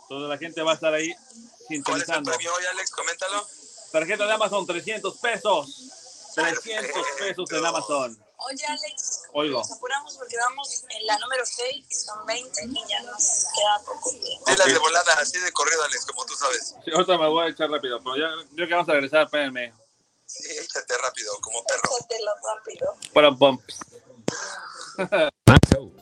Toda 0.09 0.29
la 0.29 0.39
gente 0.39 0.63
va 0.63 0.73
a 0.73 0.75
estar 0.75 0.95
ahí 0.95 1.13
¿Cuál 1.13 1.23
es 1.23 1.71
el 1.71 1.77
sintonizando. 1.77 2.31
premio 2.31 2.55
hoy, 2.55 2.65
Alex? 2.67 2.91
Coméntalo. 2.91 3.47
Tarjeta 3.91 4.27
de 4.27 4.33
Amazon, 4.33 4.67
300 4.67 5.17
pesos. 5.19 6.33
300 6.35 7.07
pesos 7.19 7.51
en 7.51 7.67
Amazon. 7.67 8.26
Oye, 8.39 8.65
Alex, 8.69 9.23
Oigo. 9.33 9.59
nos 9.59 9.73
apuramos 9.73 10.17
porque 10.17 10.37
vamos 10.37 10.85
en 10.91 11.07
la 11.07 11.19
número 11.19 11.45
6, 11.45 11.87
son 12.05 12.27
20 12.27 12.65
y 12.65 12.89
ya 12.89 13.03
nos 13.03 13.47
queda 13.55 13.81
poco 13.85 14.11
tiempo. 14.11 14.45
Dilas 14.51 14.67
de 14.67 14.79
volada, 14.79 15.13
así 15.15 15.39
de 15.39 15.53
corrido, 15.53 15.83
Alex, 15.85 16.05
como 16.05 16.27
tú 16.27 16.35
sabes. 16.35 16.75
Sí, 16.85 16.91
ahorita 16.93 17.17
me 17.19 17.29
voy 17.29 17.47
a 17.47 17.51
echar 17.51 17.71
rápido, 17.71 17.99
pero 18.03 18.17
ya, 18.17 18.31
yo 18.53 18.67
que 18.67 18.75
vamos 18.75 18.89
a 18.89 18.93
regresar, 18.93 19.25
espérenme. 19.25 19.73
Sí, 20.27 20.45
échate 20.59 20.99
rápido, 20.99 21.33
como 21.41 21.65
perro. 21.65 21.97
Échatelo 21.99 22.33
rápido. 22.43 22.95
Para 23.15 23.33
pump. 23.33 23.63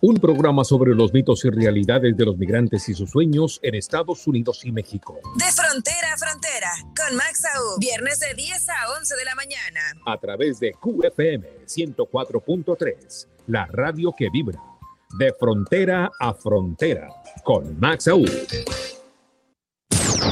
Un 0.00 0.14
programa 0.14 0.62
sobre 0.62 0.94
los 0.94 1.12
mitos 1.12 1.44
y 1.44 1.50
realidades 1.50 2.16
de 2.16 2.24
los 2.24 2.38
migrantes 2.38 2.88
y 2.88 2.94
sus 2.94 3.10
sueños 3.10 3.58
en 3.62 3.74
Estados 3.74 4.24
Unidos 4.28 4.64
y 4.64 4.70
México. 4.70 5.18
De 5.34 5.44
frontera 5.50 6.14
a 6.14 6.16
frontera, 6.16 6.70
con 6.96 7.16
Max 7.16 7.42
Aú, 7.56 7.80
viernes 7.80 8.20
de 8.20 8.32
10 8.34 8.68
a 8.68 8.92
11 8.96 9.16
de 9.16 9.24
la 9.24 9.34
mañana. 9.34 9.80
A 10.06 10.16
través 10.16 10.60
de 10.60 10.72
QFM 10.72 11.66
104.3, 11.66 13.26
la 13.48 13.66
radio 13.66 14.14
que 14.16 14.28
vibra. 14.30 14.62
De 15.18 15.32
frontera 15.32 16.12
a 16.20 16.32
frontera, 16.32 17.08
con 17.42 17.80
Max 17.80 18.06
Aúl. 18.06 18.30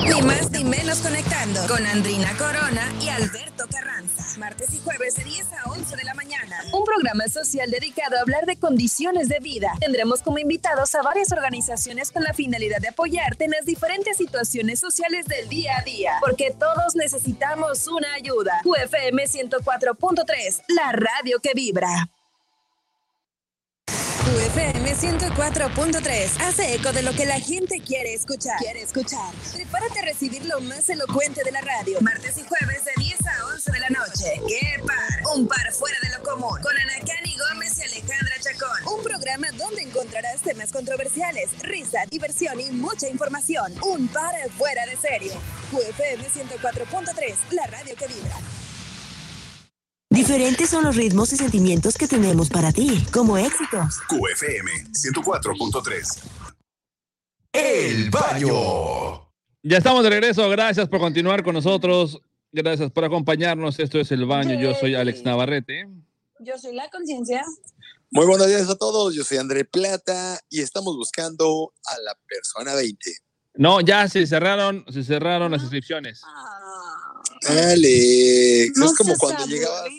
Ni 0.04 0.22
más 0.22 0.48
ni 0.52 0.62
menos 0.62 0.98
conectando 0.98 1.66
con 1.66 1.84
Andrina 1.84 2.36
Corona 2.38 2.92
y 3.00 3.08
Alberto 3.08 3.64
Carranza. 3.68 4.15
Martes 4.38 4.74
y 4.74 4.78
jueves 4.80 5.14
de 5.16 5.24
10 5.24 5.46
a 5.52 5.70
11 5.70 5.96
de 5.96 6.04
la 6.04 6.14
mañana. 6.14 6.58
Un 6.72 6.84
programa 6.84 7.26
social 7.28 7.70
dedicado 7.70 8.16
a 8.16 8.20
hablar 8.20 8.44
de 8.44 8.56
condiciones 8.56 9.28
de 9.28 9.38
vida. 9.40 9.72
Tendremos 9.80 10.22
como 10.22 10.38
invitados 10.38 10.94
a 10.94 11.02
varias 11.02 11.32
organizaciones 11.32 12.12
con 12.12 12.22
la 12.22 12.34
finalidad 12.34 12.78
de 12.80 12.88
apoyarte 12.88 13.44
en 13.44 13.52
las 13.52 13.64
diferentes 13.64 14.16
situaciones 14.16 14.80
sociales 14.80 15.26
del 15.26 15.48
día 15.48 15.78
a 15.78 15.82
día. 15.82 16.12
Porque 16.20 16.54
todos 16.58 16.94
necesitamos 16.96 17.86
una 17.88 18.12
ayuda. 18.14 18.60
UFM 18.64 19.24
104.3, 19.24 20.62
la 20.68 20.92
radio 20.92 21.38
que 21.40 21.52
vibra. 21.54 22.08
UFM 24.26 24.92
104.3 24.92 26.40
hace 26.40 26.74
eco 26.74 26.92
de 26.92 27.02
lo 27.02 27.12
que 27.12 27.26
la 27.26 27.38
gente 27.38 27.80
quiere 27.80 28.12
escuchar. 28.12 28.58
Quiere 28.58 28.82
escuchar. 28.82 29.32
Prepárate 29.54 30.00
a 30.00 30.04
recibir 30.04 30.44
lo 30.46 30.60
más 30.62 30.90
elocuente 30.90 31.44
de 31.44 31.52
la 31.52 31.60
radio. 31.60 32.00
Martes 32.00 32.36
y 32.36 32.42
jueves 32.42 32.84
de 32.84 32.90
10 32.96 33.15
a 33.15 33.15
11 33.66 33.72
de 33.72 33.80
la 33.80 33.88
noche. 33.88 34.40
¡Qué 34.46 34.82
par! 34.84 35.36
Un 35.36 35.46
par 35.46 35.72
fuera 35.72 35.96
de 36.02 36.16
lo 36.16 36.22
común. 36.22 36.58
Con 36.62 36.72
Ana 36.76 36.98
Cani 37.06 37.36
Gómez 37.36 37.78
y 37.78 37.82
Alejandra 37.82 38.34
Chacón. 38.40 38.94
Un 38.96 39.02
programa 39.02 39.46
donde 39.56 39.82
encontrarás 39.82 40.40
temas 40.42 40.72
controversiales, 40.72 41.50
risa, 41.62 41.98
diversión 42.10 42.60
y 42.60 42.70
mucha 42.70 43.08
información. 43.08 43.72
Un 43.82 44.08
par 44.08 44.34
fuera 44.56 44.86
de 44.86 44.96
serio. 44.96 45.32
UFM 45.72 46.24
104.3, 46.28 47.34
la 47.52 47.66
radio 47.66 47.94
que 47.96 48.06
vibra. 48.06 48.36
Diferentes 50.10 50.70
son 50.70 50.84
los 50.84 50.96
ritmos 50.96 51.32
y 51.32 51.36
sentimientos 51.36 51.96
que 51.96 52.06
tenemos 52.06 52.48
para 52.48 52.72
ti, 52.72 53.04
como 53.12 53.36
éxitos. 53.36 54.00
QFM 54.08 54.70
104.3. 54.92 56.22
El 57.52 58.10
baño. 58.10 59.26
Ya 59.62 59.78
estamos 59.78 60.04
de 60.04 60.10
regreso. 60.10 60.48
Gracias 60.48 60.88
por 60.88 61.00
continuar 61.00 61.42
con 61.42 61.54
nosotros. 61.54 62.20
Gracias 62.56 62.90
por 62.90 63.04
acompañarnos. 63.04 63.78
Esto 63.78 64.00
es 64.00 64.10
El 64.12 64.24
Baño. 64.24 64.58
Yo 64.58 64.74
soy 64.74 64.94
Alex 64.94 65.22
Navarrete. 65.22 65.86
Yo 66.40 66.56
soy 66.56 66.74
la 66.74 66.88
conciencia. 66.88 67.44
Muy 68.10 68.24
buenos 68.24 68.46
días 68.46 68.70
a 68.70 68.76
todos. 68.76 69.14
Yo 69.14 69.24
soy 69.24 69.36
André 69.36 69.66
Plata 69.66 70.40
y 70.48 70.62
estamos 70.62 70.96
buscando 70.96 71.74
a 71.84 72.00
la 72.00 72.18
persona 72.26 72.74
20. 72.74 73.10
No, 73.56 73.82
ya 73.82 74.08
se 74.08 74.26
cerraron, 74.26 74.86
se 74.90 75.04
cerraron 75.04 75.52
las 75.52 75.60
inscripciones. 75.60 76.22
Alex, 77.46 78.72
No 78.76 78.86
es 78.86 78.96
como 78.96 79.14
cuando 79.18 79.44
llegabas, 79.44 79.90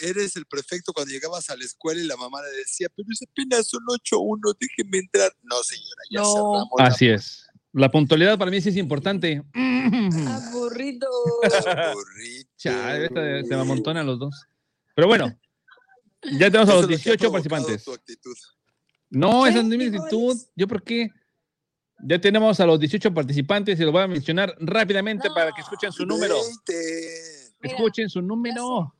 eres 0.00 0.34
el 0.34 0.46
prefecto 0.46 0.92
cuando 0.92 1.12
llegabas 1.12 1.48
a 1.48 1.56
la 1.56 1.64
escuela 1.64 2.00
y 2.00 2.06
la 2.08 2.16
mamá 2.16 2.42
le 2.42 2.56
decía, 2.56 2.88
pero 2.96 3.06
es 3.12 3.22
apenas 3.22 3.68
son 3.68 3.84
8-1, 3.86 4.56
déjeme 4.58 4.98
entrar. 4.98 5.32
No, 5.44 5.62
señora, 5.62 6.02
ya 6.10 6.20
No. 6.22 6.32
cerramos 6.32 6.68
la 6.76 6.86
Así 6.86 7.08
es. 7.08 7.47
La 7.72 7.90
puntualidad 7.90 8.38
para 8.38 8.50
mí 8.50 8.60
sí 8.60 8.70
es 8.70 8.76
importante. 8.76 9.42
Chale, 12.56 13.04
esta- 13.06 13.42
se 13.42 13.54
me 13.54 13.60
amontonan 13.60 14.06
los 14.06 14.18
dos. 14.18 14.34
Pero 14.94 15.06
bueno, 15.08 15.32
Ya 16.22 16.50
tenemos 16.50 16.68
a 16.70 16.74
los 16.74 16.82
es 16.82 16.82
lo 16.82 16.88
que 16.88 16.94
ha 16.94 16.98
18 16.98 17.30
provocado 17.30 17.56
participantes. 17.56 17.84
No, 19.10 19.46
esa 19.46 19.62
no 19.62 19.72
es 19.72 19.78
mi 19.78 19.90
¿Qué 19.90 19.96
actitud. 19.98 20.36
¿Yo 20.56 20.66
por 20.68 20.82
qué? 20.82 21.10
Ya 22.04 22.20
tenemos 22.20 22.58
a 22.60 22.66
los 22.66 22.78
18 22.80 23.12
participantes 23.14 23.78
y 23.78 23.82
los 23.84 23.92
voy 23.92 24.02
a 24.02 24.06
mencionar 24.08 24.54
rápidamente 24.60 25.28
No. 25.28 25.34
para 25.34 25.52
que 25.52 25.60
escuchen 25.62 25.92
su 25.92 26.04
número. 26.06 26.36
Mira, 27.60 27.74
Escuchen 27.74 28.08
su 28.08 28.20
número. 28.22 28.94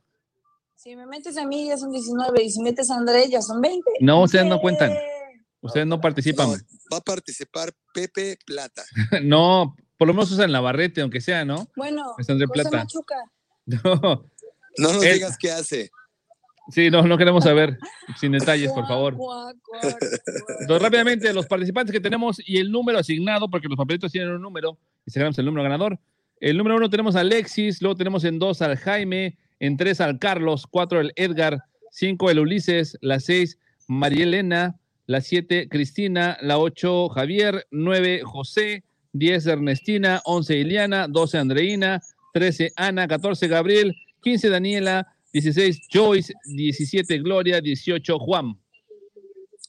Si 0.75 0.95
me 0.95 1.05
metes 1.05 1.37
a 1.37 1.45
mí 1.45 1.67
ya 1.67 1.77
son 1.77 1.91
19 1.91 2.43
y 2.43 2.49
si 2.49 2.61
metes 2.61 2.89
a 2.89 2.95
André 2.95 3.29
ya 3.29 3.41
son 3.41 3.61
20. 3.61 3.83
No, 4.01 4.23
ustedes 4.23 4.45
no 4.45 4.59
cuentan. 4.59 4.93
Ustedes 5.61 5.87
no 5.87 5.99
participan. 5.99 6.49
No, 6.49 6.55
va 6.93 6.97
a 6.97 7.01
participar 7.01 7.71
Pepe 7.93 8.37
Plata. 8.45 8.83
No, 9.23 9.75
por 9.97 10.07
lo 10.07 10.13
menos 10.13 10.31
usan 10.31 10.51
la 10.51 10.61
barrete, 10.61 11.01
aunque 11.01 11.19
sea, 11.21 11.43
¿no? 11.45 11.67
Bueno, 11.75 12.03
Es 12.17 12.29
André 12.29 12.47
Plata. 12.47 12.77
Machuca. 12.77 13.15
No. 13.65 14.25
No 14.77 14.93
nos 14.93 15.03
Eh. 15.03 15.13
digas 15.15 15.37
qué 15.37 15.51
hace. 15.51 15.91
Sí, 16.71 16.89
no, 16.91 17.01
no 17.03 17.17
queremos 17.17 17.43
saber. 17.43 17.77
Sin 18.19 18.31
detalles, 18.31 18.71
por 18.71 18.87
favor. 18.87 19.15
Entonces, 20.61 20.81
rápidamente, 20.81 21.33
los 21.33 21.45
participantes 21.47 21.91
que 21.91 21.99
tenemos 21.99 22.37
y 22.45 22.57
el 22.57 22.71
número 22.71 22.99
asignado, 22.99 23.49
porque 23.49 23.67
los 23.67 23.77
papelitos 23.77 24.11
tienen 24.11 24.29
un 24.31 24.41
número 24.41 24.77
y 25.05 25.11
sacamos 25.11 25.37
el 25.39 25.45
número 25.45 25.63
ganador. 25.63 25.99
El 26.39 26.57
número 26.57 26.77
uno 26.77 26.89
tenemos 26.89 27.15
a 27.15 27.21
Alexis, 27.21 27.81
luego 27.81 27.95
tenemos 27.97 28.23
en 28.23 28.39
dos 28.39 28.61
al 28.61 28.77
Jaime, 28.77 29.37
en 29.59 29.77
tres 29.77 29.99
al 29.99 30.19
Carlos, 30.19 30.65
cuatro 30.69 31.01
el 31.01 31.11
Edgar, 31.15 31.63
cinco 31.91 32.29
el 32.29 32.39
Ulises, 32.39 32.97
la 33.01 33.19
seis 33.19 33.57
María 33.87 34.23
Elena, 34.23 34.78
la 35.09 35.21
siete 35.21 35.67
Cristina, 35.67 36.37
la 36.39 36.59
ocho 36.59 37.09
Javier, 37.09 37.65
nueve 37.71 38.21
José, 38.23 38.83
diez 39.11 39.47
Ernestina, 39.47 40.21
once 40.23 40.55
Iliana, 40.55 41.07
doce 41.07 41.39
Andreina, 41.39 41.99
trece 42.31 42.71
Ana, 42.75 43.07
catorce 43.07 43.47
Gabriel, 43.47 43.95
quince 44.21 44.49
Daniela, 44.49 45.07
dieciséis 45.33 45.81
Joyce, 45.91 46.31
diecisiete 46.45 47.17
Gloria, 47.17 47.59
dieciocho 47.59 48.19
Juan. 48.19 48.55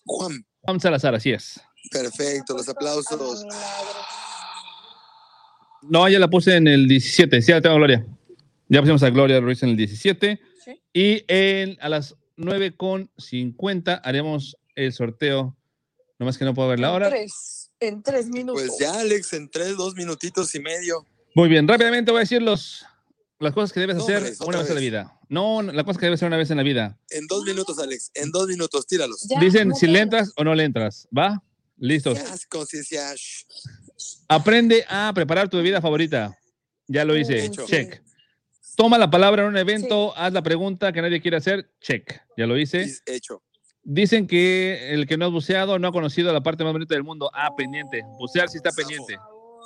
Juan, 0.05 0.45
Juan 0.61 0.79
Salazar, 0.79 1.15
así 1.15 1.31
es. 1.31 1.59
perfecto, 1.91 2.55
los 2.55 2.69
aplausos. 2.69 3.47
No, 5.89 6.07
ya 6.07 6.19
la 6.19 6.29
puse 6.29 6.57
en 6.57 6.69
el 6.69 6.87
17, 6.87 7.41
sí, 7.41 7.51
la 7.51 7.63
tengo 7.63 7.77
a 7.77 7.79
Gloria. 7.79 8.07
Ya 8.69 8.81
pusimos 8.83 9.03
a 9.03 9.09
Gloria 9.09 9.41
Ruiz 9.41 9.63
en 9.63 9.71
el 9.71 9.77
17. 9.79 10.39
Sí. 10.63 10.83
Y 10.93 11.25
en, 11.29 11.79
a 11.81 11.89
las 11.89 12.15
9 12.37 12.77
con 12.77 13.11
50 13.17 13.95
haremos 13.95 14.59
el 14.75 14.93
sorteo. 14.93 15.57
Nomás 16.19 16.37
que 16.37 16.45
no 16.45 16.55
puedo 16.55 16.69
ver 16.69 16.81
la 16.81 16.89
En 16.89 16.95
hora. 16.95 17.09
tres, 17.09 17.71
en 17.81 18.03
tres 18.03 18.27
minutos. 18.29 18.63
Pues 18.63 18.79
ya, 18.79 19.01
Alex, 19.01 19.33
en 19.33 19.49
tres, 19.49 19.77
dos 19.77 19.95
minutitos 19.95 20.55
y 20.55 20.61
medio. 20.61 21.07
Muy 21.35 21.49
bien, 21.49 21.67
rápidamente 21.67 22.11
voy 22.11 22.19
a 22.19 22.21
decir 22.21 22.43
los, 22.43 22.85
las 23.39 23.55
cosas 23.55 23.73
que 23.73 23.81
debes 23.81 23.97
hacer 23.97 24.35
una 24.47 24.59
vez 24.59 24.69
en 24.69 24.75
la 24.75 24.81
vida. 24.81 25.19
No, 25.29 25.63
la 25.63 25.85
cosa 25.85 25.99
que 25.99 26.07
debes 26.07 26.19
hacer 26.19 26.27
una 26.29 26.37
vez 26.37 26.51
en 26.51 26.57
la 26.57 26.63
vida. 26.63 26.99
En 27.09 27.27
dos 27.27 27.45
minutos, 27.45 27.79
Alex. 27.79 28.11
En 28.15 28.31
dos 28.31 28.49
minutos, 28.49 28.87
tíralos. 28.87 29.27
Ya, 29.29 29.39
Dicen 29.41 29.69
no 29.69 29.75
si 29.77 29.87
le 29.87 30.01
entras 30.01 30.33
o 30.37 30.45
no 30.45 30.55
le 30.55 30.65
entras. 30.65 31.09
¿Va? 31.17 31.43
Listos. 31.79 32.19
Conciencia. 32.49 33.15
Aprende 34.29 34.85
a 34.89 35.13
preparar 35.15 35.49
tu 35.49 35.57
bebida 35.57 35.81
favorita. 35.81 36.37
Ya 36.89 37.05
lo 37.05 37.17
hice. 37.17 37.47
Hecho. 37.47 37.65
Check. 37.65 38.03
Toma 38.77 38.99
la 38.99 39.11
palabra 39.11 39.43
en 39.43 39.49
un 39.49 39.57
evento, 39.57 40.17
haz 40.17 40.33
la 40.33 40.43
pregunta 40.43 40.93
que 40.93 41.01
nadie 41.03 41.21
quiere 41.21 41.37
hacer. 41.37 41.71
Check. 41.81 42.21
Ya 42.37 42.47
lo 42.47 42.59
hice. 42.59 42.91
Hecho. 43.07 43.43
Dicen 43.83 44.27
que 44.27 44.93
el 44.93 45.07
que 45.07 45.17
no 45.17 45.25
ha 45.25 45.29
buceado 45.29 45.79
no 45.79 45.89
ha 45.89 45.93
conocido 45.93 46.33
la 46.33 46.43
parte 46.43 46.65
más 46.65 46.73
bonita 46.73 46.95
del 46.95 47.05
mundo. 47.05 47.31
Ah, 47.33 47.55
pendiente. 47.57 48.03
Bucear 48.19 48.49
sí 48.49 48.59
está 48.59 48.71
pendiente. 48.71 49.17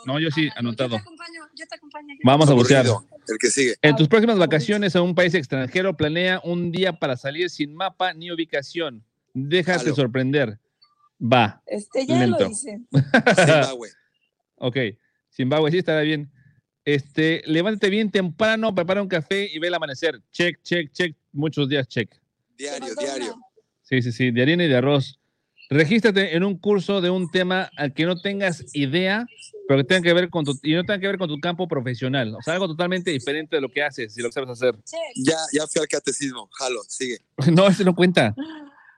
No, 0.07 0.21
yo 0.21 0.31
sí, 0.31 0.49
anotado. 0.57 0.91
Yo 0.91 0.97
te 0.97 1.03
acompaño, 1.03 1.41
yo 1.55 1.67
te 1.67 1.75
acompaño. 1.75 2.15
Vamos 2.25 2.49
a 2.49 2.55
bucear. 2.55 2.87
El 2.87 3.39
que 3.39 3.49
sigue. 3.49 3.75
En 3.83 3.97
tus 3.97 4.09
próximas 4.09 4.39
vacaciones 4.39 4.95
a 4.95 5.03
un 5.03 5.15
país 5.15 5.35
extranjero, 5.35 5.97
planea 5.97 6.41
un 6.45 6.71
día 6.71 6.93
para 6.93 7.17
salir 7.17 7.51
sin 7.51 7.75
mapa 7.75 8.12
ni 8.12 8.31
ubicación. 8.31 9.05
Déjate 9.33 9.93
sorprender. 9.95 10.59
Va. 11.21 11.62
Este 11.67 12.07
ya 12.07 12.19
Lento. 12.19 12.45
lo 12.45 12.51
hice. 12.51 12.81
Zimbabue. 13.37 13.89
ok. 14.57 14.77
Zimbabue 15.35 15.71
sí 15.71 15.79
estará 15.79 16.03
bien. 16.03 16.31
Este, 16.85 17.43
levántate 17.47 17.89
bien 17.89 18.11
temprano, 18.11 18.75
prepara 18.75 19.01
un 19.01 19.09
café 19.09 19.49
y 19.51 19.59
ve 19.59 19.69
el 19.69 19.75
amanecer. 19.75 20.21
Check, 20.31 20.62
check, 20.62 20.93
check. 20.93 21.17
Muchos 21.33 21.69
días, 21.69 21.89
check. 21.89 22.15
Diario, 22.57 22.95
diario. 22.95 23.37
Sí, 23.95 24.03
sí, 24.03 24.12
sí, 24.12 24.30
de 24.32 24.42
harina 24.42 24.64
y 24.64 24.68
de 24.68 24.76
arroz. 24.76 25.20
Regístrate 25.70 26.34
en 26.34 26.42
un 26.42 26.59
curso 26.59 27.01
de 27.01 27.11
un 27.11 27.30
tema 27.30 27.70
al 27.76 27.95
que 27.95 28.05
no 28.05 28.20
tengas 28.20 28.64
idea, 28.74 29.24
pero 29.68 29.80
que 29.80 29.84
tenga 29.84 30.03
que 30.03 30.12
ver 30.12 30.30
con 30.30 30.45
tu, 30.45 30.59
y 30.62 30.74
no 30.74 30.84
tenga 30.84 30.99
que 30.99 31.07
ver 31.07 31.16
con 31.18 31.28
tu 31.28 31.38
campo 31.38 31.68
profesional. 31.68 32.34
O 32.34 32.42
sea, 32.42 32.55
algo 32.55 32.66
totalmente 32.66 33.12
diferente 33.12 33.57
de 33.57 33.62
lo 33.62 33.70
que 33.70 33.84
haces 33.84 34.18
y 34.18 34.20
lo 34.20 34.30
que 34.30 34.32
sabes 34.32 34.51
hacer. 34.51 34.74
Ya, 35.14 35.36
ya 35.53 35.66
fui 35.68 35.80
al 35.80 35.86
catecismo. 35.86 36.49
Jalo, 36.53 36.82
sigue. 36.88 37.18
No, 37.53 37.68
eso 37.68 37.84
no 37.84 37.95
cuenta. 37.95 38.34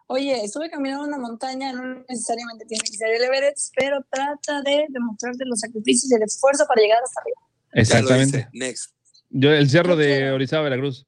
Oye, 0.06 0.42
estuve 0.42 0.70
caminando 0.70 1.04
una 1.04 1.18
montaña, 1.18 1.72
no 1.72 2.04
necesariamente 2.08 2.64
tiene 2.64 2.84
que 2.84 2.96
ser 2.96 3.10
el 3.10 3.22
Everest, 3.22 3.74
pero 3.76 3.98
trata 4.10 4.62
de 4.62 4.86
demostrarte 4.88 5.44
los 5.44 5.60
sacrificios 5.60 6.10
y 6.10 6.14
el 6.14 6.22
esfuerzo 6.22 6.64
para 6.66 6.80
llegar 6.80 6.98
hasta 7.02 7.20
arriba. 7.20 7.40
Exactamente. 7.72 8.48
Next. 8.52 8.92
Yo, 9.28 9.52
el 9.52 9.68
cerro 9.68 9.94
de. 9.94 10.30
Orizaba, 10.30 10.62
Veracruz. 10.62 11.06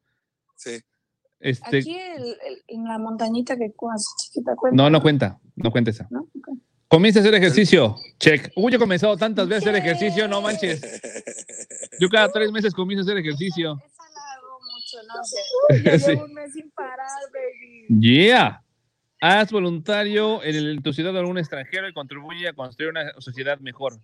Sí. 0.57 0.83
Este, 1.41 1.79
Aquí 1.79 1.97
el- 1.97 2.23
el- 2.47 2.63
en 2.67 2.85
la 2.85 2.99
montañita 2.99 3.57
que 3.57 3.73
cuas, 3.73 4.05
chiquita 4.21 4.57
cuenta. 4.57 4.77
no, 4.83 4.91
no 4.91 5.01
cuenta. 5.01 5.39
No 5.57 5.71
cuenta 5.71 5.91
esa. 5.91 6.09
Comienza 6.89 7.21
a 7.21 7.23
hacer 7.23 7.35
ejercicio. 7.35 7.97
Check. 8.19 8.51
Uy, 8.57 8.73
yo 8.73 8.77
he 8.77 8.79
comenzado 8.81 9.17
tantas 9.17 9.47
veces 9.47 9.67
a 9.67 9.71
hacer 9.71 9.83
ejercicio, 9.85 10.27
no 10.27 10.41
manches. 10.43 10.81
Yo 12.01 12.09
cada 12.09 12.29
tres 12.31 12.51
meses 12.51 12.73
comienzo 12.75 13.03
a 13.03 13.05
hacer 13.13 13.19
ejercicio. 13.19 13.79
Esa 13.85 14.03
la 14.03 14.33
hago 14.35 14.59
mucho, 14.61 14.99
no 15.07 15.25
sé. 15.25 15.85
Ya 15.85 15.99
Sí. 15.99 16.11
llevo 16.13 16.25
un 16.25 16.35
mes 16.35 16.53
sin 16.53 16.71
parar, 16.71 16.97
baby. 17.33 18.01
Yeah. 18.01 18.63
Haz 19.21 19.53
voluntario 19.53 20.43
en, 20.43 20.55
el- 20.57 20.71
en 20.79 20.83
tu 20.83 20.93
ciudad 20.93 21.13
de 21.13 21.19
algún 21.19 21.39
extranjero 21.39 21.89
y 21.89 21.93
contribuye 21.93 22.49
a 22.49 22.53
construir 22.53 22.91
una 22.91 23.13
sociedad 23.19 23.59
mejor. 23.61 24.01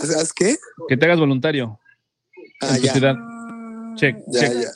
¿Haz, 0.00 0.16
haz 0.16 0.32
qué? 0.32 0.56
Que 0.88 0.96
te 0.96 1.04
hagas 1.04 1.18
voluntario 1.18 1.78
Ah, 2.60 2.68
en 2.76 2.80
tu 2.80 2.86
ya. 2.86 2.92
ciudad. 2.92 3.14
Mm, 3.16 3.96
Check, 3.96 4.16
Ya, 4.28 4.40
check. 4.40 4.52
ya. 4.62 4.68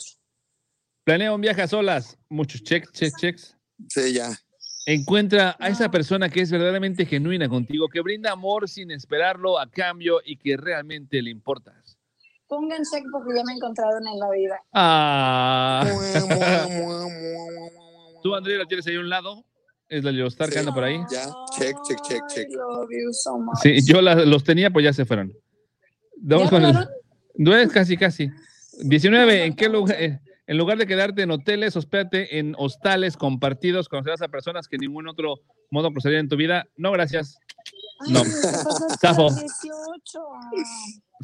Planea 1.07 1.31
un 1.33 1.39
viaje 1.39 1.61
a 1.61 1.67
solas. 1.69 2.17
Muchos 2.27 2.61
checks, 2.63 2.91
checks, 2.91 3.15
checks. 3.17 3.57
Sí, 3.87 4.11
ya. 4.13 4.27
Encuentra 4.85 5.55
a 5.57 5.69
esa 5.69 5.89
persona 5.89 6.27
que 6.27 6.41
es 6.41 6.51
verdaderamente 6.51 7.05
genuina 7.05 7.47
contigo, 7.47 7.87
que 7.87 8.01
brinda 8.01 8.33
amor 8.33 8.67
sin 8.67 8.91
esperarlo 8.91 9.57
a 9.57 9.71
cambio 9.71 10.19
y 10.25 10.35
que 10.35 10.57
realmente 10.57 11.21
le 11.21 11.29
importas. 11.29 11.97
Pongan 12.49 12.81
check 12.83 13.05
porque 13.09 13.33
ya 13.37 13.43
me 13.45 13.53
encontraron 13.53 14.05
en 14.05 14.19
la 14.19 14.29
vida. 14.31 14.59
Ah. 14.73 15.87
Tú, 18.21 18.35
Andrea, 18.35 18.57
la 18.57 18.65
tienes 18.65 18.85
ahí 18.87 18.95
a 18.97 18.99
un 18.99 19.07
lado. 19.09 19.45
Es 19.87 20.03
la 20.03 20.11
Leostar 20.11 20.47
que 20.49 20.55
Sí. 20.55 20.59
anda 20.59 20.73
por 20.73 20.83
ahí. 20.83 20.97
Ya, 21.09 21.25
check, 21.57 21.73
check, 21.87 21.99
check, 22.05 22.21
check. 22.27 22.49
I 22.49 22.55
love 22.55 22.89
you 22.91 23.13
so 23.13 23.39
much. 23.39 23.59
Sí, 23.63 23.79
yo 23.85 24.01
la- 24.01 24.25
los 24.25 24.43
tenía, 24.43 24.69
pues 24.71 24.83
ya 24.83 24.91
se 24.91 25.05
fueron. 25.05 25.31
Vamos 26.17 26.47
¿Ya 26.47 26.49
con 26.49 26.65
el. 26.65 26.75
No 27.35 27.55
es 27.55 27.71
casi, 27.71 27.95
casi. 27.95 28.29
19. 28.81 29.45
¿En 29.45 29.55
qué 29.55 29.69
lugar? 29.69 30.19
En 30.47 30.57
lugar 30.57 30.77
de 30.77 30.87
quedarte 30.87 31.21
en 31.23 31.31
hoteles, 31.31 31.75
hospédate 31.75 32.39
en 32.39 32.55
hostales 32.57 33.17
compartidos, 33.17 33.89
conocerás 33.89 34.21
a 34.21 34.29
personas 34.29 34.67
que 34.67 34.77
de 34.77 34.87
ningún 34.87 35.07
otro 35.07 35.41
modo 35.69 35.91
procederían 35.91 36.25
en 36.25 36.29
tu 36.29 36.37
vida. 36.37 36.67
No, 36.77 36.91
gracias. 36.91 37.37
Ay, 37.99 38.13
No. 38.13 38.23
me 38.23 38.29
pasaste 38.31 38.95
Zafo. 39.01 39.27
al 39.27 39.35
18. 39.35 40.19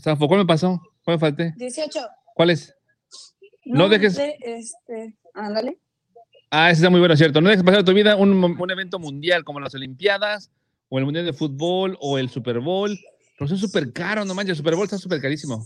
Zafo, 0.01 0.27
¿cuál 0.27 0.41
me 0.41 0.45
pasó? 0.45 0.81
¿Cuál 1.05 1.15
me 1.17 1.19
falté? 1.19 1.53
18. 1.55 1.99
¿Cuál 2.35 2.49
es? 2.49 2.75
No 3.65 3.87
dejes- 3.87 4.15
de, 4.17 4.35
este, 4.41 5.15
ándale. 5.33 5.77
Ah, 6.51 6.69
ese 6.69 6.79
está 6.81 6.89
muy 6.89 6.99
bueno, 6.99 7.15
cierto. 7.15 7.39
No 7.41 7.49
dejes 7.49 7.63
pasar 7.63 7.83
tu 7.85 7.93
vida 7.93 8.15
un, 8.17 8.43
un 8.43 8.71
evento 8.71 8.99
mundial 8.99 9.43
como 9.45 9.59
las 9.61 9.73
Olimpiadas 9.73 10.51
o 10.89 10.99
el 10.99 11.05
Mundial 11.05 11.25
de 11.25 11.33
Fútbol 11.33 11.97
o 12.01 12.17
el 12.17 12.29
Super 12.29 12.59
Bowl. 12.59 12.97
Pero 13.39 13.47
son 13.47 13.57
súper 13.57 13.91
caros, 13.93 14.27
no 14.27 14.35
manches. 14.35 14.51
El 14.51 14.57
Super 14.57 14.75
Bowl 14.75 14.83
está 14.83 14.97
súper 14.97 15.21
carísimo. 15.21 15.65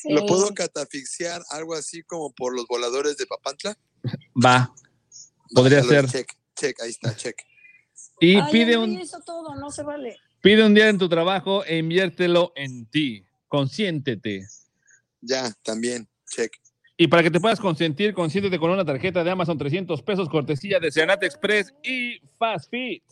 Sí. 0.00 0.12
¿Lo 0.12 0.24
puedo 0.26 0.54
catafixiar 0.54 1.42
algo 1.50 1.74
así 1.74 2.04
como 2.04 2.32
por 2.32 2.54
los 2.54 2.68
voladores 2.68 3.16
de 3.16 3.26
Papantla? 3.26 3.76
Va. 4.36 4.72
Podría 5.52 5.82
ser. 5.82 6.06
Check, 6.06 6.32
check, 6.54 6.80
ahí 6.80 6.90
está, 6.90 7.16
check. 7.16 7.36
Y 8.20 8.36
Ay, 8.36 8.52
pide 8.52 8.78
un, 8.78 8.92
hizo 8.92 9.20
todo, 9.22 9.56
no 9.56 9.72
se 9.72 9.82
vale. 9.82 10.16
pide 10.40 10.64
un 10.64 10.72
día 10.72 10.88
en 10.88 10.98
tu 10.98 11.08
trabajo 11.08 11.64
e 11.64 11.78
inviértelo 11.78 12.52
en 12.54 12.86
ti. 12.86 13.24
Consiéntete. 13.48 14.46
Ya, 15.20 15.52
también, 15.64 16.08
check. 16.30 16.52
Y 16.96 17.08
para 17.08 17.24
que 17.24 17.32
te 17.32 17.40
puedas 17.40 17.58
consentir, 17.58 18.14
consiéntete 18.14 18.56
con 18.56 18.70
una 18.70 18.84
tarjeta 18.84 19.24
de 19.24 19.32
Amazon 19.32 19.58
300 19.58 20.00
pesos 20.02 20.28
cortesía 20.28 20.78
de 20.78 20.92
Seanat 20.92 21.24
Express 21.24 21.74
y 21.82 22.20
Fast 22.38 22.70
Fit. 22.70 23.02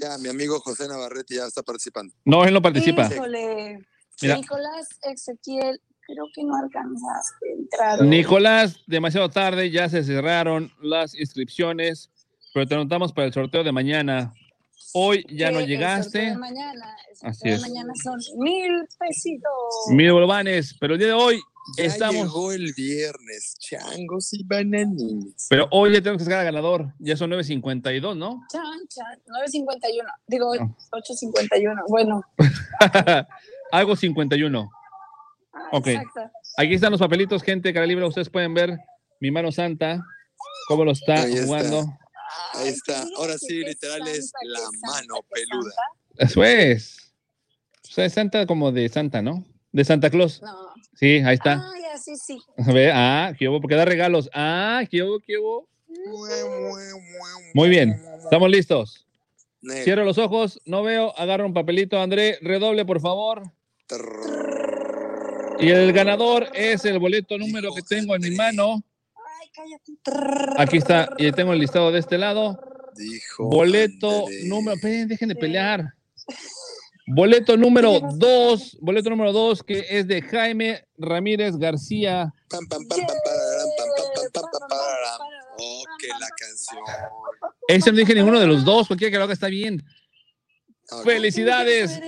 Ya, 0.00 0.16
mi 0.16 0.30
amigo 0.30 0.60
José 0.60 0.88
Navarrete 0.88 1.34
ya 1.34 1.44
está 1.46 1.62
participando. 1.62 2.14
No, 2.24 2.42
él 2.46 2.54
no 2.54 2.62
participa. 2.62 3.06
Híjole. 3.12 3.86
Mira. 4.22 4.36
Nicolás 4.36 4.88
Ezequiel, 5.02 5.80
creo 6.06 6.26
que 6.34 6.44
no 6.44 6.56
alcanzaste 6.56 7.46
a 7.50 7.52
entrar. 7.58 8.02
Nicolás, 8.02 8.76
demasiado 8.86 9.28
tarde, 9.28 9.70
ya 9.70 9.88
se 9.88 10.04
cerraron 10.04 10.70
las 10.82 11.14
inscripciones, 11.14 12.10
pero 12.54 12.66
te 12.66 12.74
anotamos 12.74 13.12
para 13.12 13.26
el 13.26 13.32
sorteo 13.32 13.64
de 13.64 13.72
mañana. 13.72 14.32
Hoy 14.94 15.26
ya 15.28 15.50
no 15.50 15.58
el 15.58 15.64
sorteo 15.64 15.66
llegaste, 15.66 16.18
de 16.20 16.38
mañana, 16.38 16.96
el 17.10 17.16
sorteo 17.16 17.30
Así 17.30 17.48
de 17.48 17.54
es. 17.56 17.60
mañana 17.60 17.92
son 18.02 18.18
mil 18.38 18.72
pesitos. 18.98 19.50
mil 19.90 20.12
bolvanes, 20.12 20.74
pero 20.80 20.94
el 20.94 20.98
día 21.00 21.08
de 21.08 21.14
hoy 21.14 21.40
Ya 21.76 21.84
Estamos- 21.86 22.26
llegó 22.28 22.52
el 22.52 22.72
viernes, 22.74 23.56
changos 23.58 24.32
y 24.34 24.44
bananines. 24.44 25.48
Pero 25.50 25.66
hoy 25.72 25.92
ya 25.94 25.98
tenemos 26.00 26.18
que 26.20 26.24
sacar 26.26 26.38
al 26.38 26.44
ganador. 26.44 26.94
Ya 27.00 27.16
son 27.16 27.30
9.52, 27.30 28.16
¿no? 28.16 28.40
Chan, 28.52 28.62
chan, 28.88 29.20
9.51. 29.26 30.08
Digo, 30.28 30.52
Ah. 30.60 30.68
8.51. 30.92 31.82
Bueno, 31.88 32.22
Hago 33.72 33.96
51. 33.96 34.70
Ok. 35.76 35.86
exacto. 35.88 36.20
Aquí 36.58 36.74
están 36.74 36.90
los 36.92 37.00
papelitos, 37.00 37.42
gente, 37.42 37.72
cara 37.72 37.86
libre. 37.86 38.06
Ustedes 38.06 38.30
pueden 38.30 38.54
ver 38.54 38.78
mi 39.20 39.30
mano 39.30 39.52
santa, 39.52 40.02
cómo 40.68 40.84
lo 40.84 40.92
está 40.92 41.22
Ahí 41.22 41.34
está. 41.34 41.46
jugando. 41.46 41.86
Ahí 42.54 42.68
está. 42.68 43.04
Ahora 43.16 43.36
sí, 43.38 43.62
literal 43.62 44.06
es 44.08 44.32
la 44.42 44.60
mano 44.88 45.20
peluda. 45.30 45.72
Eso 46.16 46.42
es. 46.44 47.12
O 47.88 47.92
sea, 47.92 48.06
es 48.06 48.12
santa 48.14 48.46
como 48.46 48.72
de 48.72 48.88
santa, 48.88 49.22
¿no? 49.22 49.44
De 49.72 49.84
Santa 49.84 50.08
Claus. 50.10 50.40
No. 50.42 50.74
Sí, 50.94 51.20
ahí 51.24 51.34
está. 51.34 51.62
Ay, 51.74 51.82
así 51.94 52.16
sí. 52.16 52.40
Ve, 52.72 52.90
ah, 52.92 53.34
qué 53.38 53.48
hubo, 53.48 53.60
porque 53.60 53.76
da 53.76 53.84
regalos. 53.84 54.30
Ah, 54.32 54.82
qué 54.90 55.02
hubo, 55.02 55.20
qué 55.20 55.36
hubo. 55.38 55.68
Muy 57.54 57.68
bien, 57.68 58.00
estamos 58.22 58.50
listos. 58.50 59.06
Cierro 59.82 60.04
los 60.04 60.18
ojos, 60.18 60.60
no 60.64 60.82
veo, 60.82 61.12
agarro 61.18 61.44
un 61.46 61.52
papelito. 61.54 62.00
André, 62.00 62.38
redoble, 62.40 62.84
por 62.84 63.00
favor. 63.00 63.42
Y 65.58 65.70
el 65.70 65.92
ganador 65.92 66.48
es 66.54 66.84
el 66.84 66.98
boleto 66.98 67.38
número 67.38 67.74
que 67.74 67.82
tengo 67.82 68.14
en 68.14 68.22
mi 68.22 68.30
mano. 68.30 68.82
Ay, 69.14 69.48
cállate. 69.54 70.62
Aquí 70.62 70.76
está, 70.76 71.08
y 71.18 71.30
tengo 71.32 71.52
el 71.52 71.58
listado 71.58 71.90
de 71.92 71.98
este 71.98 72.18
lado. 72.18 72.58
Dijo 72.94 73.44
Boleto 73.44 74.26
número, 74.44 74.76
dejen 74.82 75.28
de 75.28 75.36
pelear. 75.36 75.94
Boleto 77.08 77.56
número 77.56 78.00
dos, 78.14 78.76
boleto 78.80 79.10
número 79.10 79.32
dos, 79.32 79.62
que 79.62 79.84
es 79.88 80.08
de 80.08 80.22
Jaime 80.22 80.84
Ramírez 80.98 81.56
García. 81.56 82.34
Pam, 82.48 82.66
pam, 82.68 82.86
pam, 82.88 82.98
pam, 82.98 83.06
pararam, 83.06 83.68
pam, 83.76 83.88
pam, 83.96 84.06
pam, 84.14 84.30
pam, 84.32 84.42
pam, 84.50 84.68
pararam. 84.68 85.20
Oh, 85.58 85.84
que 85.98 86.08
la 86.08 86.28
canción. 86.36 86.82
Ese 87.68 87.92
no 87.92 87.98
dije 87.98 88.14
ninguno 88.14 88.40
de 88.40 88.46
los 88.46 88.64
dos, 88.64 88.88
cualquiera 88.88 89.10
que 89.10 89.18
lo 89.18 89.24
haga 89.24 89.32
está 89.32 89.48
bien. 89.48 89.82
Felicidades. 91.04 92.00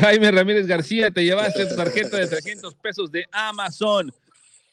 Jaime 0.00 0.30
Ramírez 0.30 0.66
García, 0.66 1.10
te 1.10 1.24
llevaste 1.24 1.66
tu 1.66 1.76
tarjeta 1.76 2.16
de 2.18 2.26
300 2.26 2.74
pesos 2.76 3.10
de 3.10 3.26
Amazon. 3.32 4.12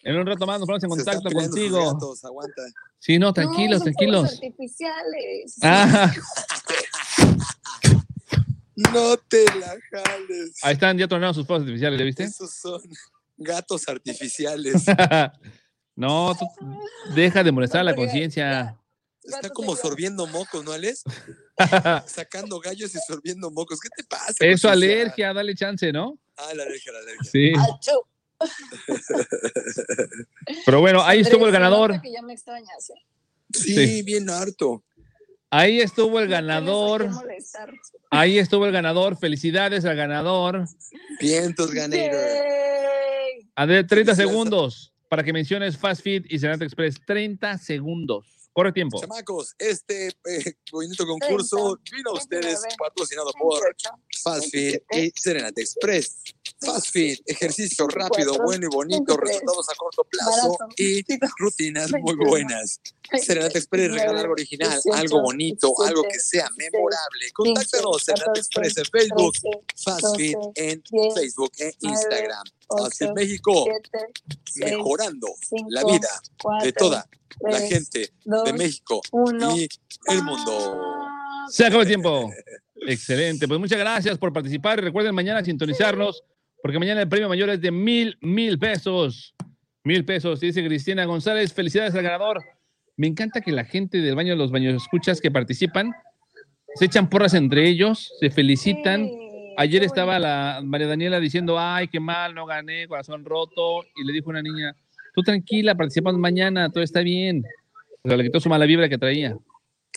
En 0.03 0.17
un 0.17 0.25
rato 0.25 0.45
más 0.45 0.59
nos 0.59 0.67
ponemos 0.67 0.83
en 0.83 0.89
contacto 0.89 1.31
contigo. 1.31 1.93
gatos, 1.93 2.23
aguanta. 2.25 2.61
Sí, 2.99 3.17
no, 3.17 3.27
No, 3.27 3.33
tranquilos, 3.33 3.81
fuegos 3.81 3.83
tranquilos. 3.83 4.33
artificiales. 4.33 5.55
Ah, 5.61 6.13
No 8.75 9.17
te 9.17 9.45
la 9.59 9.77
jales. 9.91 10.57
ahí 10.63 10.73
están 10.73 10.97
ya 10.97 11.07
tornados 11.07 11.35
sus 11.35 11.45
fuegos 11.45 11.61
artificiales, 11.61 11.99
¿ya 11.99 12.05
viste? 12.05 12.23
Esos 12.23 12.51
son 12.55 12.81
gatos 13.37 13.87
artificiales. 13.87 14.85
no, 15.95 16.35
tú 16.35 16.47
deja 17.13 17.43
de 17.43 17.51
molestar 17.51 17.81
a 17.81 17.83
la 17.83 17.95
conciencia. 17.95 18.75
Está 19.23 19.49
como 19.51 19.75
sorbiendo 19.75 20.25
mocos, 20.27 20.65
¿no, 20.65 20.71
Alex? 20.71 21.03
Sacando 22.07 22.59
gallos 22.59 22.93
y 22.95 22.99
sorbiendo 23.07 23.51
mocos. 23.51 23.79
¿Qué 23.79 23.89
te 23.95 24.03
pasa? 24.03 24.33
Eso, 24.39 24.69
alergia, 24.69 25.33
dale 25.33 25.53
chance, 25.55 25.91
¿no? 25.91 26.17
Ah, 26.37 26.53
la 26.55 26.63
alergia, 26.63 26.91
la 26.91 26.99
alergia. 26.99 27.31
Sí. 27.31 27.51
Achú. 27.55 28.01
Pero 30.65 30.79
bueno, 30.81 31.01
ahí 31.03 31.21
estuvo 31.21 31.47
el 31.47 31.55
Andrés, 31.55 31.61
ganador. 31.61 31.89
nota 31.91 32.01
que 32.01 32.11
ya 32.11 32.21
me 32.21 32.33
extrañas, 32.33 32.89
¿eh? 32.89 32.93
Sí, 33.53 33.73
Sí. 33.75 34.03
bien 34.03 34.29
harto. 34.29 34.83
Ahí 35.49 35.81
estuvo 35.81 36.19
el 36.19 36.27
ganador. 36.27 37.07
Ahí 38.09 38.39
estuvo 38.39 38.65
el 38.65 38.71
ganador. 38.71 39.17
Felicidades 39.19 39.85
al 39.85 39.95
ganador. 39.95 40.65
Vientos, 41.19 41.71
Gator. 41.71 41.91
Yay. 41.91 43.47
André, 43.55 43.83
30 43.83 44.15
Felicidades. 44.15 44.17
segundos 44.17 44.93
para 45.09 45.23
que 45.23 45.31
menciones 45.31 45.77
Fast 45.77 46.01
Fit 46.01 46.25
y 46.27 46.39
Serenata 46.39 46.65
Express. 46.65 46.95
30 47.05 47.59
segundos. 47.59 48.42
Corre 48.53 48.71
tiempo. 48.71 48.99
Chamacos, 48.99 49.55
este 49.57 50.09
eh, 50.09 50.53
bonito 50.71 51.07
concurso 51.07 51.79
vino 51.91 52.11
a 52.11 52.13
ustedes 52.13 52.61
29, 52.61 52.75
patrocinado 52.77 53.31
por 53.33 53.63
28, 53.63 53.89
Fast 54.23 54.51
Fit 54.51 54.83
y 54.91 55.11
Serenate 55.15 55.61
Express. 55.61 56.21
Fast 56.59 56.91
Fit, 56.91 57.19
ejercicio 57.25 57.87
rápido, 57.87 58.31
24, 58.31 58.43
bueno 58.45 58.65
y 58.65 58.75
bonito, 58.75 59.17
23, 59.17 59.29
resultados 59.29 59.69
a 59.69 59.75
corto 59.75 60.03
plazo 60.05 60.57
y 60.77 60.93
22, 61.03 61.31
rutinas 61.37 61.91
muy 61.91 62.01
21, 62.01 62.29
buenas. 62.29 62.81
Serenate 63.21 63.57
Express 63.57 63.91
regala 63.91 64.21
algo 64.21 64.33
original, 64.33 64.71
18, 64.71 64.93
algo 64.93 65.21
bonito, 65.21 65.67
17, 65.67 65.89
algo 65.89 66.03
que 66.03 66.19
sea 66.19 66.49
16, 66.57 66.71
memorable. 66.71 67.31
Contáctanos, 67.33 68.03
Serenate 68.03 68.39
Express 68.39 68.77
en 68.77 68.85
Facebook, 68.85 69.33
13, 69.33 69.59
Fast 69.83 70.17
Fit 70.17 70.33
12, 70.33 70.51
en 70.55 70.83
10, 70.89 71.13
Facebook 71.13 71.51
e 71.57 71.73
9, 71.81 71.95
Instagram. 71.95 72.43
Fast 72.69 72.97
Fit 72.97 73.07
8, 73.09 73.13
México, 73.13 73.65
7, 73.65 74.13
6, 74.51 74.71
mejorando 74.71 75.27
5, 75.49 75.65
la 75.69 75.83
vida 75.83 76.09
4, 76.41 76.65
de 76.65 76.73
toda 76.73 77.09
la 77.41 77.57
3, 77.57 77.69
gente 77.69 77.99
de 77.99 78.11
2, 78.25 78.53
México 78.53 79.01
1. 79.11 79.57
y 79.57 79.69
el 80.07 80.23
mundo. 80.23 80.79
Se 81.49 81.65
acabó 81.65 81.81
el 81.81 81.87
tiempo. 81.87 82.31
Excelente. 82.87 83.47
Pues 83.47 83.59
muchas 83.59 83.79
gracias 83.79 84.17
por 84.17 84.33
participar. 84.33 84.79
Y 84.79 84.81
recuerden 84.81 85.15
mañana 85.15 85.43
sintonizarnos, 85.43 86.23
porque 86.63 86.79
mañana 86.79 87.01
el 87.01 87.09
premio 87.09 87.27
mayor 87.27 87.49
es 87.49 87.59
de 87.59 87.71
mil, 87.71 88.17
mil 88.21 88.57
pesos. 88.57 89.35
Mil 89.83 90.05
pesos. 90.05 90.39
Dice 90.39 90.65
Cristina 90.65 91.03
González. 91.03 91.53
Felicidades 91.53 91.93
al 91.93 92.03
ganador. 92.03 92.41
Me 92.95 93.05
encanta 93.05 93.41
que 93.41 93.51
la 93.51 93.65
gente 93.65 93.97
del 93.97 94.15
baño, 94.15 94.33
los 94.37 94.49
baños 94.49 94.81
escuchas 94.81 95.19
que 95.19 95.29
participan, 95.29 95.91
se 96.75 96.85
echan 96.85 97.09
porras 97.09 97.33
entre 97.33 97.67
ellos, 97.67 98.13
se 98.17 98.29
felicitan. 98.29 99.09
Ayer 99.57 99.83
estaba 99.83 100.19
la 100.19 100.61
María 100.63 100.87
Daniela 100.87 101.19
diciendo, 101.19 101.59
ay, 101.59 101.89
qué 101.89 101.99
mal, 101.99 102.33
no 102.33 102.45
gané, 102.45 102.87
corazón 102.87 103.25
roto. 103.25 103.83
Y 103.97 104.05
le 104.05 104.13
dijo 104.13 104.29
una 104.29 104.41
niña, 104.41 104.73
tú 105.13 105.21
tranquila, 105.21 105.75
participamos 105.75 106.17
mañana, 106.17 106.71
todo 106.71 106.81
está 106.81 107.01
bien. 107.01 107.43
O 108.03 108.07
sea, 108.07 108.15
le 108.15 108.23
quitó 108.23 108.39
su 108.39 108.47
mala 108.47 108.65
vibra 108.65 108.87
que 108.87 108.97
traía. 108.97 109.35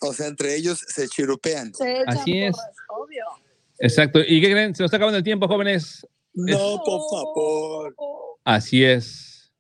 O 0.03 0.13
sea, 0.13 0.27
entre 0.27 0.57
ellos 0.57 0.81
se 0.81 1.07
chirupean. 1.07 1.73
Se 1.73 2.01
echan 2.01 2.09
Así 2.09 2.43
es. 2.43 2.57
porras, 2.57 2.77
Obvio. 2.89 3.25
Exacto. 3.79 4.19
¿Y 4.27 4.41
qué 4.41 4.51
creen? 4.51 4.75
Se 4.75 4.83
nos 4.83 4.89
está 4.89 4.97
acabando 4.97 5.19
el 5.19 5.25
tiempo, 5.25 5.47
jóvenes. 5.47 6.05
No, 6.37 6.83
por 6.85 7.01
favor. 7.11 7.95
Así 8.45 8.85
es. 8.85 9.53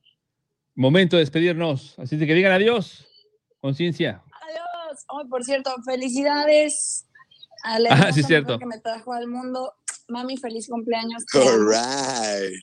Momento 0.75 1.17
de 1.17 1.21
despedirnos. 1.23 1.99
Así 1.99 2.17
de 2.17 2.27
que 2.27 2.35
digan 2.35 2.53
adiós. 2.53 3.07
Conciencia. 3.61 4.23
Adiós. 4.43 5.05
Oh, 5.09 5.27
por 5.29 5.43
cierto, 5.45 5.75
felicidades 5.85 7.07
a 7.65 7.79
la 7.79 7.89
Ah, 7.91 8.13
sí, 8.13 8.23
cierto. 8.23 8.59
que 8.59 8.67
me 8.67 8.79
trajo 8.81 9.13
al 9.13 9.27
mundo. 9.27 9.73
Mami, 10.09 10.37
feliz 10.37 10.69
cumpleaños. 10.69 11.25
All 11.35 11.67
right. 11.67 12.63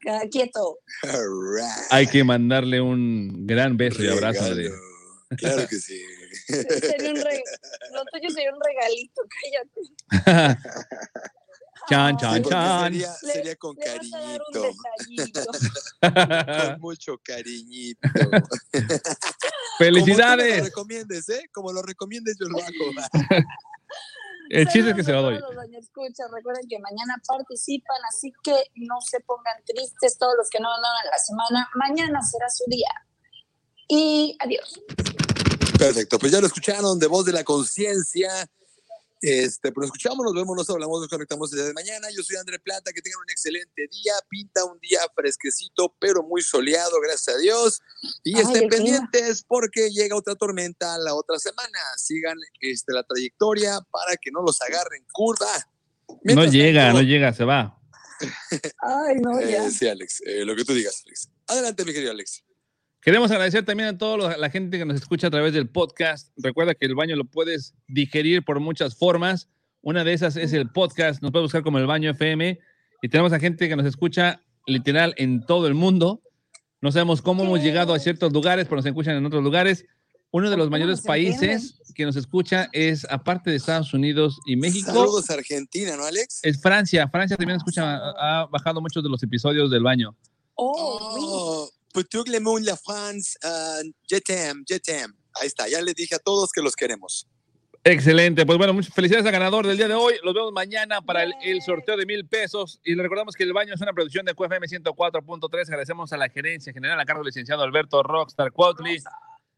Queda 0.00 0.20
quieto. 0.30 0.78
All 1.02 1.56
right. 1.56 1.86
Hay 1.90 2.06
que 2.06 2.24
mandarle 2.24 2.80
un 2.80 3.46
gran 3.46 3.76
beso 3.76 4.02
y 4.02 4.08
abrazo. 4.08 4.44
Claro 5.36 5.68
que 5.68 5.76
sí. 5.76 6.00
Sería 6.46 7.10
un 7.10 7.16
re- 7.16 7.42
Lo 7.92 8.04
tuyo 8.12 8.30
sería 8.30 8.50
un 8.52 8.60
regalito, 8.64 9.22
cállate. 10.22 10.58
chan, 11.88 12.18
Sí, 12.18 12.20
chan, 12.20 12.42
porque 12.42 12.48
chan. 12.48 12.92
Sería, 12.92 13.12
sería 13.14 13.56
con 13.56 13.76
Le 13.76 13.84
cariñito. 13.84 15.42
Con 16.72 16.80
mucho 16.80 17.18
cariñito. 17.22 18.08
Felicidades. 19.78 20.70
Como 20.74 20.86
tú 20.86 20.94
lo 20.94 21.02
recomiendes, 21.02 21.28
¿eh? 21.28 21.50
Como 21.52 21.72
lo 21.72 21.82
recomiendes, 21.82 22.36
yo 22.40 22.48
lo 22.48 22.58
hago. 22.62 23.06
El 24.50 24.66
chiste 24.68 24.90
es 24.90 24.96
que 24.96 25.04
se 25.04 25.12
lo 25.12 25.18
a 25.18 25.22
doy. 25.22 25.40
escuchas. 25.78 26.30
Recuerden 26.34 26.66
que 26.68 26.78
mañana 26.80 27.14
participan, 27.26 27.96
así 28.08 28.32
que 28.42 28.56
no 28.74 29.00
se 29.00 29.20
pongan 29.20 29.54
tristes 29.64 30.18
todos 30.18 30.34
los 30.36 30.48
que 30.50 30.58
no 30.60 30.68
andan 30.74 30.90
en 31.04 31.10
la 31.10 31.18
semana. 31.18 31.68
Mañana 31.74 32.20
será 32.22 32.48
su 32.48 32.64
día. 32.68 32.90
Y 33.88 34.36
adiós. 34.40 34.80
Perfecto, 35.78 36.18
pues 36.18 36.32
ya 36.32 36.40
lo 36.40 36.46
escucharon 36.46 36.98
de 36.98 37.06
voz 37.06 37.24
de 37.24 37.32
la 37.32 37.44
conciencia. 37.44 38.28
Este, 39.20 39.70
pues 39.70 39.88
nos 39.88 39.96
escuchamos, 39.96 40.24
nos 40.24 40.34
vemos, 40.34 40.56
nos 40.56 40.70
hablamos, 40.70 41.00
nos 41.00 41.08
conectamos 41.08 41.52
el 41.52 41.58
día 41.58 41.66
de 41.66 41.74
mañana. 41.74 42.08
Yo 42.14 42.22
soy 42.22 42.36
André 42.36 42.58
Plata, 42.58 42.90
que 42.92 43.02
tengan 43.02 43.20
un 43.20 43.30
excelente 43.30 43.86
día. 43.90 44.14
Pinta 44.28 44.64
un 44.64 44.78
día 44.80 45.00
fresquecito, 45.14 45.94
pero 46.00 46.22
muy 46.22 46.42
soleado, 46.42 46.98
gracias 47.02 47.36
a 47.36 47.38
Dios. 47.38 47.82
Y 48.24 48.36
Ay, 48.36 48.42
estén 48.42 48.68
pendientes 48.68 49.44
porque 49.46 49.90
llega 49.90 50.16
otra 50.16 50.34
tormenta 50.34 50.96
la 50.98 51.14
otra 51.14 51.38
semana. 51.38 51.78
Sigan 51.98 52.38
este, 52.60 52.94
la 52.94 53.02
trayectoria 53.02 53.80
para 53.90 54.16
que 54.16 54.30
no 54.30 54.42
los 54.42 54.60
agarren 54.62 55.04
curva. 55.12 55.68
No 56.22 56.44
llega, 56.46 56.86
tanto, 56.86 57.02
no 57.02 57.02
llega, 57.06 57.32
se 57.32 57.44
va. 57.44 57.78
Ay, 58.78 59.16
no, 59.20 59.40
ya. 59.40 59.66
eh, 59.66 59.70
sí, 59.70 59.86
Alex, 59.86 60.22
eh, 60.26 60.44
lo 60.44 60.56
que 60.56 60.64
tú 60.64 60.74
digas, 60.74 61.02
Alex. 61.06 61.28
Adelante, 61.46 61.84
mi 61.84 61.92
querido 61.92 62.12
Alex. 62.12 62.42
Queremos 63.02 63.30
agradecer 63.30 63.64
también 63.64 63.88
a 63.88 63.98
toda 63.98 64.36
la 64.36 64.50
gente 64.50 64.76
que 64.78 64.84
nos 64.84 64.96
escucha 64.96 65.28
a 65.28 65.30
través 65.30 65.54
del 65.54 65.68
podcast. 65.70 66.32
Recuerda 66.36 66.74
que 66.74 66.84
el 66.84 66.94
baño 66.94 67.16
lo 67.16 67.24
puedes 67.24 67.74
digerir 67.88 68.44
por 68.44 68.60
muchas 68.60 68.94
formas. 68.94 69.48
Una 69.80 70.04
de 70.04 70.12
esas 70.12 70.36
es 70.36 70.52
el 70.52 70.68
podcast. 70.68 71.22
Nos 71.22 71.32
puedes 71.32 71.46
buscar 71.46 71.62
como 71.62 71.78
el 71.78 71.86
baño 71.86 72.10
FM. 72.10 72.58
Y 73.00 73.08
tenemos 73.08 73.32
a 73.32 73.40
gente 73.40 73.70
que 73.70 73.76
nos 73.76 73.86
escucha 73.86 74.42
literal 74.66 75.14
en 75.16 75.46
todo 75.46 75.66
el 75.66 75.72
mundo. 75.72 76.22
No 76.82 76.92
sabemos 76.92 77.22
cómo 77.22 77.44
hemos 77.44 77.62
llegado 77.62 77.94
a 77.94 77.98
ciertos 77.98 78.34
lugares, 78.34 78.66
pero 78.66 78.76
nos 78.76 78.86
escuchan 78.86 79.16
en 79.16 79.24
otros 79.24 79.42
lugares. 79.42 79.86
Uno 80.30 80.50
de 80.50 80.58
los 80.58 80.66
¿Cómo 80.66 80.72
mayores 80.72 81.00
países 81.00 81.80
que 81.94 82.04
nos 82.04 82.16
escucha 82.16 82.68
es, 82.72 83.06
aparte 83.10 83.50
de 83.50 83.56
Estados 83.56 83.94
Unidos 83.94 84.38
y 84.46 84.56
México, 84.56 84.92
Saludos 84.92 85.28
a 85.30 85.34
Argentina, 85.34 85.96
¿no, 85.96 86.04
Alex? 86.04 86.40
es 86.42 86.60
Francia. 86.60 87.08
Francia 87.08 87.36
también 87.36 87.56
escucha, 87.56 87.96
ha 87.96 88.46
bajado 88.46 88.80
muchos 88.80 89.02
de 89.02 89.08
los 89.08 89.22
episodios 89.22 89.70
del 89.70 89.82
baño. 89.82 90.14
Oh, 90.54 91.68
Pour 91.92 92.04
tout 92.04 92.24
le 92.28 92.38
monde, 92.40 92.64
la 92.64 92.76
France, 92.76 93.36
uh, 93.44 93.82
je 94.10 94.18
t'aime, 94.18 94.62
je 94.68 94.76
t'aime. 94.78 95.12
Ahí 95.40 95.46
está, 95.46 95.68
ya 95.68 95.80
les 95.82 95.94
dije 95.94 96.14
a 96.14 96.18
todos 96.18 96.52
que 96.52 96.62
los 96.62 96.74
queremos. 96.76 97.26
Excelente, 97.82 98.44
pues 98.44 98.58
bueno, 98.58 98.74
muchas 98.74 98.94
felicidades 98.94 99.24
al 99.24 99.32
ganador 99.32 99.66
del 99.66 99.76
día 99.76 99.88
de 99.88 99.94
hoy. 99.94 100.14
Los 100.22 100.34
vemos 100.34 100.52
mañana 100.52 101.00
para 101.00 101.22
el, 101.22 101.32
el 101.42 101.62
sorteo 101.62 101.96
de 101.96 102.04
mil 102.04 102.26
pesos. 102.26 102.78
Y 102.84 102.94
le 102.94 103.02
recordamos 103.02 103.34
que 103.34 103.42
el 103.44 103.54
baño 103.54 103.72
es 103.74 103.80
una 103.80 103.94
producción 103.94 104.26
de 104.26 104.34
QFM 104.34 104.66
104.3. 104.66 105.68
Agradecemos 105.68 106.12
a 106.12 106.18
la 106.18 106.28
gerencia 106.28 106.72
general, 106.74 107.00
a 107.00 107.06
cargo 107.06 107.22
del 107.22 107.28
licenciado 107.28 107.62
Alberto 107.62 108.02
Rockstar 108.02 108.52
Cuautli. 108.52 108.98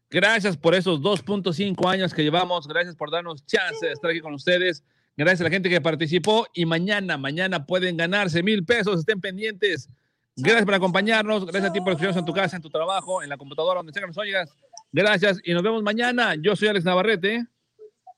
Gracias 0.09 0.55
por 0.55 0.73
esos 0.73 1.01
2.5 1.01 1.91
años 1.91 2.13
que 2.13 2.23
llevamos. 2.23 2.67
Gracias 2.67 2.95
por 2.95 3.11
darnos 3.11 3.45
chance 3.45 3.85
de 3.85 3.91
estar 3.91 4.09
aquí 4.09 4.21
con 4.21 4.33
ustedes. 4.33 4.83
Gracias 5.17 5.41
a 5.41 5.43
la 5.43 5.49
gente 5.49 5.69
que 5.69 5.81
participó. 5.81 6.47
Y 6.53 6.65
mañana, 6.65 7.17
mañana 7.17 7.65
pueden 7.65 7.97
ganarse 7.97 8.41
mil 8.41 8.63
pesos. 8.63 8.99
Estén 9.01 9.19
pendientes. 9.19 9.89
Gracias 10.35 10.65
por 10.65 10.73
acompañarnos. 10.73 11.45
Gracias 11.45 11.69
a 11.69 11.73
ti 11.73 11.79
por 11.79 11.89
escucharnos 11.89 12.17
en 12.17 12.25
tu 12.25 12.33
casa, 12.33 12.55
en 12.55 12.61
tu 12.61 12.69
trabajo, 12.69 13.21
en 13.21 13.29
la 13.29 13.37
computadora, 13.37 13.79
donde 13.79 13.93
sea 13.93 14.01
que 14.01 14.07
nos 14.07 14.17
oigas. 14.17 14.49
Gracias 14.91 15.39
y 15.43 15.53
nos 15.53 15.63
vemos 15.63 15.83
mañana. 15.83 16.35
Yo 16.35 16.55
soy 16.55 16.69
Alex 16.69 16.85
Navarrete. 16.85 17.45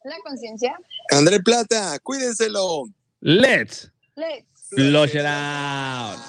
La 0.03 0.16
conciencia. 0.24 0.78
André 1.11 1.39
Plata, 1.41 1.97
cuídenselo. 1.99 2.84
Let's 3.22 3.91
Let's. 4.16 4.45
flush 4.70 5.16
it 5.16 5.26
out. 5.26 6.20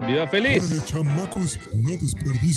Viva 0.00 0.26
feliz. 0.28 0.62